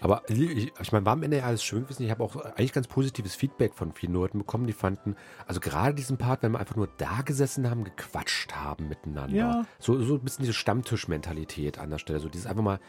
Aber 0.00 0.22
ich, 0.28 0.72
ich 0.78 0.92
meine, 0.92 1.06
war 1.06 1.14
am 1.14 1.22
Ende 1.22 1.38
ja 1.38 1.44
alles 1.44 1.62
schön 1.62 1.84
gewesen. 1.84 2.02
Ich 2.02 2.10
habe 2.10 2.22
auch 2.22 2.36
eigentlich 2.36 2.72
ganz 2.72 2.88
positives 2.88 3.34
Feedback 3.34 3.74
von 3.74 3.92
vielen 3.92 4.12
Leuten 4.12 4.38
bekommen, 4.38 4.66
die 4.66 4.72
fanden, 4.72 5.16
also 5.46 5.60
gerade 5.60 5.94
diesen 5.94 6.16
Part, 6.16 6.42
wenn 6.42 6.52
wir 6.52 6.58
einfach 6.58 6.76
nur 6.76 6.88
da 6.98 7.22
gesessen 7.22 7.68
haben, 7.68 7.84
gequatscht 7.84 8.54
haben 8.54 8.88
miteinander. 8.88 9.36
Ja. 9.36 9.66
So, 9.78 10.00
so 10.02 10.14
ein 10.14 10.20
bisschen 10.20 10.42
diese 10.42 10.54
Stammtischmentalität 10.54 11.78
an 11.78 11.90
der 11.90 11.98
Stelle. 11.98 12.20
So 12.20 12.28
dieses 12.28 12.46
einfach 12.46 12.62
mal 12.62 12.80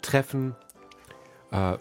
treffen, 0.00 0.54
äh, 1.50 1.78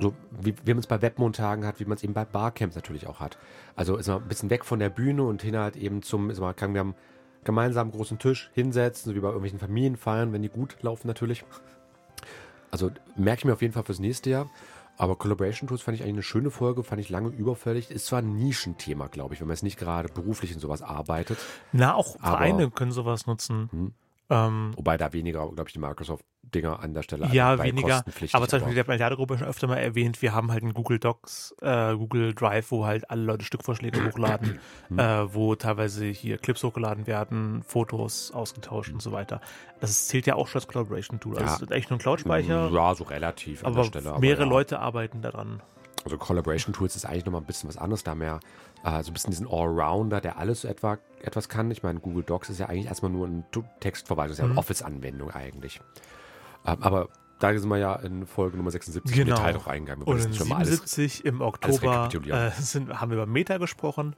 so 0.00 0.14
wie, 0.30 0.54
wie 0.64 0.72
man 0.72 0.78
es 0.78 0.86
bei 0.86 1.02
Webmontagen 1.02 1.66
hat, 1.66 1.78
wie 1.78 1.84
man 1.84 1.96
es 1.96 2.02
eben 2.02 2.14
bei 2.14 2.24
Barcamps 2.24 2.74
natürlich 2.74 3.06
auch 3.06 3.20
hat. 3.20 3.38
Also 3.76 3.96
ist 3.96 4.08
mal 4.08 4.16
ein 4.16 4.28
bisschen 4.28 4.50
weg 4.50 4.64
von 4.64 4.78
der 4.78 4.88
Bühne 4.88 5.24
und 5.24 5.42
hin 5.42 5.56
halt 5.56 5.76
eben 5.76 6.02
zum, 6.02 6.30
ist 6.30 6.40
mal, 6.40 6.54
kann 6.54 6.72
wir 6.72 6.80
haben 6.80 6.94
gemeinsam 7.44 7.88
einen 7.88 7.92
großen 7.92 8.18
Tisch 8.18 8.50
hinsetzen, 8.54 9.10
so 9.10 9.16
wie 9.16 9.20
bei 9.20 9.28
irgendwelchen 9.28 9.58
Familienfeiern, 9.58 10.32
wenn 10.32 10.42
die 10.42 10.48
gut 10.48 10.76
laufen 10.82 11.06
natürlich. 11.06 11.44
Also 12.70 12.90
merke 13.16 13.40
ich 13.40 13.44
mir 13.44 13.52
auf 13.52 13.62
jeden 13.62 13.74
Fall 13.74 13.84
fürs 13.84 13.98
nächste 13.98 14.30
Jahr. 14.30 14.50
Aber 14.96 15.16
Collaboration 15.16 15.66
Tools 15.66 15.80
fand 15.80 15.96
ich 15.96 16.02
eigentlich 16.02 16.14
eine 16.14 16.22
schöne 16.22 16.50
Folge, 16.50 16.84
fand 16.84 17.00
ich 17.00 17.08
lange 17.08 17.30
überfällig. 17.30 17.90
Ist 17.90 18.06
zwar 18.06 18.18
ein 18.18 18.36
Nischenthema, 18.36 19.06
glaube 19.06 19.32
ich, 19.32 19.40
wenn 19.40 19.48
man 19.48 19.54
jetzt 19.54 19.62
nicht 19.62 19.78
gerade 19.78 20.10
beruflich 20.12 20.52
in 20.52 20.58
sowas 20.58 20.82
arbeitet. 20.82 21.38
Na, 21.72 21.94
auch 21.94 22.18
Vereine 22.18 22.70
können 22.70 22.92
sowas 22.92 23.26
nutzen. 23.26 23.70
Hm. 23.72 23.92
Ähm, 24.28 24.72
Wobei 24.76 24.98
da 24.98 25.12
weniger, 25.14 25.48
glaube 25.48 25.68
ich, 25.68 25.72
die 25.72 25.78
Microsoft-Dinger 26.50 26.80
an 26.80 26.94
der 26.94 27.02
Stelle 27.02 27.28
Ja, 27.32 27.62
weniger. 27.62 28.04
Aber 28.32 28.48
zum 28.48 28.60
Beispiel, 28.60 28.82
die 28.82 28.88
Milliarde-Gruppe 28.88 29.38
schon 29.38 29.46
öfter 29.46 29.66
mal 29.66 29.76
erwähnt, 29.76 30.22
wir 30.22 30.34
haben 30.34 30.50
halt 30.50 30.62
einen 30.62 30.74
Google 30.74 30.98
Docs, 30.98 31.54
äh, 31.60 31.94
Google 31.94 32.34
Drive, 32.34 32.70
wo 32.70 32.86
halt 32.86 33.10
alle 33.10 33.22
Leute 33.22 33.44
Stückvorschläge 33.44 34.04
hochladen, 34.04 34.58
hm. 34.88 34.98
äh, 34.98 35.34
wo 35.34 35.54
teilweise 35.54 36.06
hier 36.06 36.38
Clips 36.38 36.62
hochgeladen 36.62 37.06
werden, 37.06 37.62
Fotos 37.62 38.32
ausgetauscht 38.32 38.92
und 38.92 39.02
so 39.02 39.12
weiter. 39.12 39.40
Das 39.80 40.08
zählt 40.08 40.26
ja 40.26 40.34
auch 40.34 40.48
schon 40.48 40.60
als 40.60 40.68
Collaboration-Tool. 40.68 41.34
Also 41.34 41.46
ja. 41.46 41.54
es 41.54 41.62
ist 41.62 41.70
echt 41.70 41.90
nur 41.90 41.98
ein 41.98 42.02
Cloud-Speicher. 42.02 42.70
Ja, 42.70 42.94
so 42.94 43.04
relativ 43.04 43.64
an 43.64 43.72
aber 43.72 43.82
der 43.82 43.88
Stelle. 43.88 44.10
Aber 44.10 44.20
mehrere 44.20 44.44
ja. 44.44 44.48
Leute 44.48 44.78
arbeiten 44.80 45.22
daran. 45.22 45.62
Also 46.04 46.16
Collaboration 46.16 46.72
Tools 46.72 46.96
ist 46.96 47.04
eigentlich 47.04 47.26
nochmal 47.26 47.42
ein 47.42 47.46
bisschen 47.46 47.68
was 47.68 47.76
anderes, 47.76 48.02
da 48.02 48.14
mehr 48.14 48.40
äh, 48.84 49.02
so 49.02 49.10
ein 49.10 49.12
bisschen 49.12 49.32
diesen 49.32 49.46
Allrounder, 49.46 50.22
der 50.22 50.38
alles 50.38 50.62
so 50.62 50.68
etwa, 50.68 50.96
etwas 51.22 51.50
kann. 51.50 51.70
Ich 51.70 51.82
meine, 51.82 52.00
Google 52.00 52.24
Docs 52.24 52.48
ist 52.48 52.58
ja 52.58 52.66
eigentlich 52.66 52.86
erstmal 52.86 53.10
nur 53.10 53.26
ein 53.26 53.44
Textverwaltung, 53.80 54.32
ist 54.32 54.38
ja 54.38 54.44
eine 54.44 54.54
mhm. 54.54 54.58
Office-Anwendung 54.58 55.30
eigentlich. 55.30 55.80
Aber 56.64 57.08
da 57.38 57.58
sind 57.58 57.68
wir 57.68 57.78
ja 57.78 57.94
in 57.96 58.26
Folge 58.26 58.56
Nummer 58.56 58.70
76 58.70 59.16
genau. 59.16 59.22
im 59.22 59.36
Detail 59.36 59.52
drauf 59.54 59.68
eingegangen. 59.68 60.04
Und 60.04 60.24
in 60.24 60.32
77 60.32 61.24
im 61.24 61.40
Oktober 61.40 62.08
äh, 62.12 62.50
sind, 62.60 63.00
haben 63.00 63.10
wir 63.10 63.16
über 63.16 63.26
Meta 63.26 63.58
gesprochen, 63.58 64.14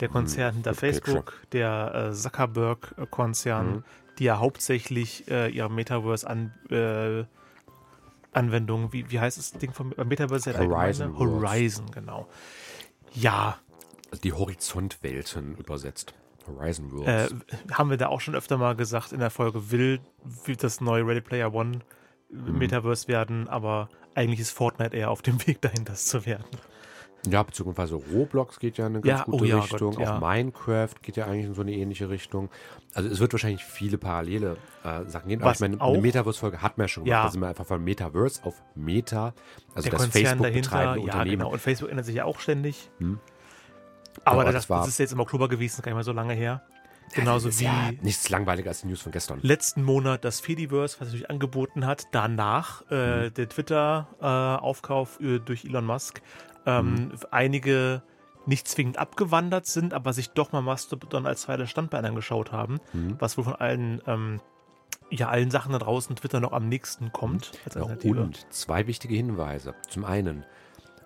der 0.00 0.08
Konzern 0.08 0.48
hm, 0.48 0.54
hinter 0.56 0.74
Facebook, 0.74 1.40
der 1.52 2.10
äh, 2.10 2.12
Zuckerberg-Konzern, 2.12 3.66
hm. 3.66 3.84
die 4.18 4.24
ja 4.24 4.38
hauptsächlich 4.38 5.30
äh, 5.30 5.48
ihre 5.48 5.70
Metaverse 5.70 6.28
an 6.28 6.52
äh, 6.70 7.24
Anwendung, 8.32 8.92
wie, 8.92 9.10
wie 9.10 9.20
heißt 9.20 9.38
das 9.38 9.52
Ding 9.52 9.72
von 9.72 9.94
Metaverse? 10.04 10.58
Horizon. 10.58 11.18
Horizon, 11.18 11.90
genau. 11.90 12.28
Ja. 13.14 13.58
Also 14.10 14.22
die 14.22 14.32
Horizontwelten 14.32 15.56
übersetzt. 15.56 16.14
Horizon 16.46 16.92
Worlds. 16.92 17.32
Äh, 17.32 17.72
haben 17.72 17.90
wir 17.90 17.96
da 17.96 18.08
auch 18.08 18.20
schon 18.20 18.34
öfter 18.34 18.58
mal 18.58 18.74
gesagt 18.74 19.12
in 19.12 19.20
der 19.20 19.30
Folge, 19.30 19.70
will, 19.70 20.00
will 20.44 20.56
das 20.56 20.80
neue 20.80 21.06
Ready 21.06 21.20
Player 21.20 21.52
One 21.52 21.80
mhm. 22.30 22.58
Metaverse 22.58 23.08
werden, 23.08 23.48
aber 23.48 23.88
eigentlich 24.14 24.40
ist 24.40 24.50
Fortnite 24.50 24.96
eher 24.96 25.10
auf 25.10 25.22
dem 25.22 25.44
Weg 25.46 25.60
dahin, 25.60 25.84
das 25.84 26.06
zu 26.06 26.26
werden. 26.26 26.44
Ja, 27.28 27.42
beziehungsweise 27.42 27.96
Roblox 27.96 28.60
geht 28.60 28.78
ja 28.78 28.86
in 28.86 28.94
eine 28.94 29.02
ganz 29.02 29.20
ja, 29.20 29.24
gute 29.24 29.44
oh 29.44 29.46
ja, 29.46 29.58
Richtung. 29.58 29.94
Gott, 29.94 30.02
ja. 30.02 30.16
Auch 30.16 30.20
Minecraft 30.20 30.94
geht 31.02 31.16
ja 31.16 31.26
eigentlich 31.26 31.46
in 31.46 31.54
so 31.54 31.62
eine 31.62 31.72
ähnliche 31.72 32.08
Richtung. 32.08 32.50
Also 32.94 33.08
es 33.08 33.18
wird 33.18 33.32
wahrscheinlich 33.32 33.64
viele 33.64 33.98
parallele 33.98 34.56
äh, 34.84 35.04
Sachen 35.06 35.28
geben. 35.28 35.42
Was 35.42 35.60
Aber 35.60 35.72
ich 35.72 35.78
meine, 35.78 35.90
eine 35.92 36.00
Metaverse-Folge 36.00 36.62
hat 36.62 36.78
man 36.78 36.84
ja 36.84 36.88
schon 36.88 37.04
gemacht. 37.04 37.24
Da 37.26 37.30
sind 37.30 37.40
wir 37.40 37.48
einfach 37.48 37.66
von 37.66 37.82
Metaverse 37.82 38.44
auf 38.44 38.62
Meta. 38.74 39.34
Also 39.74 39.88
Der 39.88 39.98
das 39.98 40.02
Konzern 40.02 40.22
Facebook 40.22 40.42
dahinter, 40.46 40.70
betreibende 40.70 40.98
ja, 40.98 41.04
Unternehmen. 41.04 41.38
Genau. 41.38 41.52
Und 41.52 41.60
Facebook 41.60 41.90
ändert 41.90 42.06
sich 42.06 42.14
ja 42.14 42.24
auch 42.24 42.38
ständig. 42.38 42.90
Hm. 42.98 43.18
Aber 44.26 44.44
das, 44.44 44.54
das, 44.54 44.70
war, 44.70 44.80
das 44.80 44.88
ist 44.88 44.98
jetzt 44.98 45.12
im 45.12 45.20
Oktober 45.20 45.48
gewesen, 45.48 45.82
gar 45.82 45.90
nicht 45.90 45.96
mal 45.96 46.04
so 46.04 46.12
lange 46.12 46.34
her. 46.34 46.62
Genauso 47.14 47.56
wie 47.58 47.64
ja 47.64 47.92
nichts 48.02 48.28
langweiliger 48.28 48.70
als 48.70 48.80
die 48.80 48.88
News 48.88 49.00
von 49.00 49.12
gestern. 49.12 49.38
Letzten 49.42 49.82
Monat 49.82 50.24
das 50.24 50.40
Fediverse, 50.40 50.96
was 50.98 51.10
sich 51.10 51.30
angeboten 51.30 51.86
hat. 51.86 52.08
Danach 52.12 52.82
äh, 52.90 53.28
mhm. 53.28 53.34
der 53.34 53.48
Twitter-Aufkauf 53.48 55.20
äh, 55.20 55.38
durch 55.38 55.64
Elon 55.64 55.86
Musk 55.86 56.20
ähm, 56.66 56.94
mhm. 56.94 57.12
einige 57.30 58.02
nicht 58.44 58.68
zwingend 58.68 58.98
abgewandert 58.98 59.66
sind, 59.66 59.94
aber 59.94 60.12
sich 60.12 60.30
doch 60.30 60.52
mal 60.52 60.62
Mastodon 60.62 61.26
als 61.26 61.42
zweites 61.42 61.70
Standbein 61.70 62.04
angeschaut 62.04 62.52
haben, 62.52 62.80
mhm. 62.92 63.16
was 63.18 63.36
wohl 63.36 63.44
von 63.44 63.54
allen 63.54 64.02
ähm, 64.06 64.40
ja, 65.10 65.28
allen 65.28 65.52
Sachen 65.52 65.72
da 65.72 65.78
draußen 65.78 66.16
Twitter 66.16 66.40
noch 66.40 66.52
am 66.52 66.68
nächsten 66.68 67.12
kommt. 67.12 67.52
Als 67.64 67.76
Alternative. 67.76 68.20
Und 68.20 68.52
zwei 68.52 68.88
wichtige 68.88 69.14
Hinweise. 69.14 69.74
Zum 69.88 70.04
einen, 70.04 70.44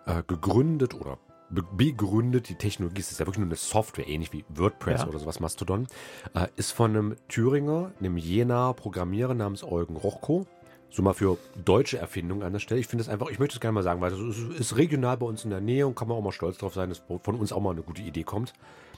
äh, 0.06 0.22
gegründet 0.26 0.94
oder 0.94 1.18
begründet, 1.50 2.48
die 2.48 2.54
Technologie, 2.54 3.00
es 3.00 3.10
ist 3.10 3.20
ja 3.20 3.26
wirklich 3.26 3.40
nur 3.40 3.48
eine 3.48 3.56
Software, 3.56 4.08
ähnlich 4.08 4.32
wie 4.32 4.44
WordPress 4.48 5.02
ja. 5.02 5.08
oder 5.08 5.18
sowas, 5.18 5.40
Mastodon, 5.40 5.86
äh, 6.34 6.46
ist 6.56 6.72
von 6.72 6.90
einem 6.90 7.16
Thüringer, 7.28 7.92
einem 7.98 8.16
Jena 8.16 8.72
Programmierer 8.72 9.34
namens 9.34 9.64
Eugen 9.64 9.96
Rochko 9.96 10.46
so 10.90 11.02
mal 11.02 11.14
für 11.14 11.38
deutsche 11.64 11.98
Erfindungen 11.98 12.42
an 12.42 12.52
der 12.52 12.60
Stelle. 12.60 12.80
Ich 12.80 12.88
finde 12.88 13.02
es 13.02 13.08
einfach, 13.08 13.28
ich 13.30 13.38
möchte 13.38 13.54
es 13.54 13.60
gerne 13.60 13.74
mal 13.74 13.82
sagen, 13.82 14.00
weil 14.00 14.12
es 14.12 14.38
ist 14.38 14.76
regional 14.76 15.16
bei 15.16 15.26
uns 15.26 15.44
in 15.44 15.50
der 15.50 15.60
Nähe 15.60 15.86
und 15.86 15.94
kann 15.94 16.08
man 16.08 16.16
auch 16.16 16.22
mal 16.22 16.32
stolz 16.32 16.58
drauf 16.58 16.74
sein, 16.74 16.88
dass 16.88 17.02
von 17.22 17.36
uns 17.36 17.52
auch 17.52 17.60
mal 17.60 17.70
eine 17.70 17.82
gute 17.82 18.02
Idee 18.02 18.24
kommt. 18.24 18.52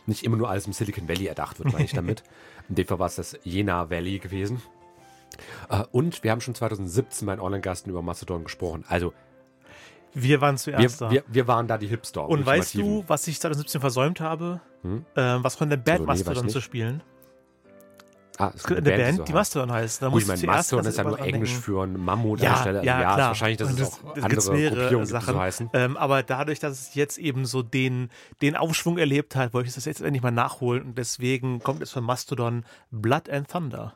Nicht 0.06 0.24
immer 0.24 0.36
nur 0.36 0.48
alles 0.48 0.66
im 0.66 0.72
Silicon 0.72 1.08
Valley 1.08 1.26
erdacht 1.26 1.58
wird, 1.58 1.72
meine 1.72 1.84
ich 1.84 1.92
damit. 1.92 2.24
In 2.68 2.74
dem 2.74 2.86
Fall 2.86 2.98
war 2.98 3.06
es 3.06 3.16
das 3.16 3.38
Jena 3.44 3.90
Valley 3.90 4.18
gewesen. 4.18 4.62
Äh, 5.68 5.84
und 5.92 6.24
wir 6.24 6.30
haben 6.30 6.40
schon 6.40 6.54
2017 6.54 7.26
bei 7.26 7.38
Online-Gasten 7.38 7.90
über 7.90 8.02
Mastodon 8.02 8.44
gesprochen. 8.44 8.84
Also 8.88 9.12
wir 10.14 10.40
waren 10.40 10.58
zuerst 10.58 11.00
wir, 11.00 11.06
da. 11.06 11.12
Wir, 11.12 11.24
wir, 11.28 11.46
waren 11.48 11.66
da 11.68 11.78
die 11.78 11.86
Hipster. 11.86 12.28
Und 12.28 12.44
weißt 12.44 12.74
du, 12.74 13.04
was 13.06 13.26
ich 13.26 13.40
2017 13.40 13.80
versäumt 13.80 14.20
habe? 14.20 14.60
Hm? 14.82 15.04
Äh, 15.14 15.22
was 15.42 15.54
von 15.56 15.70
der 15.70 15.76
Bad 15.76 16.00
also, 16.00 16.02
nee, 16.02 16.06
Mastodon 16.08 16.48
zu 16.48 16.60
spielen? 16.60 17.02
Ah, 18.38 18.50
es 18.54 18.64
Eine 18.64 18.76
gibt 18.76 18.88
eine 18.88 18.96
Band, 19.04 19.16
so 19.18 19.24
die. 19.24 19.32
Mastodon 19.32 19.72
heißt. 19.72 20.02
Da 20.02 20.08
Gut, 20.08 20.22
ich 20.22 20.26
meine, 20.26 20.46
Mastodon 20.46 20.84
das 20.84 20.94
ist 20.94 20.98
ja 20.98 21.04
nur 21.04 21.20
Englisch 21.20 21.54
für 21.54 21.82
ein 21.84 22.02
Mammut 22.02 22.40
Ja, 22.40 22.48
an 22.48 22.54
der 22.54 22.60
Stelle. 22.62 22.78
ja, 22.84 23.00
ja 23.00 23.00
klar. 23.02 23.18
ist 23.18 23.26
wahrscheinlich, 23.28 23.58
dass 23.58 23.68
Und 23.68 23.80
es 23.80 23.90
das- 23.90 24.04
auch 24.04 24.14
das 24.14 24.24
andere 24.24 24.68
Gruppierungen 24.70 24.98
gibt, 25.00 25.06
Sachen. 25.08 25.34
so 25.34 25.40
heißen. 25.40 25.70
Ähm, 25.74 25.96
aber 25.98 26.22
dadurch, 26.22 26.58
dass 26.58 26.72
es 26.80 26.94
jetzt 26.94 27.18
eben 27.18 27.44
so 27.44 27.62
den, 27.62 28.08
den 28.40 28.56
Aufschwung 28.56 28.96
erlebt 28.98 29.36
hat, 29.36 29.52
wollte 29.52 29.68
ich 29.68 29.74
das 29.74 29.84
jetzt 29.84 30.00
endlich 30.00 30.22
mal 30.22 30.30
nachholen 30.30 30.82
und 30.82 30.98
deswegen 30.98 31.60
kommt 31.60 31.82
es 31.82 31.90
von 31.90 32.02
Mastodon 32.04 32.64
Blood 32.90 33.28
and 33.28 33.48
Thunder. 33.48 33.94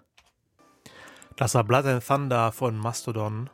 Das 1.37 1.55
war 1.55 1.64
Blood 1.64 1.87
and 1.87 2.07
Thunder 2.07 2.52
von 2.52 2.76
Mastodon. 2.76 3.48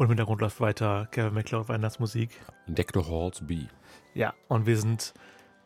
Und 0.00 0.06
im 0.06 0.12
Hintergrund 0.12 0.40
läuft 0.40 0.62
weiter 0.62 1.08
Kevin 1.10 1.34
McLeod 1.34 1.68
Weihnachtsmusik. 1.68 2.30
Deck 2.66 2.92
the 2.94 3.00
Halls 3.00 3.46
B. 3.46 3.64
Ja, 4.14 4.32
und 4.48 4.64
wir 4.64 4.78
sind 4.78 5.12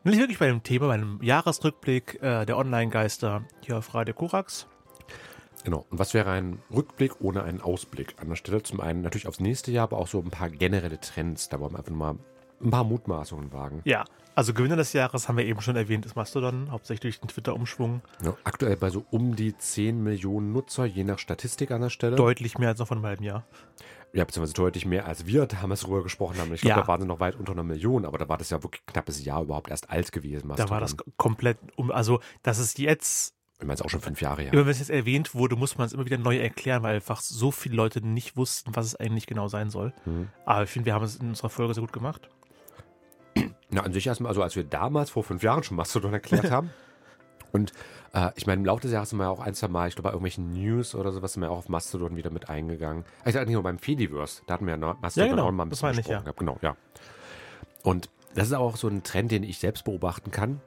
nicht 0.03 0.18
wirklich 0.18 0.40
bei 0.40 0.49
dem 0.49 0.64
Thema, 0.64 0.88
bei 0.88 0.94
einem 0.94 1.23
Jahresrückblick 1.23 2.20
äh, 2.20 2.44
der 2.44 2.59
Online-Geister 2.59 3.44
hier 3.61 3.79
auf 3.79 3.94
Radio 3.94 4.12
Korax. 4.12 4.66
Genau. 5.62 5.87
Und 5.88 6.01
was 6.01 6.14
wäre 6.14 6.33
ein 6.33 6.59
Rückblick 6.75 7.20
ohne 7.20 7.44
einen 7.44 7.61
Ausblick? 7.61 8.16
An 8.20 8.29
der 8.29 8.35
Stelle 8.35 8.61
zum 8.64 8.81
einen 8.81 9.03
natürlich 9.03 9.29
aufs 9.29 9.38
nächste 9.38 9.70
Jahr, 9.70 9.85
aber 9.85 9.99
auch 9.99 10.09
so 10.09 10.18
ein 10.18 10.31
paar 10.31 10.51
generelle 10.51 10.99
Trends. 10.99 11.49
Da 11.49 11.61
wollen 11.61 11.75
wir 11.75 11.79
einfach 11.79 11.94
mal 11.94 12.16
ein 12.61 12.70
paar 12.70 12.83
Mutmaßungen 12.83 13.53
wagen. 13.53 13.83
Ja, 13.85 14.05
also 14.35 14.53
Gewinner 14.53 14.75
des 14.75 14.92
Jahres 14.94 15.29
haben 15.29 15.37
wir 15.37 15.44
eben 15.44 15.61
schon 15.61 15.77
erwähnt, 15.77 16.07
ist 16.07 16.16
Mastodon, 16.16 16.73
hauptsächlich 16.73 17.20
durch 17.20 17.20
den 17.20 17.29
Twitter-Umschwung. 17.29 18.03
Ja, 18.25 18.37
aktuell 18.42 18.77
bei 18.77 18.90
so 18.90 19.05
um 19.12 19.37
die 19.37 19.57
10 19.57 20.03
Millionen 20.03 20.53
Nutzer, 20.53 20.87
je 20.87 21.05
nach 21.05 21.20
Statistik 21.20 21.70
an 21.70 21.83
der 21.83 21.90
Stelle. 21.90 22.16
Deutlich 22.16 22.59
mehr 22.59 22.70
als 22.70 22.81
noch 22.81 22.88
vor 22.88 22.97
einem 22.97 23.07
halben 23.07 23.23
Jahr. 23.23 23.44
Ja, 24.14 24.24
beziehungsweise 24.24 24.55
deutlich 24.55 24.87
mehr 24.87 25.07
als 25.07 25.27
wir 25.27 25.44
damals 25.46 25.81
darüber 25.81 26.03
gesprochen 26.05 26.38
haben. 26.38 26.55
Ich 26.55 26.61
glaube, 26.61 26.77
Ja. 26.77 26.83
da 26.83 26.88
waren 26.88 27.00
sie 27.00 27.07
noch 27.07 27.18
weit 27.20 27.35
unter 27.35 27.53
einer 27.53 27.64
Million, 27.64 28.05
aber 28.05 28.16
da 28.16 28.29
war 28.29 28.38
das 28.38 28.48
ja 28.50 28.62
wirklich 28.62 28.87
knappes 28.87 29.24
Jahr 29.24 29.42
überhaupt 29.42 29.68
erst 29.70 29.90
alt 29.90 30.12
gewesen. 30.12 30.53
Da 30.57 30.70
war 30.70 30.81
das 30.81 30.96
komplett 31.16 31.59
um, 31.77 31.90
also 31.90 32.20
das 32.44 32.59
ist 32.61 32.79
jetzt, 32.79 33.35
Ich 33.59 33.62
meine, 33.66 33.74
es 33.74 33.83
auch 33.83 33.90
schon 33.90 34.00
fünf 34.00 34.20
Jahre 34.20 34.42
her. 34.42 34.53
immer 34.53 34.66
wenn 34.66 34.70
es 34.70 34.79
jetzt 34.79 34.90
erwähnt 34.90 35.35
wurde, 35.35 35.57
muss 35.57 35.77
man 35.79 35.87
es 35.88 35.92
immer 35.92 36.05
wieder 36.05 36.18
neu 36.18 36.37
erklären, 36.38 36.83
weil 36.85 36.94
einfach 36.94 37.20
so 37.20 37.50
viele 37.50 37.74
Leute 37.74 38.07
nicht 38.07 38.37
wussten, 38.37 38.74
was 38.77 38.87
es 38.87 38.94
eigentlich 38.94 39.27
genau 39.27 39.48
sein 39.48 39.68
soll. 39.70 39.92
Mhm. 40.05 40.29
Aber 40.46 40.62
ich 40.62 40.70
finde, 40.70 40.87
wir 40.87 40.94
haben 40.94 41.05
es 41.05 41.16
in 41.16 41.29
unserer 41.31 41.50
Folge 41.50 41.74
sehr 41.74 41.83
gut 41.83 41.92
gemacht. 41.92 42.29
Na, 43.70 43.83
an 43.83 43.92
sich 43.92 44.07
erstmal, 44.07 44.29
also 44.29 44.42
als 44.44 44.55
wir 44.55 44.62
damals 44.62 45.11
vor 45.11 45.24
fünf 45.24 45.42
Jahren 45.42 45.64
schon 45.64 45.77
Mastodon 45.77 46.12
erklärt 46.12 46.50
haben. 46.53 46.70
Und 47.55 47.73
äh, 48.12 48.31
ich 48.35 48.49
meine, 48.49 48.61
im 48.61 48.67
Laufe 48.67 48.83
des 48.83 48.90
Jahres 48.90 49.11
sind 49.11 49.19
wir 49.21 49.25
ja 49.25 49.31
auch 49.31 49.38
ein, 49.38 49.55
zwei 49.55 49.69
Mal, 49.69 49.87
ich 49.87 49.95
glaube, 49.95 50.09
bei 50.09 50.11
irgendwelchen 50.11 50.53
News 50.53 50.97
oder 50.97 51.12
sowas 51.12 51.35
sind 51.35 51.43
wir 51.43 51.53
auch 51.53 51.59
auf 51.59 51.69
Mastodon 51.69 52.17
wieder 52.17 52.31
mit 52.31 52.51
eingegangen. 52.51 53.05
Ah, 53.23 53.29
Ich 53.29 53.35
sage 53.35 53.47
nicht 53.47 53.55
nur 53.55 53.62
beim 53.62 53.79
Fediverse, 53.79 54.43
da 54.47 54.55
hatten 54.55 54.67
wir 54.67 54.73
ja 54.73 54.77
noch 54.77 55.01
Mastodon 55.01 55.29
Ja, 55.29 55.35
genau, 55.37 55.47
auch 55.47 55.53
mal 55.53 55.62
ein 55.64 55.69
bisschen 55.69 55.90
ich, 55.90 55.97
besprochen 55.99 56.17
ja. 56.17 56.21
gehabt. 56.23 56.38
Genau, 56.40 56.59
ja. 56.62 56.77
Und 57.85 58.11
das 58.35 58.49
ist 58.49 58.55
auch 58.55 58.77
so 58.77 58.88
ein 58.88 59.05
Trend, 59.05 59.31
den 59.31 59.45
ich 59.45 59.59
selbst 59.59 59.85
beobachten 59.85 60.33
kann. 60.33 60.61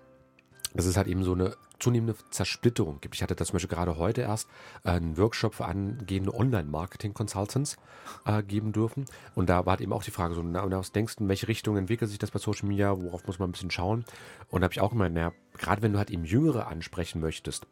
Dass 0.78 0.86
es 0.86 0.96
halt 0.96 1.08
eben 1.08 1.24
so 1.24 1.34
eine 1.34 1.56
zunehmende 1.80 2.16
Zersplitterung 2.30 3.00
gibt. 3.02 3.16
Ich 3.16 3.24
hatte 3.24 3.36
das 3.36 3.48
zum 3.48 3.54
Beispiel 3.54 3.76
gerade 3.76 3.98
heute 3.98 4.22
erst 4.22 4.48
äh, 4.84 4.92
einen 4.92 5.18
Workshop 5.18 5.56
für 5.56 5.66
angehende 5.66 6.34
Online-Marketing-Consultants 6.34 7.78
äh, 8.26 8.44
geben 8.44 8.72
dürfen. 8.72 9.06
Und 9.36 9.50
da 9.50 9.66
war 9.66 9.72
halt 9.72 9.82
eben 9.82 9.94
auch 9.94 10.04
die 10.04 10.12
Frage 10.12 10.36
so, 10.36 10.42
na, 10.42 10.70
was 10.70 10.92
denkst 10.92 11.18
du, 11.18 11.24
in 11.24 11.30
welche 11.30 11.48
Richtung 11.48 11.78
entwickelt 11.78 12.10
sich 12.10 12.20
das 12.20 12.32
bei 12.32 12.40
Social 12.40 12.68
Media? 12.68 13.00
Worauf 13.02 13.28
muss 13.28 13.40
man 13.40 13.50
ein 13.50 13.52
bisschen 13.52 13.72
schauen? 13.72 14.06
Und 14.50 14.62
da 14.62 14.66
habe 14.66 14.74
ich 14.74 14.82
auch 14.82 14.94
immer, 14.94 15.10
naja, 15.10 15.34
gerade 15.58 15.82
wenn 15.82 15.94
du 15.94 15.98
halt 16.00 16.12
eben 16.12 16.26
Jüngere 16.26 16.68
ansprechen 16.68 17.22
möchtest, 17.22 17.68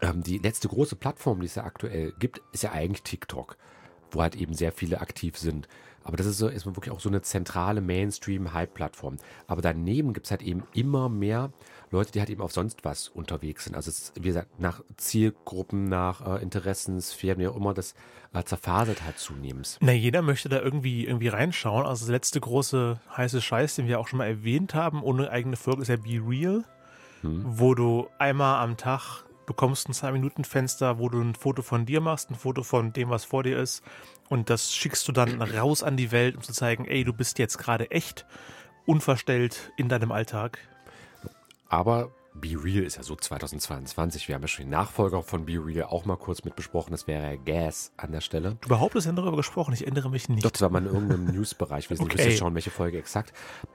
ähm, 0.00 0.22
die 0.22 0.38
letzte 0.38 0.68
große 0.68 0.96
Plattform, 0.96 1.40
die 1.40 1.46
es 1.46 1.54
ja 1.54 1.64
aktuell 1.64 2.12
gibt, 2.18 2.40
ist 2.52 2.62
ja 2.62 2.72
eigentlich 2.72 3.02
TikTok, 3.02 3.56
wo 4.10 4.22
halt 4.22 4.34
eben 4.36 4.54
sehr 4.54 4.72
viele 4.72 5.00
aktiv 5.00 5.38
sind. 5.38 5.68
Aber 6.04 6.18
das 6.18 6.26
ist 6.26 6.36
so 6.36 6.48
ist 6.48 6.66
wirklich 6.66 6.90
auch 6.90 7.00
so 7.00 7.08
eine 7.08 7.22
zentrale 7.22 7.80
Mainstream-Hype-Plattform. 7.80 9.16
Aber 9.46 9.62
daneben 9.62 10.12
gibt 10.12 10.26
es 10.26 10.30
halt 10.30 10.42
eben 10.42 10.64
immer 10.74 11.08
mehr 11.08 11.50
Leute, 11.94 12.12
die 12.12 12.20
halt 12.20 12.30
eben 12.30 12.42
auf 12.42 12.52
sonst 12.52 12.84
was 12.84 13.08
unterwegs 13.08 13.64
sind. 13.64 13.74
Also 13.74 13.90
es 13.90 14.12
wie 14.16 14.28
gesagt, 14.28 14.60
nach 14.60 14.82
Zielgruppen, 14.96 15.88
nach 15.88 16.38
äh, 16.38 16.42
Interessensphären, 16.42 17.40
wie 17.40 17.48
auch 17.48 17.56
immer, 17.56 17.72
das 17.74 17.94
äh, 18.32 18.42
zerfasert 18.44 19.04
halt 19.04 19.18
zunehmend. 19.18 19.78
Na, 19.80 19.92
jeder 19.92 20.22
möchte 20.22 20.48
da 20.48 20.60
irgendwie, 20.60 21.06
irgendwie 21.06 21.28
reinschauen. 21.28 21.86
Also 21.86 22.06
der 22.06 22.14
letzte 22.14 22.40
große 22.40 23.00
heiße 23.16 23.40
Scheiß, 23.40 23.76
den 23.76 23.86
wir 23.86 24.00
auch 24.00 24.08
schon 24.08 24.18
mal 24.18 24.26
erwähnt 24.26 24.74
haben, 24.74 25.02
ohne 25.02 25.30
eigene 25.30 25.56
Folge, 25.56 25.82
ist 25.82 25.88
ja 25.88 25.96
Be 25.96 26.20
Real, 26.26 26.64
wo 27.22 27.74
du 27.74 28.08
einmal 28.18 28.62
am 28.62 28.76
Tag 28.76 29.24
bekommst 29.46 29.88
ein 29.88 29.92
2-Minuten-Fenster, 29.92 30.98
wo 30.98 31.08
du 31.08 31.20
ein 31.20 31.34
Foto 31.34 31.62
von 31.62 31.86
dir 31.86 32.00
machst, 32.00 32.30
ein 32.30 32.34
Foto 32.34 32.62
von 32.62 32.92
dem, 32.92 33.10
was 33.10 33.24
vor 33.24 33.42
dir 33.42 33.58
ist. 33.58 33.82
Und 34.28 34.50
das 34.50 34.74
schickst 34.74 35.06
du 35.08 35.12
dann 35.12 35.40
raus 35.40 35.82
an 35.82 35.96
die 35.96 36.12
Welt, 36.12 36.36
um 36.36 36.42
zu 36.42 36.52
zeigen, 36.52 36.86
ey, 36.86 37.04
du 37.04 37.12
bist 37.12 37.38
jetzt 37.38 37.58
gerade 37.58 37.90
echt 37.90 38.26
unverstellt 38.86 39.72
in 39.76 39.88
deinem 39.88 40.12
Alltag. 40.12 40.58
Aber 41.68 42.10
Be 42.36 42.56
Real 42.62 42.82
ist 42.82 42.96
ja 42.96 43.04
so 43.04 43.14
2022. 43.14 44.26
Wir 44.26 44.34
haben 44.34 44.42
ja 44.42 44.48
schon 44.48 44.64
den 44.64 44.70
Nachfolger 44.70 45.22
von 45.22 45.46
Be 45.46 45.52
Real 45.64 45.84
auch 45.84 46.04
mal 46.04 46.16
kurz 46.16 46.44
mit 46.44 46.56
besprochen. 46.56 46.90
Das 46.90 47.06
wäre 47.06 47.22
ja 47.22 47.36
Gas 47.36 47.92
an 47.96 48.10
der 48.10 48.20
Stelle. 48.20 48.56
Du 48.60 48.68
behauptest 48.68 49.06
ja 49.06 49.12
darüber 49.12 49.36
gesprochen, 49.36 49.72
ich 49.72 49.82
erinnere 49.82 50.10
mich 50.10 50.28
nicht. 50.28 50.44
Doch, 50.44 50.50
das 50.50 50.60
war 50.60 50.68
mal 50.68 50.84
in 50.84 50.92
irgendeinem 50.92 51.24
Newsbereich. 51.34 51.88
Wir 51.88 51.94
müssen 51.94 52.04
Okay. 52.10 52.26
nicht 52.26 52.38
schauen, 52.38 52.54
welche 52.54 52.72
Folge 52.72 52.98
exakt. 52.98 53.32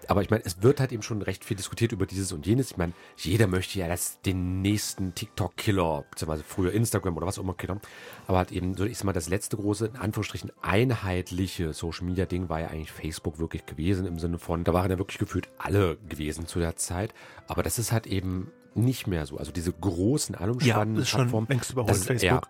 Aber 0.07 0.21
ich 0.21 0.29
meine, 0.29 0.43
es 0.45 0.61
wird 0.61 0.81
halt 0.81 0.91
eben 0.91 1.03
schon 1.03 1.21
recht 1.21 1.45
viel 1.45 1.55
diskutiert 1.55 1.93
über 1.93 2.05
dieses 2.05 2.33
und 2.33 2.45
jenes. 2.45 2.71
Ich 2.71 2.77
meine, 2.77 2.91
jeder 3.15 3.47
möchte 3.47 3.79
ja 3.79 3.87
das, 3.87 4.19
den 4.21 4.61
nächsten 4.61 5.15
TikTok-Killer, 5.15 6.03
beziehungsweise 6.11 6.43
früher 6.43 6.73
Instagram 6.73 7.15
oder 7.15 7.27
was 7.27 7.39
auch 7.39 7.43
immer 7.43 7.53
Killer. 7.53 7.79
Aber 8.27 8.39
halt 8.39 8.51
eben, 8.51 8.75
so 8.75 8.83
ich 8.83 8.97
sag 8.97 9.05
mal, 9.05 9.13
das 9.13 9.29
letzte 9.29 9.55
große, 9.55 9.85
in 9.87 9.95
Anführungsstrichen, 9.95 10.51
einheitliche 10.61 11.71
Social-Media-Ding 11.71 12.49
war 12.49 12.59
ja 12.59 12.67
eigentlich 12.67 12.91
Facebook 12.91 13.39
wirklich 13.39 13.65
gewesen, 13.65 14.05
im 14.05 14.19
Sinne 14.19 14.37
von, 14.37 14.65
da 14.65 14.73
waren 14.73 14.91
ja 14.91 14.97
wirklich 14.97 15.17
gefühlt 15.17 15.47
alle 15.57 15.97
gewesen 16.09 16.45
zu 16.45 16.59
der 16.59 16.75
Zeit. 16.75 17.13
Aber 17.47 17.63
das 17.63 17.79
ist 17.79 17.91
halt 17.91 18.05
eben 18.05 18.48
nicht 18.75 19.07
mehr 19.07 19.25
so. 19.25 19.37
Also 19.37 19.51
diese 19.51 19.71
großen, 19.73 20.35
allumspannenden 20.35 21.03
ist 21.03 21.09
schon 21.09 21.21
Plattformen. 21.21 21.47
längst 21.49 21.71
überholt, 21.71 21.89
das 21.91 21.99
ist 22.01 22.07
Facebook. 22.07 22.23
eher- 22.23 22.41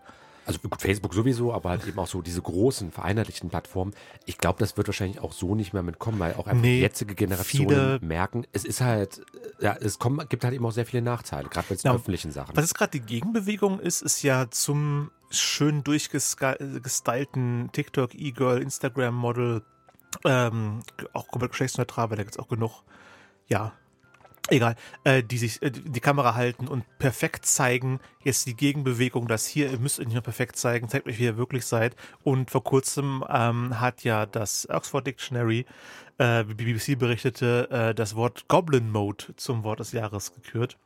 also 0.45 0.59
Facebook 0.79 1.13
sowieso, 1.13 1.53
aber 1.53 1.69
halt 1.69 1.85
eben 1.85 1.99
auch 1.99 2.07
so 2.07 2.23
diese 2.23 2.41
großen, 2.41 2.91
vereinheitlichten 2.91 3.49
Plattformen. 3.51 3.93
Ich 4.25 4.39
glaube, 4.39 4.57
das 4.57 4.77
wird 4.77 4.87
wahrscheinlich 4.87 5.19
auch 5.19 5.31
so 5.31 5.53
nicht 5.53 5.73
mehr 5.73 5.83
mitkommen, 5.83 6.17
weil 6.17 6.33
auch 6.33 6.47
einfach 6.47 6.63
Nee, 6.63 6.77
die 6.77 6.81
jetzige 6.81 7.13
Generationen 7.13 7.99
merken, 8.01 8.47
es 8.51 8.65
ist 8.65 8.81
halt, 8.81 9.21
ja, 9.59 9.75
es 9.79 9.99
kommen, 9.99 10.27
gibt 10.27 10.43
halt 10.43 10.55
eben 10.55 10.65
auch 10.65 10.71
sehr 10.71 10.87
viele 10.87 11.03
Nachteile, 11.03 11.49
gerade 11.49 11.67
bei 11.69 11.75
den 11.75 11.81
Ja, 11.83 11.93
öffentlichen 11.93 12.31
Sachen. 12.31 12.57
Was 12.57 12.63
jetzt 12.65 12.73
gerade 12.73 12.89
die 12.91 13.01
Gegenbewegung 13.01 13.79
ist, 13.79 14.01
ist 14.01 14.23
ja 14.23 14.49
zum 14.49 15.11
schön 15.29 15.83
durchgestylten 15.83 17.69
TikTok, 17.71 18.15
E-Girl, 18.15 18.59
Instagram-Model, 18.61 19.61
ähm, 20.25 20.79
auch 21.13 21.27
komplett 21.27 21.51
geschlechtsneutral, 21.51 22.09
weil 22.09 22.17
da 22.17 22.23
gibt 22.23 22.35
es 22.35 22.39
auch 22.39 22.47
genug, 22.47 22.81
ja, 23.47 23.73
egal, 24.51 24.75
äh, 25.03 25.23
die 25.23 25.37
sich 25.37 25.61
äh, 25.61 25.71
die 25.71 25.99
Kamera 25.99 26.35
halten 26.35 26.67
und 26.67 26.83
perfekt 26.99 27.45
zeigen. 27.45 27.99
Jetzt 28.23 28.45
die 28.47 28.55
Gegenbewegung, 28.55 29.27
dass 29.27 29.45
hier, 29.47 29.71
ihr 29.71 29.79
müsst 29.79 29.99
euch 29.99 30.05
nicht 30.07 30.15
nur 30.15 30.23
perfekt 30.23 30.55
zeigen, 30.57 30.89
zeigt 30.89 31.07
euch, 31.07 31.19
wie 31.19 31.23
ihr 31.25 31.37
wirklich 31.37 31.65
seid. 31.65 31.95
Und 32.23 32.51
vor 32.51 32.63
kurzem 32.63 33.23
ähm, 33.29 33.79
hat 33.79 34.03
ja 34.03 34.25
das 34.25 34.67
Oxford 34.69 35.05
Dictionary, 35.07 35.65
äh, 36.17 36.43
wie 36.47 36.53
BBC 36.73 36.97
berichtete, 36.99 37.69
äh, 37.71 37.93
das 37.95 38.15
Wort 38.15 38.47
Goblin 38.47 38.91
Mode 38.91 39.25
zum 39.37 39.63
Wort 39.63 39.79
des 39.79 39.91
Jahres 39.93 40.33
gekürt. 40.33 40.77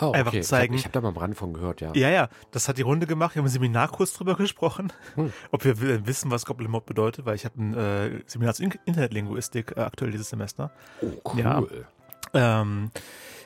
oh, 0.00 0.12
einfach 0.12 0.32
okay. 0.32 0.40
zeigen- 0.40 0.74
Ich 0.74 0.84
habe 0.86 0.88
hab 0.88 0.92
da 0.94 1.00
mal 1.02 1.08
am 1.08 1.16
Rand 1.18 1.36
von 1.36 1.52
gehört, 1.52 1.82
ja. 1.82 1.92
Ja, 1.94 2.08
ja, 2.08 2.28
das 2.52 2.68
hat 2.68 2.78
die 2.78 2.82
Runde 2.82 3.06
gemacht. 3.06 3.34
Wir 3.34 3.40
haben 3.40 3.46
einen 3.46 3.52
Seminarkurs 3.52 4.14
drüber 4.14 4.34
gesprochen, 4.34 4.90
Hm. 5.16 5.30
ob 5.52 5.64
wir 5.66 5.78
w- 5.82 6.06
wissen, 6.06 6.30
was 6.30 6.46
Goblin 6.46 6.70
Mode 6.70 6.86
bedeutet, 6.86 7.26
weil 7.26 7.34
ich 7.34 7.44
habe 7.44 7.60
ein 7.62 7.74
äh, 7.74 8.20
Seminar 8.26 8.54
zur 8.54 8.64
In 8.64 8.72
Internetlinguistik 8.86 9.76
äh, 9.76 9.80
aktuell 9.80 10.10
dieses 10.12 10.30
Semester. 10.30 10.70
Oh, 11.02 11.12
cool. 11.34 11.40
Ja. 11.40 11.62
Ähm, 12.34 12.90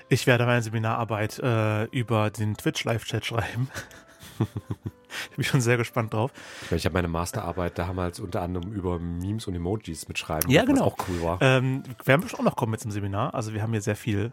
ich 0.08 0.26
werde 0.26 0.46
meine 0.46 0.62
Seminararbeit 0.62 1.38
äh, 1.38 1.84
über 1.86 2.30
den 2.30 2.56
Twitch-Live-Chat 2.56 3.26
schreiben. 3.26 3.68
ich 5.30 5.36
bin 5.36 5.44
schon 5.44 5.60
sehr 5.60 5.76
gespannt 5.76 6.14
drauf. 6.14 6.32
Ich, 6.70 6.84
habe 6.84 6.94
meine 6.94 7.08
Masterarbeit 7.08 7.78
damals 7.78 8.20
unter 8.20 8.42
anderem 8.42 8.72
über 8.72 8.98
Memes 8.98 9.46
und 9.46 9.54
Emojis 9.54 10.08
mitschreiben, 10.08 10.50
Ja, 10.50 10.62
was 10.62 10.68
genau. 10.68 10.84
auch 10.84 10.96
cool 11.08 11.22
war. 11.22 11.38
Ähm, 11.42 11.82
wir 11.84 12.06
werden 12.06 12.22
bestimmt 12.22 12.40
auch 12.40 12.44
noch 12.44 12.56
kommen 12.56 12.72
mit 12.72 12.80
zum 12.80 12.90
Seminar. 12.90 13.34
Also 13.34 13.52
wir 13.52 13.62
haben 13.62 13.72
hier 13.72 13.82
sehr 13.82 13.96
viel, 13.96 14.32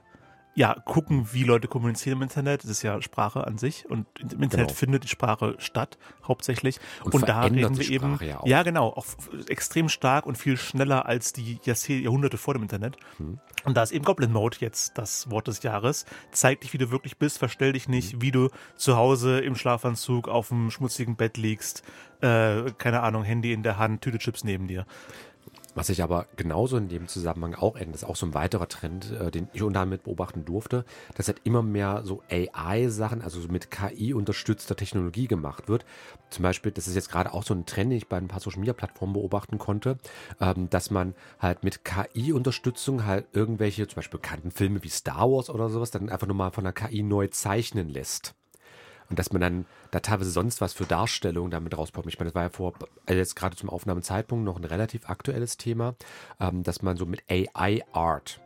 ja, 0.58 0.74
gucken, 0.86 1.28
wie 1.34 1.44
Leute 1.44 1.68
kommunizieren 1.68 2.18
im 2.20 2.24
Internet. 2.24 2.63
Das 2.63 2.72
ist 2.72 2.82
ja 2.82 3.02
Sprache 3.02 3.46
an 3.46 3.58
sich 3.58 3.89
und 3.89 4.08
im 4.22 4.41
Internet 4.41 4.68
Genau. 4.68 4.78
findet 4.78 5.04
die 5.04 5.10
Sprache 5.10 5.56
statt, 5.60 5.98
hauptsächlich. 6.26 6.80
Und 7.04 7.13
Und, 7.13 7.28
da 7.28 7.41
reden 7.41 7.78
wir 7.78 7.89
eben, 7.89 8.18
ja 8.22 8.39
ja 8.46 8.63
genau, 8.63 8.88
auch 8.88 9.06
extrem 9.50 9.89
stark 9.89 10.26
und 10.26 10.38
viel 10.38 10.56
schneller 10.56 11.06
als 11.06 11.34
die 11.34 11.60
Jahrhunderte 11.65 12.38
vor 12.38 12.54
dem 12.54 12.63
Internet. 12.63 12.96
Hm. 13.18 13.39
Und 13.65 13.76
da 13.76 13.84
ist 13.84 13.91
eben 13.91 14.06
Goblin 14.06 14.32
Mode 14.32 14.58
jetzt 14.62 14.98
das 14.98 15.30
Wort 15.30 15.48
des 15.48 15.62
Jahres. 15.62 16.06
Zeig 16.32 16.62
dich, 16.62 16.72
wie 16.72 16.78
du 16.78 16.89
wirklich 16.89 17.18
bist, 17.18 17.38
verstell 17.38 17.74
dich 17.74 17.89
nicht, 17.89 18.13
Hm. 18.13 18.22
wie 18.22 18.32
du 18.32 18.50
zu 18.78 18.96
Hause 18.96 19.39
im 19.39 19.56
Schlafanzug 19.56 20.30
auf 20.30 20.48
dem 20.50 20.72
schmutzigen 20.72 21.18
Bett 21.18 21.36
liegst, 21.36 21.84
äh, 22.22 22.72
keine 22.78 23.02
Ahnung, 23.02 23.24
Handy 23.24 23.52
in 23.52 23.62
der 23.62 23.78
Hand, 23.78 24.02
Tüte 24.02 24.20
Chips 24.20 24.46
neben 24.46 24.68
dir. 24.70 24.86
Was 25.76 25.88
sich 25.88 26.02
aber 26.02 26.28
genauso 26.38 26.78
in 26.78 26.88
dem 26.88 27.10
Zusammenhang 27.10 27.54
auch 27.54 27.76
ändert, 27.76 27.96
ist 27.96 28.06
auch 28.06 28.15
so 28.15 28.26
ein 28.26 28.34
weiterer 28.34 28.69
Trend, 28.69 29.12
äh, 29.12 29.30
den 29.30 29.50
ich 29.52 29.62
unter 29.62 29.82
anderem 29.82 30.02
beobachten 30.02 30.46
durfte, 30.46 30.86
dass 31.15 31.28
halt 31.28 31.42
immer 31.44 31.62
mehr 31.62 32.02
so 32.06 32.23
AI-Sachen, 32.32 33.21
also 33.21 33.42
so 33.42 33.50
mit 33.50 33.69
KI 33.69 34.13
unterstützter 34.13 34.78
Technologie 34.78 35.28
gemacht 35.28 35.67
wird. 35.67 35.86
Zum 36.30 36.44
Beispiel, 36.44 36.71
das 36.71 36.88
ist 36.88 36.96
jetzt 36.96 37.12
gerade 37.12 37.34
auch 37.34 37.44
so 37.44 37.54
ein 37.54 37.65
Trend, 37.65 37.92
den 37.92 37.98
ich 37.98 38.08
bei 38.08 38.17
ein 38.17 38.30
paar 38.30 38.40
Social-Media-Plattformen 38.40 39.13
beobachten 39.13 39.58
konnte, 39.58 39.98
ähm, 40.40 40.69
dass 40.69 40.92
man 40.92 41.13
halt 41.40 41.65
mit 41.65 41.84
KI-Unterstützung 41.84 43.06
halt 43.06 43.28
irgendwelche, 43.34 43.86
zum 43.88 43.98
Beispiel 43.98 44.19
bekannten 44.19 44.52
Filme 44.52 44.82
wie 44.82 44.90
Star 44.90 45.30
Wars 45.30 45.50
oder 45.50 45.69
sowas, 45.69 45.92
dann 45.92 46.10
einfach 46.10 46.28
nur 46.28 46.38
mal 46.38 46.52
von 46.52 46.63
der 46.63 46.73
KI 46.73 47.04
neu 47.04 47.28
zeichnen 47.28 47.90
lässt. 47.90 48.34
Und 49.10 49.19
dass 49.19 49.31
man 49.31 49.41
dann 49.41 49.65
da 49.91 49.99
teilweise 49.99 50.31
sonst 50.31 50.62
was 50.62 50.73
für 50.73 50.85
Darstellungen 50.85 51.51
damit 51.51 51.77
rausbekommt. 51.77 52.12
Ich 52.12 52.19
meine, 52.19 52.29
das 52.29 52.35
war 52.35 52.43
ja 52.43 52.49
vor, 52.49 52.73
also 53.06 53.17
jetzt 53.17 53.35
gerade 53.35 53.56
zum 53.56 53.69
Aufnahmezeitpunkt 53.69 54.43
noch 54.43 54.58
ein 54.58 54.63
relativ 54.63 55.10
aktuelles 55.10 55.58
Thema, 55.58 55.95
ähm, 56.39 56.63
dass 56.63 56.81
man 56.81 56.97
so 56.97 57.06
mit 57.06 57.23
AI-Art 57.29 58.39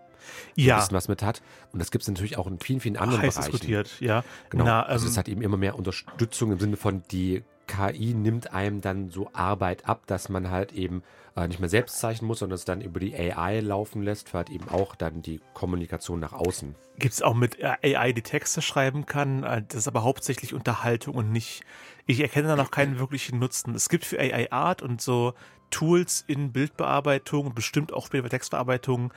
ja. 0.55 0.75
ein 0.75 0.79
bisschen 0.81 0.95
was 0.95 1.07
mit 1.07 1.23
hat. 1.23 1.41
Und 1.71 1.79
das 1.79 1.91
gibt 1.91 2.03
es 2.03 2.07
natürlich 2.07 2.37
auch 2.37 2.47
in 2.47 2.59
vielen, 2.59 2.79
vielen 2.79 2.97
anderen 2.97 3.21
heiß 3.21 3.35
Bereichen. 3.35 3.51
diskutiert, 3.51 3.99
ja. 3.99 4.23
Genau. 4.49 4.65
Na, 4.65 4.83
also 4.83 5.05
ähm, 5.05 5.11
es 5.11 5.17
hat 5.17 5.27
eben 5.27 5.41
immer 5.41 5.57
mehr 5.57 5.75
Unterstützung 5.75 6.51
im 6.51 6.59
Sinne 6.59 6.77
von 6.77 7.03
die 7.11 7.43
KI 7.69 8.13
nimmt 8.13 8.51
einem 8.51 8.81
dann 8.81 9.11
so 9.11 9.29
Arbeit 9.33 9.87
ab, 9.87 10.07
dass 10.07 10.27
man 10.27 10.49
halt 10.49 10.73
eben 10.73 11.03
äh, 11.35 11.47
nicht 11.47 11.59
mehr 11.59 11.69
selbst 11.69 11.99
zeichnen 11.99 12.27
muss, 12.27 12.39
sondern 12.39 12.55
es 12.55 12.65
dann 12.65 12.81
über 12.81 12.99
die 12.99 13.15
AI 13.15 13.59
laufen 13.59 14.01
lässt, 14.01 14.29
für 14.29 14.37
halt 14.37 14.49
eben 14.49 14.67
auch 14.69 14.95
dann 14.95 15.21
die 15.21 15.39
Kommunikation 15.53 16.19
nach 16.19 16.33
außen. 16.33 16.75
Gibt 16.97 17.13
es 17.13 17.21
auch 17.21 17.35
mit 17.35 17.59
äh, 17.59 17.95
AI, 17.95 18.11
die 18.11 18.23
Texte 18.23 18.61
schreiben 18.61 19.05
kann. 19.05 19.43
Äh, 19.43 19.63
Das 19.67 19.77
ist 19.81 19.87
aber 19.87 20.03
hauptsächlich 20.03 20.53
Unterhaltung 20.53 21.13
und 21.15 21.31
nicht. 21.31 21.63
Ich 22.07 22.19
erkenne 22.21 22.47
da 22.47 22.55
noch 22.55 22.71
keinen 22.71 22.97
wirklichen 22.97 23.37
Nutzen. 23.37 23.75
Es 23.75 23.87
gibt 23.87 24.03
für 24.03 24.19
AI 24.19 24.51
Art 24.51 24.81
und 24.81 24.99
so 24.99 25.33
Tools 25.69 26.23
in 26.25 26.51
Bildbearbeitung 26.51 27.53
bestimmt 27.53 27.93
auch 27.93 28.09
bei 28.09 28.21
Textbearbeitung 28.21 29.13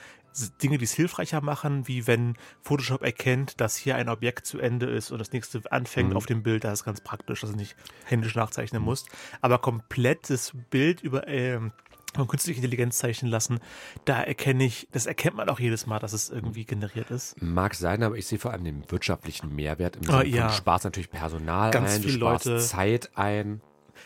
Dinge, 0.62 0.78
die 0.78 0.84
es 0.84 0.92
hilfreicher 0.92 1.40
machen, 1.40 1.86
wie 1.88 2.06
wenn 2.06 2.36
Photoshop 2.62 3.02
erkennt, 3.02 3.60
dass 3.60 3.76
hier 3.76 3.96
ein 3.96 4.08
Objekt 4.08 4.46
zu 4.46 4.58
Ende 4.58 4.86
ist 4.86 5.10
und 5.10 5.18
das 5.18 5.32
nächste 5.32 5.60
anfängt 5.70 6.10
Mhm. 6.10 6.16
auf 6.16 6.26
dem 6.26 6.42
Bild. 6.42 6.64
Das 6.64 6.80
ist 6.80 6.84
ganz 6.84 7.00
praktisch, 7.00 7.40
dass 7.42 7.50
du 7.50 7.56
nicht 7.56 7.76
händisch 8.04 8.34
nachzeichnen 8.34 8.82
musst. 8.82 9.08
Aber 9.40 9.58
komplettes 9.58 10.52
Bild 10.70 11.00
über 11.02 11.26
ähm, 11.28 11.72
von 12.14 12.28
künstlicher 12.28 12.58
Intelligenz 12.58 12.98
zeichnen 12.98 13.30
lassen, 13.30 13.58
da 14.04 14.22
erkenne 14.22 14.64
ich, 14.64 14.86
das 14.92 15.06
erkennt 15.06 15.34
man 15.36 15.48
auch 15.48 15.58
jedes 15.60 15.86
Mal, 15.86 15.98
dass 15.98 16.12
es 16.12 16.28
irgendwie 16.28 16.66
generiert 16.66 17.10
ist. 17.10 17.40
Mag 17.40 17.74
sein, 17.74 18.02
aber 18.02 18.16
ich 18.16 18.26
sehe 18.26 18.38
vor 18.38 18.50
allem 18.52 18.64
den 18.64 18.90
wirtschaftlichen 18.90 19.54
Mehrwert 19.54 19.96
im 19.96 20.10
Ah, 20.10 20.20
Sinne 20.20 20.36
ja. 20.36 20.48
von 20.48 20.56
Spaß 20.58 20.84
natürlich 20.84 21.10
Personal 21.10 21.70
Ganz 21.70 21.94
ein, 21.94 22.02
du 22.02 22.08
Leute- 22.10 22.58
Zeit 22.58 23.10
ein. 23.16 23.62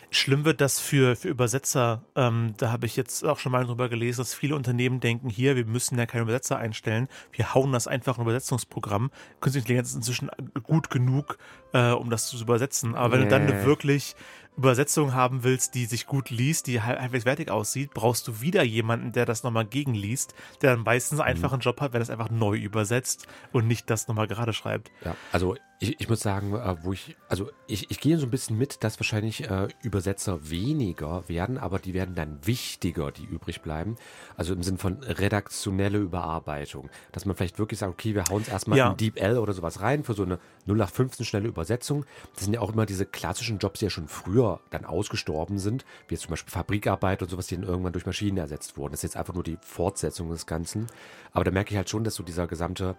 Schlimm 0.09 0.45
wird 0.45 0.61
das 0.61 0.79
für, 0.79 1.15
für 1.15 1.27
Übersetzer. 1.27 2.01
Ähm, 2.15 2.53
da 2.57 2.71
habe 2.71 2.85
ich 2.85 2.95
jetzt 2.95 3.25
auch 3.25 3.39
schon 3.39 3.51
mal 3.51 3.65
drüber 3.65 3.89
gelesen, 3.89 4.21
dass 4.21 4.33
viele 4.33 4.55
Unternehmen 4.55 4.99
denken, 5.01 5.29
hier, 5.29 5.55
wir 5.55 5.65
müssen 5.65 5.97
ja 5.97 6.05
keine 6.05 6.23
Übersetzer 6.23 6.57
einstellen. 6.57 7.09
Wir 7.33 7.53
hauen 7.53 7.73
das 7.73 7.87
einfach 7.87 8.15
in 8.15 8.21
ein 8.21 8.27
Übersetzungsprogramm. 8.27 9.11
Künstliche 9.41 9.63
Intelligenz 9.65 9.89
ist 9.89 9.95
inzwischen 9.95 10.29
gut 10.63 10.89
genug, 10.89 11.37
äh, 11.73 11.91
um 11.91 12.09
das 12.09 12.27
zu 12.27 12.41
übersetzen. 12.41 12.95
Aber 12.95 13.13
wenn 13.13 13.21
du 13.23 13.27
dann 13.27 13.45
Nee. 13.47 13.65
wirklich 13.65 14.15
Übersetzung 14.57 15.13
haben 15.13 15.43
willst, 15.43 15.75
die 15.75 15.85
sich 15.85 16.07
gut 16.07 16.29
liest, 16.31 16.67
die 16.67 16.81
halb- 16.81 16.99
halbwegs 16.99 17.25
wertig 17.25 17.51
aussieht, 17.51 17.91
brauchst 17.93 18.27
du 18.27 18.41
wieder 18.41 18.63
jemanden, 18.63 19.11
der 19.11 19.25
das 19.25 19.43
nochmal 19.43 19.65
gegenliest, 19.65 20.33
der 20.61 20.71
dann 20.75 20.83
meistens 20.83 21.19
einfach 21.19 21.53
einen 21.53 21.61
Job 21.61 21.79
hat, 21.79 21.93
wenn 21.93 22.01
es 22.01 22.09
einfach 22.09 22.29
neu 22.31 22.57
übersetzt 22.57 23.27
und 23.53 23.67
nicht 23.67 23.89
das 23.89 24.07
nochmal 24.07 24.27
gerade 24.27 24.53
schreibt. 24.53 24.91
Ja, 25.05 25.15
also 25.31 25.55
ich, 25.79 26.01
ich 26.01 26.09
muss 26.09 26.21
sagen, 26.21 26.55
äh, 26.55 26.75
wo 26.83 26.91
ich, 26.91 27.15
also 27.29 27.51
ich, 27.67 27.91
ich 27.91 27.99
gehe 27.99 28.17
so 28.17 28.25
ein 28.25 28.31
bisschen 28.31 28.57
mit, 28.57 28.83
dass 28.83 28.99
wahrscheinlich 28.99 29.47
äh, 29.47 29.67
Übersetzer 29.83 30.49
weniger 30.49 31.29
werden, 31.29 31.59
aber 31.59 31.77
die 31.77 31.93
werden 31.93 32.15
dann 32.15 32.39
wichtiger, 32.47 33.11
die 33.11 33.25
übrig 33.25 33.61
bleiben. 33.61 33.95
Also 34.35 34.53
im 34.53 34.63
Sinn 34.63 34.79
von 34.79 35.03
redaktionelle 35.03 35.99
Überarbeitung. 35.99 36.89
Dass 37.11 37.25
man 37.25 37.35
vielleicht 37.35 37.59
wirklich 37.59 37.79
sagt, 37.79 37.93
okay, 37.93 38.15
wir 38.15 38.23
hauen 38.25 38.41
es 38.41 38.47
erstmal 38.47 38.79
Ja. 38.79 38.89
in 38.89 38.97
DeepL 38.97 39.37
oder 39.37 39.53
sowas 39.53 39.79
rein 39.81 40.03
für 40.03 40.15
so 40.15 40.23
eine 40.23 40.39
0815 40.65 41.27
schnelle 41.27 41.47
Übersetzung. 41.47 42.05
Das 42.33 42.45
sind 42.45 42.53
ja 42.53 42.61
auch 42.61 42.73
immer 42.73 42.87
diese 42.87 43.05
klassischen 43.05 43.59
Jobs, 43.59 43.77
die 43.77 43.85
ja 43.85 43.91
schon 43.91 44.07
früher 44.07 44.46
dann 44.71 44.85
ausgestorben 44.85 45.59
sind, 45.59 45.85
wie 46.07 46.15
jetzt 46.15 46.23
zum 46.23 46.31
Beispiel 46.31 46.51
Fabrikarbeit 46.51 47.21
und 47.21 47.29
sowas, 47.29 47.47
die 47.47 47.55
dann 47.55 47.63
irgendwann 47.65 47.93
durch 47.93 48.05
Maschinen 48.05 48.37
ersetzt 48.37 48.77
wurden. 48.77 48.91
Das 48.93 48.99
ist 48.99 49.03
jetzt 49.13 49.17
einfach 49.17 49.33
nur 49.33 49.43
die 49.43 49.57
Fortsetzung 49.61 50.29
des 50.29 50.45
Ganzen. 50.45 50.87
Aber 51.33 51.43
da 51.43 51.51
merke 51.51 51.71
ich 51.71 51.77
halt 51.77 51.89
schon, 51.89 52.03
dass 52.03 52.15
so 52.15 52.23
dieser 52.23 52.47
gesamte 52.47 52.95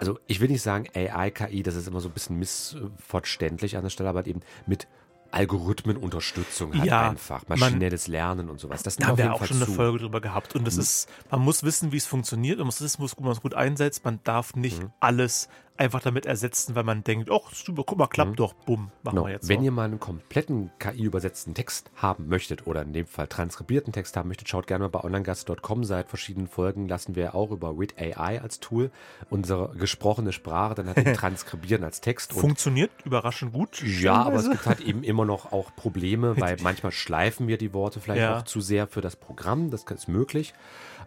also 0.00 0.16
ich 0.28 0.38
will 0.38 0.46
nicht 0.48 0.62
sagen 0.62 0.84
AI, 0.94 1.32
KI, 1.32 1.64
das 1.64 1.74
ist 1.74 1.88
immer 1.88 1.98
so 2.00 2.08
ein 2.08 2.12
bisschen 2.14 2.38
missverständlich 2.38 3.76
an 3.76 3.82
der 3.82 3.90
Stelle, 3.90 4.08
aber 4.10 4.18
halt 4.18 4.28
eben 4.28 4.42
mit 4.64 4.86
Algorithmenunterstützung 5.32 6.72
halt 6.74 6.84
Ja, 6.84 7.10
einfach, 7.10 7.46
man- 7.48 7.58
maschinelles 7.58 8.06
Lernen 8.06 8.48
und 8.48 8.60
sowas. 8.60 8.82
Das 8.82 8.96
Da 8.96 9.08
haben 9.08 9.18
wir 9.18 9.32
auch 9.34 9.38
Fall 9.38 9.48
schon 9.48 9.56
eine 9.58 9.66
zu. 9.66 9.72
Mhm. 9.72 9.76
Folge 9.76 9.98
drüber 9.98 10.20
gehabt. 10.20 10.54
Und 10.54 10.66
das 10.66 10.76
ist, 10.76 11.08
man 11.30 11.40
muss 11.40 11.62
wissen, 11.62 11.92
wie 11.92 11.96
es 11.96 12.06
funktioniert. 12.06 12.58
Man 12.58 12.66
muss 12.66 12.80
wissen, 12.80 13.02
wo 13.02 13.22
man 13.22 13.32
es 13.32 13.40
gut 13.40 13.54
einsetzt. 13.54 14.04
Man 14.04 14.20
darf 14.24 14.54
nicht 14.54 14.82
Mhm. 14.82 14.92
alles 15.00 15.48
einfach 15.78 16.00
damit 16.00 16.26
ersetzen, 16.26 16.74
weil 16.74 16.84
man 16.84 17.04
denkt, 17.04 17.30
ach, 17.30 17.52
super, 17.52 17.82
guck 17.86 17.98
mal, 17.98 18.06
klappt 18.06 18.38
doch, 18.38 18.52
bumm, 18.52 18.90
machen 19.02 19.16
Genau. 19.16 19.26
wir 19.26 19.32
jetzt. 19.32 19.48
Wenn 19.48 19.60
so. 19.60 19.64
ihr 19.66 19.70
mal 19.70 19.84
einen 19.84 20.00
kompletten 20.00 20.70
KI-übersetzten 20.78 21.54
Text 21.54 21.90
haben 21.96 22.28
möchtet 22.28 22.66
oder 22.66 22.82
in 22.82 22.92
dem 22.92 23.06
Fall 23.06 23.26
transkribierten 23.28 23.92
Text 23.92 24.16
haben 24.16 24.28
möchtet, 24.28 24.48
schaut 24.48 24.66
gerne 24.66 24.84
mal 24.84 24.88
bei 24.90 25.04
onlinegast.com. 25.04 25.84
Seit 25.84 26.08
verschiedenen 26.08 26.48
Folgen 26.48 26.88
lassen 26.88 27.14
wir 27.16 27.34
auch 27.34 27.50
über 27.50 27.78
Wit 27.78 27.94
AI 27.98 28.40
als 28.40 28.60
Tool 28.60 28.90
unsere 29.30 29.74
gesprochene 29.76 30.32
Sprache 30.32 30.74
dann 30.74 30.94
halt 30.94 30.96
transkribieren 31.16 31.84
als 31.84 32.00
Text. 32.00 32.32
Funktioniert 32.32 32.90
überraschend 33.04 33.52
gut. 33.52 33.82
Ja, 33.82 34.14
aber 34.22 34.36
es 34.36 34.50
gibt 34.50 34.66
halt 34.66 34.80
eben 34.80 35.02
immer 35.02 35.24
noch 35.24 35.52
auch 35.52 35.74
Probleme, 35.76 36.40
weil 36.40 36.56
manchmal 36.62 36.92
schleifen 36.92 37.48
wir 37.48 37.58
die 37.58 37.72
Worte 37.72 38.00
vielleicht 38.00 38.20
Ja. 38.20 38.38
auch 38.38 38.42
zu 38.42 38.60
sehr 38.60 38.86
für 38.86 39.00
das 39.00 39.16
Programm. 39.16 39.70
Das 39.70 39.84
ist 39.84 40.08
möglich. 40.08 40.54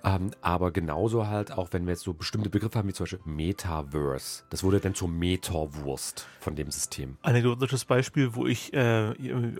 Ähm, 0.03 0.31
aber 0.41 0.71
genauso 0.71 1.27
halt 1.27 1.51
auch, 1.51 1.69
wenn 1.71 1.85
wir 1.85 1.91
jetzt 1.93 2.03
so 2.03 2.13
bestimmte 2.13 2.49
Begriffe 2.49 2.79
haben, 2.79 2.87
wie 2.87 2.93
zum 2.93 3.03
Beispiel 3.03 3.19
Metaverse. 3.25 4.43
Das 4.49 4.63
wurde 4.63 4.79
dann 4.79 4.95
zur 4.95 5.07
Meta-Wurst 5.09 6.27
von 6.39 6.55
dem 6.55 6.71
System. 6.71 7.17
Anekdotisches 7.21 7.85
Beispiel, 7.85 8.33
wo 8.33 8.47
ich 8.47 8.73
äh, 8.73 9.13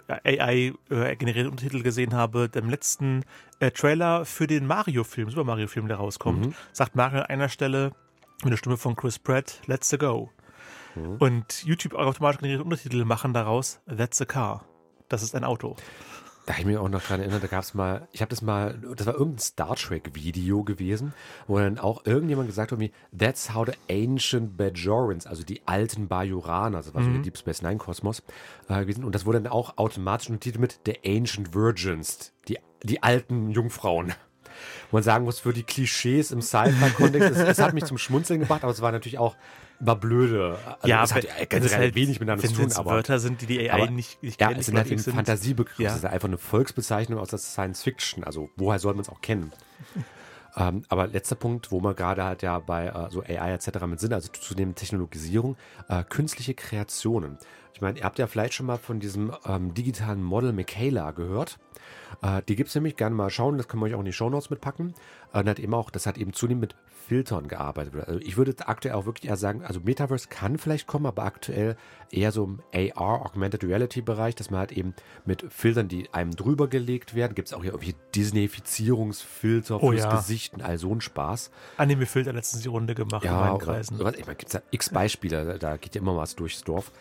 AI-generierte 0.08 1.50
Untertitel 1.50 1.84
gesehen 1.84 2.14
habe, 2.14 2.50
dem 2.50 2.70
letzten 2.70 3.24
äh, 3.60 3.72
Trailer 3.72 4.26
für 4.26 4.48
den 4.48 4.66
Mario-Film, 4.66 5.30
Super 5.30 5.44
Mario-Film, 5.44 5.88
der 5.88 5.98
rauskommt, 5.98 6.46
Mhm. 6.48 6.54
sagt 6.72 6.96
Mario 6.96 7.20
an 7.22 7.26
einer 7.28 7.50
Stelle 7.50 7.92
mit 8.44 8.52
der 8.52 8.58
Stimme 8.58 8.78
von 8.78 8.96
Chris 8.96 9.20
Pratt, 9.20 9.62
Let's 9.68 9.96
go. 10.00 10.30
Mhm. 10.96 11.16
Und 11.20 11.64
YouTube 11.64 11.94
automatisch 11.94 12.40
generierte 12.40 12.64
Untertitel 12.64 13.06
machen 13.06 13.34
daraus 13.34 13.80
That's 13.86 14.22
a 14.22 14.26
car. 14.26 14.66
Das 15.10 15.24
ist 15.24 15.36
ein 15.36 15.44
Auto. 15.44 15.76
Da 16.46 16.54
habe 16.54 16.62
ich 16.62 16.66
mich 16.66 16.78
auch 16.78 16.90
noch 16.90 17.04
dran 17.04 17.20
erinnert, 17.20 17.44
da 17.44 17.48
gab 17.48 17.64
es 17.64 17.76
mal, 17.76 18.08
ich 18.12 18.22
habe 18.22 18.30
das 18.30 18.42
mal, 18.42 18.80
das 18.96 19.06
war 19.06 19.14
irgendein 19.14 19.40
Star 19.40 19.76
Trek-Video 19.76 20.64
gewesen, 20.64 21.14
wo 21.46 21.60
dann 21.60 21.78
auch 21.78 22.06
irgendjemand 22.06 22.48
gesagt 22.48 22.72
hat, 22.72 22.80
wie, 22.80 22.92
that's 23.16 23.54
how 23.54 23.66
the 23.66 23.74
ancient 23.94 24.58
Bajorans, 24.58 25.28
also 25.28 25.44
die 25.44 25.62
alten 25.68 26.08
Bajoraner, 26.08 26.78
also 26.78 26.96
was 26.96 27.06
so 27.06 27.12
der 27.12 27.22
Deep 27.22 27.38
Space 27.38 27.62
Nine-Kosmos 27.62 28.24
äh, 28.70 28.80
gewesen, 28.82 29.04
und 29.04 29.14
das 29.14 29.28
wurde 29.28 29.40
dann 29.40 29.52
auch 29.52 29.78
automatisch 29.78 30.30
untertitelt 30.30 30.60
mit 30.62 30.80
The 30.86 30.98
Ancient 31.06 31.54
Virgins, 31.54 32.34
die, 32.48 32.58
die 32.82 33.04
alten 33.04 33.52
Jungfrauen. 33.52 34.14
Wo 34.90 34.98
man 34.98 35.04
sagen 35.04 35.26
muss, 35.26 35.40
für 35.40 35.54
die 35.54 35.64
Klischees 35.64 36.32
im 36.32 36.42
Sci-Fi-Kontext, 36.42 37.32
es, 37.32 37.38
es 37.38 37.60
hat 37.60 37.74
mich 37.74 37.86
zum 37.86 38.00
Schmunzeln 38.00 38.40
gebracht, 38.40 38.64
aber 38.64 38.72
es 38.72 38.82
war 38.82 38.92
natürlich 38.92 39.20
auch, 39.20 39.36
war 39.82 39.96
blöde. 39.96 40.58
Also 40.82 40.96
es 40.96 41.14
hat 41.14 41.24
ja 41.24 41.30
wenn 41.40 41.48
generell 41.50 41.66
es 41.66 41.76
halt- 41.76 41.96
wenig 41.96 42.20
miteinander 42.20 42.48
zu 42.48 42.54
tun, 42.54 42.66
es 42.68 42.78
aber 42.78 42.92
Wörter 42.92 43.20
sind, 43.20 43.42
die 43.42 43.46
die 43.48 43.70
AI 43.70 43.84
aber- 43.84 43.92
nicht, 43.92 44.22
nicht 44.22 44.40
ja, 44.40 44.48
kennt, 44.48 44.60
es 44.60 44.68
sind 44.68 44.78
halt 44.78 44.88
sind. 44.88 45.14
Fantasiebegriffe. 45.16 45.84
Ja. 45.84 45.90
Das 45.90 46.00
ist 46.00 46.06
einfach 46.06 46.28
eine 46.28 46.38
Volksbezeichnung 46.38 47.20
aus 47.20 47.30
der 47.30 47.40
Science 47.40 47.84
Fiction. 47.84 48.24
Also 48.24 48.50
woher 48.56 48.80
soll 48.80 48.94
man 48.94 49.02
es 49.02 49.10
auch 49.10 49.22
kennen? 49.22 49.52
ähm, 50.58 50.84
aber 50.90 51.08
letzter 51.08 51.36
Punkt, 51.36 51.72
wo 51.72 51.82
wir 51.82 51.94
gerade 51.94 52.24
halt 52.24 52.42
ja 52.44 52.60
bei 52.60 52.88
äh, 52.88 53.10
so 53.10 53.22
AI 53.24 53.54
etc. 53.54 53.86
mit 53.88 54.00
sind, 54.00 54.14
also 54.14 54.30
zunehmend 54.32 54.78
Technologisierung, 54.78 55.58
äh, 55.90 56.04
künstliche 56.04 56.54
Kreationen. 56.54 57.38
Ich 57.74 57.82
meine, 57.82 57.98
ihr 57.98 58.06
habt 58.06 58.20
ja 58.20 58.28
vielleicht 58.28 58.54
schon 58.54 58.66
mal 58.68 58.78
von 58.78 59.00
diesem 59.00 59.32
ähm, 59.46 59.74
digitalen 59.74 60.22
Model 60.22 60.54
Michaela 60.54 61.12
gehört. 61.12 61.58
Äh, 62.22 62.42
die 62.48 62.56
gibt 62.56 62.70
es 62.70 62.76
nämlich, 62.76 62.96
gerne 62.96 63.16
mal 63.16 63.30
schauen, 63.30 63.58
das 63.58 63.68
können 63.68 63.82
wir 63.82 63.88
euch 63.88 63.96
auch 63.96 64.00
in 64.00 64.06
die 64.06 64.14
Shownotes 64.14 64.50
mitpacken. 64.50 64.94
Äh, 65.34 65.40
und 65.40 65.50
hat 65.50 65.60
eben 65.60 65.74
auch, 65.74 65.90
das 65.90 66.06
hat 66.06 66.18
eben 66.18 66.34
zunehmend 66.34 66.62
mit 66.62 66.76
Filtern 67.08 67.48
gearbeitet. 67.48 67.94
Also 68.08 68.20
ich 68.20 68.38
würde 68.38 68.56
aktuell 68.68 68.96
auch 68.96 69.06
wirklich 69.06 69.30
eher 69.30 69.36
sagen, 69.36 69.64
also 69.66 69.82
Metaverse 69.84 70.30
kann 70.30 70.58
vielleicht 70.58 70.88
kommen, 70.88 71.06
aber 71.06 71.24
aktuell 71.24 71.76
eher 72.10 72.32
so 72.32 72.46
im 72.46 72.60
AR, 72.96 73.26
Augmented 73.26 73.64
Reality 73.64 74.02
Bereich, 74.02 74.36
dass 74.36 74.50
man 74.50 74.60
halt 74.62 74.72
eben 74.72 74.94
mit 75.26 75.44
Filtern, 75.50 75.88
die 75.88 76.14
einem 76.14 76.36
drüber 76.36 76.68
gelegt 76.70 77.14
werden, 77.16 77.36
gibt 77.36 77.50
es 77.50 77.54
auch 77.54 77.64
hier 77.64 77.72
irgendwie 77.72 77.96
Disneyfizierungsfilter 78.16 79.82
Oh 79.82 79.92
fürs 79.92 80.04
ja. 80.04 80.16
Gesicht 80.16 80.54
und 80.54 80.62
all 80.62 80.78
so 80.78 80.94
ein 80.94 81.02
Spaß. 81.02 81.52
Anime-Filter 81.78 82.34
letztens 82.34 82.64
die 82.64 82.70
Runde 82.70 82.96
gemacht 82.96 83.24
in 83.24 83.32
Ja, 83.32 83.40
meinen 83.40 83.56
oder, 83.56 83.66
Kreisen. 83.66 84.00
oder 84.00 84.18
ich 84.18 84.26
meine, 84.26 84.36
gibt 84.36 84.54
es 84.54 84.62
da 84.62 84.68
x 84.72 84.90
Beispiele, 84.90 85.46
da, 85.46 85.58
da 85.58 85.78
geht 85.78 85.96
ja 85.96 86.02
immer 86.02 86.16
was 86.16 86.36
durchs 86.36 86.64
Dorf. 86.64 86.92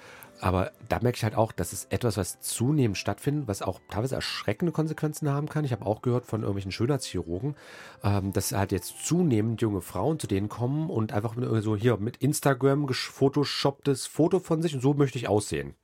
Aber 0.40 0.72
da 0.88 1.00
merke 1.00 1.16
ich 1.16 1.24
halt 1.24 1.34
auch, 1.34 1.52
dass 1.52 1.72
es 1.72 1.86
etwas, 1.90 2.16
was 2.16 2.40
zunehmend 2.40 2.96
stattfindet, 2.96 3.46
was 3.46 3.62
auch 3.62 3.80
teilweise 3.90 4.14
erschreckende 4.14 4.72
Konsequenzen 4.72 5.28
haben 5.28 5.48
kann. 5.48 5.64
Ich 5.64 5.72
habe 5.72 5.84
auch 5.84 6.02
gehört 6.02 6.26
von 6.26 6.40
irgendwelchen 6.40 6.72
Schönheitschirurgen, 6.72 7.56
ähm, 8.02 8.32
dass 8.32 8.52
halt 8.52 8.72
jetzt 8.72 9.04
zunehmend 9.04 9.60
junge 9.60 9.82
Frauen 9.82 10.18
zu 10.18 10.26
denen 10.26 10.48
kommen 10.48 10.88
und 10.88 11.12
einfach 11.12 11.34
so 11.60 11.76
hier 11.76 11.98
mit 11.98 12.16
Instagram 12.18 12.86
gefotoshopptes 12.86 14.06
Foto 14.06 14.38
von 14.38 14.62
sich 14.62 14.74
und 14.74 14.80
so 14.80 14.94
möchte 14.94 15.18
ich 15.18 15.28
aussehen. 15.28 15.74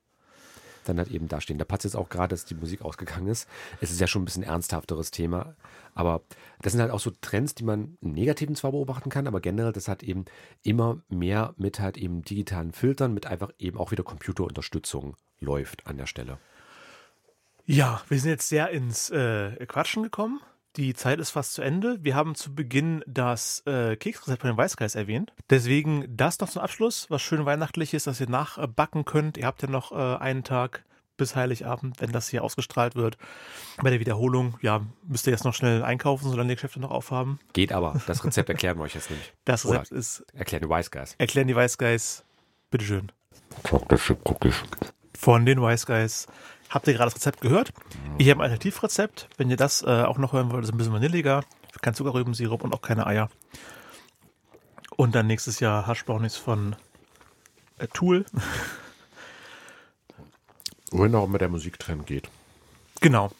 Dann 0.89 0.99
halt 0.99 1.11
eben 1.11 1.29
dastehen. 1.29 1.59
Da 1.59 1.65
passt 1.65 1.85
jetzt 1.85 1.97
auch 1.97 2.09
gerade, 2.09 2.35
dass 2.35 2.45
die 2.45 2.55
Musik 2.55 2.83
ausgegangen 2.83 3.29
ist. 3.29 3.49
Es 3.81 3.91
ist 3.91 4.01
ja 4.01 4.07
schon 4.07 4.23
ein 4.23 4.25
bisschen 4.25 4.43
ernsthafteres 4.43 5.11
Thema. 5.11 5.55
Aber 5.95 6.23
das 6.63 6.73
sind 6.73 6.83
halt 6.83 6.91
auch 6.91 7.01
so 7.01 7.11
Trends, 7.21 7.55
die 7.55 7.65
man 7.65 7.97
im 8.01 8.13
Negativen 8.13 8.55
zwar 8.55 8.73
beobachten 8.73 9.11
kann, 9.11 9.27
aber 9.27 9.41
generell, 9.41 9.73
das 9.73 9.89
hat 9.89 10.03
eben 10.03 10.27
immer 10.63 11.03
mehr 11.09 11.55
mit 11.57 11.81
halt 11.81 11.97
eben 11.97 12.23
digitalen 12.23 12.73
Filtern, 12.73 13.15
mit 13.15 13.27
einfach 13.27 13.51
eben 13.59 13.79
auch 13.79 13.91
wieder 13.91 14.05
Computerunterstützung 14.05 15.17
läuft 15.41 15.87
an 15.87 15.97
der 15.97 16.07
Stelle. 16.07 16.39
Ja, 17.65 18.03
wir 18.09 18.21
sind 18.21 18.31
jetzt 18.31 18.49
sehr 18.49 18.71
ins 18.71 19.11
äh, 19.11 19.67
Quatschen 19.67 20.03
gekommen. 20.03 20.41
Die 20.77 20.95
Zeit 20.95 21.19
ist 21.19 21.31
fast 21.31 21.55
zu 21.55 21.63
Ende. 21.63 21.99
Wir 22.03 22.15
haben 22.15 22.35
zu 22.35 22.55
Beginn 22.55 23.03
das 23.07 23.63
äh, 23.67 23.97
Keksrezept 23.97 24.43
von 24.43 24.51
den 24.51 24.57
Weißgeist 24.57 24.97
erwähnt. 24.97 25.33
Deswegen 25.51 26.05
das 26.17 26.39
noch 26.41 26.49
zum 26.51 26.63
Abschluss, 26.63 27.07
was 27.11 27.23
schön 27.23 27.45
weihnachtliches, 27.47 28.05
dass 28.05 28.21
ihr 28.21 28.29
nachbacken 28.29 29.05
könnt. 29.05 29.37
Ihr 29.39 29.47
habt 29.47 29.63
ja 29.63 29.69
noch 29.69 29.93
äh, 29.93 30.17
einen 30.19 30.45
Tag 30.45 30.85
bis 31.17 31.35
Heiligabend, 31.35 32.01
wenn 32.01 32.13
das 32.13 32.29
hier 32.29 32.45
ausgestrahlt 32.45 32.95
wird. 32.95 33.17
Bei 33.83 33.89
der 33.89 34.01
Wiederholung, 34.01 34.59
ja, 34.61 34.83
müsst 35.07 35.27
ihr 35.27 35.31
jetzt 35.31 35.45
noch 35.45 35.55
schnell 35.55 35.83
einkaufen, 35.83 36.29
solange 36.29 36.51
die 36.51 36.55
Geschäfte 36.57 36.79
noch 36.79 36.91
aufhaben. 36.91 37.41
Geht 37.55 37.73
aber. 37.73 37.99
Das 38.07 38.23
Rezept 38.23 38.51
erklären 38.51 38.77
wir 38.77 38.83
euch 38.83 38.95
jetzt 38.95 39.11
nicht. 39.11 39.33
Das 39.47 39.65
Oder 39.65 39.81
Rezept 39.81 39.99
ist, 39.99 40.27
Erklären 40.35 40.63
die 40.63 40.69
Wise 40.69 40.91
Guys. 40.91 41.15
erklären 41.17 41.49
die 41.49 41.57
Wise 41.57 41.79
Guys, 41.79 42.23
bitteschön. 42.71 43.11
Chocolate 43.63 43.97
Chip 43.97 44.19
Cookies. 44.29 44.57
Von 45.19 45.47
den 45.47 45.63
Wise 45.63 45.87
Guys. 45.87 46.27
Habt 46.71 46.87
ihr 46.89 46.95
gerade 46.95 47.11
das 47.11 47.17
Rezept 47.17 47.41
gehört? 47.41 47.73
Ich 48.19 48.29
habe 48.31 48.41
ein 48.41 48.51
Alternativrezept. 48.51 49.29
Wenn 49.37 49.51
ihr 49.51 49.57
das 49.57 49.83
äh, 49.83 50.03
auch 50.03 50.19
noch 50.19 50.33
hören 50.33 50.51
wollt, 50.51 50.65
ist 50.65 50.73
ein 50.73 50.79
bisschen 50.79 50.93
vanilliger. 50.93 51.45
Kein 51.83 51.95
Zuckerrübensirup 51.95 52.65
und 52.65 52.73
auch 52.75 52.83
keine 52.83 53.07
Eier. 53.07 53.29
Und 54.97 55.15
dann 55.15 55.27
nächstes 55.27 55.61
Jahr 55.61 55.87
Haschbrownies 55.87 56.37
von 56.37 56.75
äh, 57.79 57.87
Tool. 57.89 58.25
Wohin 60.91 61.15
auch 61.15 61.25
immer 61.25 61.39
der 61.39 61.49
Musiktrend 61.49 62.07
geht. 62.07 62.29
Genau. 63.01 63.31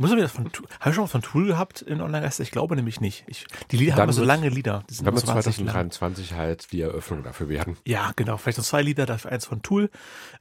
Muss 0.00 0.10
ich 0.12 0.18
das 0.18 0.32
von 0.32 0.50
Tool, 0.50 0.66
habe 0.80 0.88
ich 0.88 0.94
schon 0.94 1.04
was 1.04 1.10
von 1.10 1.20
Tool 1.20 1.46
gehabt 1.46 1.82
in 1.82 2.00
Online-Geist? 2.00 2.40
Ich 2.40 2.50
glaube 2.50 2.74
nämlich 2.74 3.02
nicht. 3.02 3.22
Ich, 3.26 3.46
die 3.70 3.76
Lieder 3.76 3.96
Dann 3.96 4.04
haben 4.04 4.12
so 4.12 4.24
lange 4.24 4.48
Lieder. 4.48 4.82
Die 4.88 4.94
sind 4.94 5.06
Dann 5.06 5.14
wird 5.14 5.26
20 5.26 5.58
lang. 5.58 5.66
2023 5.66 6.32
halt 6.32 6.72
die 6.72 6.80
Eröffnung 6.80 7.22
dafür 7.22 7.50
werden. 7.50 7.76
Ja, 7.86 8.12
genau. 8.16 8.38
Vielleicht 8.38 8.56
noch 8.56 8.64
zwei 8.64 8.80
Lieder, 8.80 9.04
dafür 9.04 9.30
eins 9.30 9.44
von 9.44 9.60
Tool. 9.60 9.90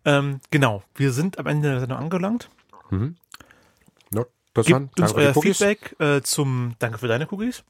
Ähm, 0.05 0.39
genau. 0.49 0.82
Wir 0.95 1.12
sind 1.12 1.39
am 1.39 1.45
Ende 1.47 1.72
der 1.72 1.82
Sendung 1.82 1.97
angelangt. 1.97 2.49
No, 2.89 4.26
interessant. 4.55 4.95
Gebt 4.95 4.99
uns 5.01 5.12
für 5.12 5.20
die 5.20 5.26
euer. 5.26 5.34
Feedback 5.34 5.95
äh, 5.99 6.22
zum 6.22 6.76
Danke 6.80 6.97
für 6.97 7.10
deine 7.10 7.28
Cookies. 7.30 7.66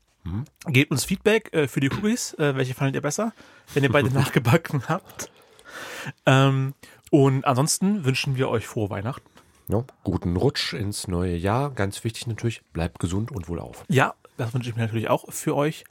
Gebt 0.67 0.91
uns 0.91 1.05
Feedback 1.05 1.51
äh, 1.55 1.67
für 1.67 1.79
die 1.79 1.89
Cookies. 1.89 2.35
Äh, 2.35 2.55
welche 2.55 2.75
fandet 2.75 2.93
ihr 2.93 3.01
besser, 3.01 3.33
wenn 3.73 3.81
ihr 3.81 3.91
beide 3.91 4.09
nachgebacken 4.13 4.83
habt? 4.87 5.31
Ähm, 6.27 6.75
und 7.09 7.45
ansonsten 7.45 8.05
wünschen 8.05 8.35
wir 8.35 8.47
euch 8.49 8.67
frohe 8.67 8.91
Weihnachten. 8.91 9.27
Ja, 9.71 9.83
guten 10.03 10.35
Rutsch 10.35 10.73
ins 10.73 11.07
neue 11.07 11.35
Jahr. 11.35 11.69
Ganz 11.69 12.03
wichtig 12.03 12.25
natürlich, 12.25 12.63
bleibt 12.73 12.97
gesund 12.97 13.31
und 13.31 13.49
wohlauf. 13.49 13.85
Ja, 13.87 14.15
das 14.35 14.51
wünsche 14.51 14.71
ich 14.71 14.75
mir 14.75 14.81
natürlich 14.81 15.11
auch 15.11 15.31
für 15.31 15.55
euch. 15.55 15.83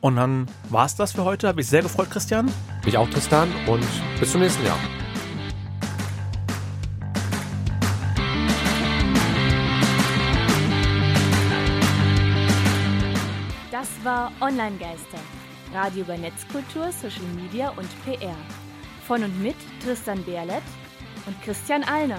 Und 0.00 0.16
dann 0.16 0.48
war 0.68 0.84
es 0.84 0.96
das 0.96 1.12
für 1.12 1.24
heute. 1.24 1.46
Habe 1.46 1.60
ich 1.60 1.68
sehr 1.68 1.82
gefreut, 1.82 2.10
Christian. 2.10 2.50
Mich 2.84 2.98
auch, 2.98 3.08
Tristan, 3.08 3.48
und 3.68 3.86
bis 4.18 4.32
zum 4.32 4.40
nächsten 4.40 4.66
Jahr. 4.66 4.76
Das 13.70 13.88
war 14.02 14.32
Online-Geister. 14.40 15.20
Radio 15.72 16.02
über 16.02 16.18
Netzkultur, 16.18 16.90
Social 16.90 17.22
Media 17.36 17.70
und 17.76 17.88
PR. 18.04 18.34
Von 19.06 19.22
und 19.22 19.40
mit 19.40 19.54
Tristan 19.84 20.20
Berlet 20.24 20.64
und 21.26 21.40
Christian 21.42 21.84
Allner. 21.84 22.18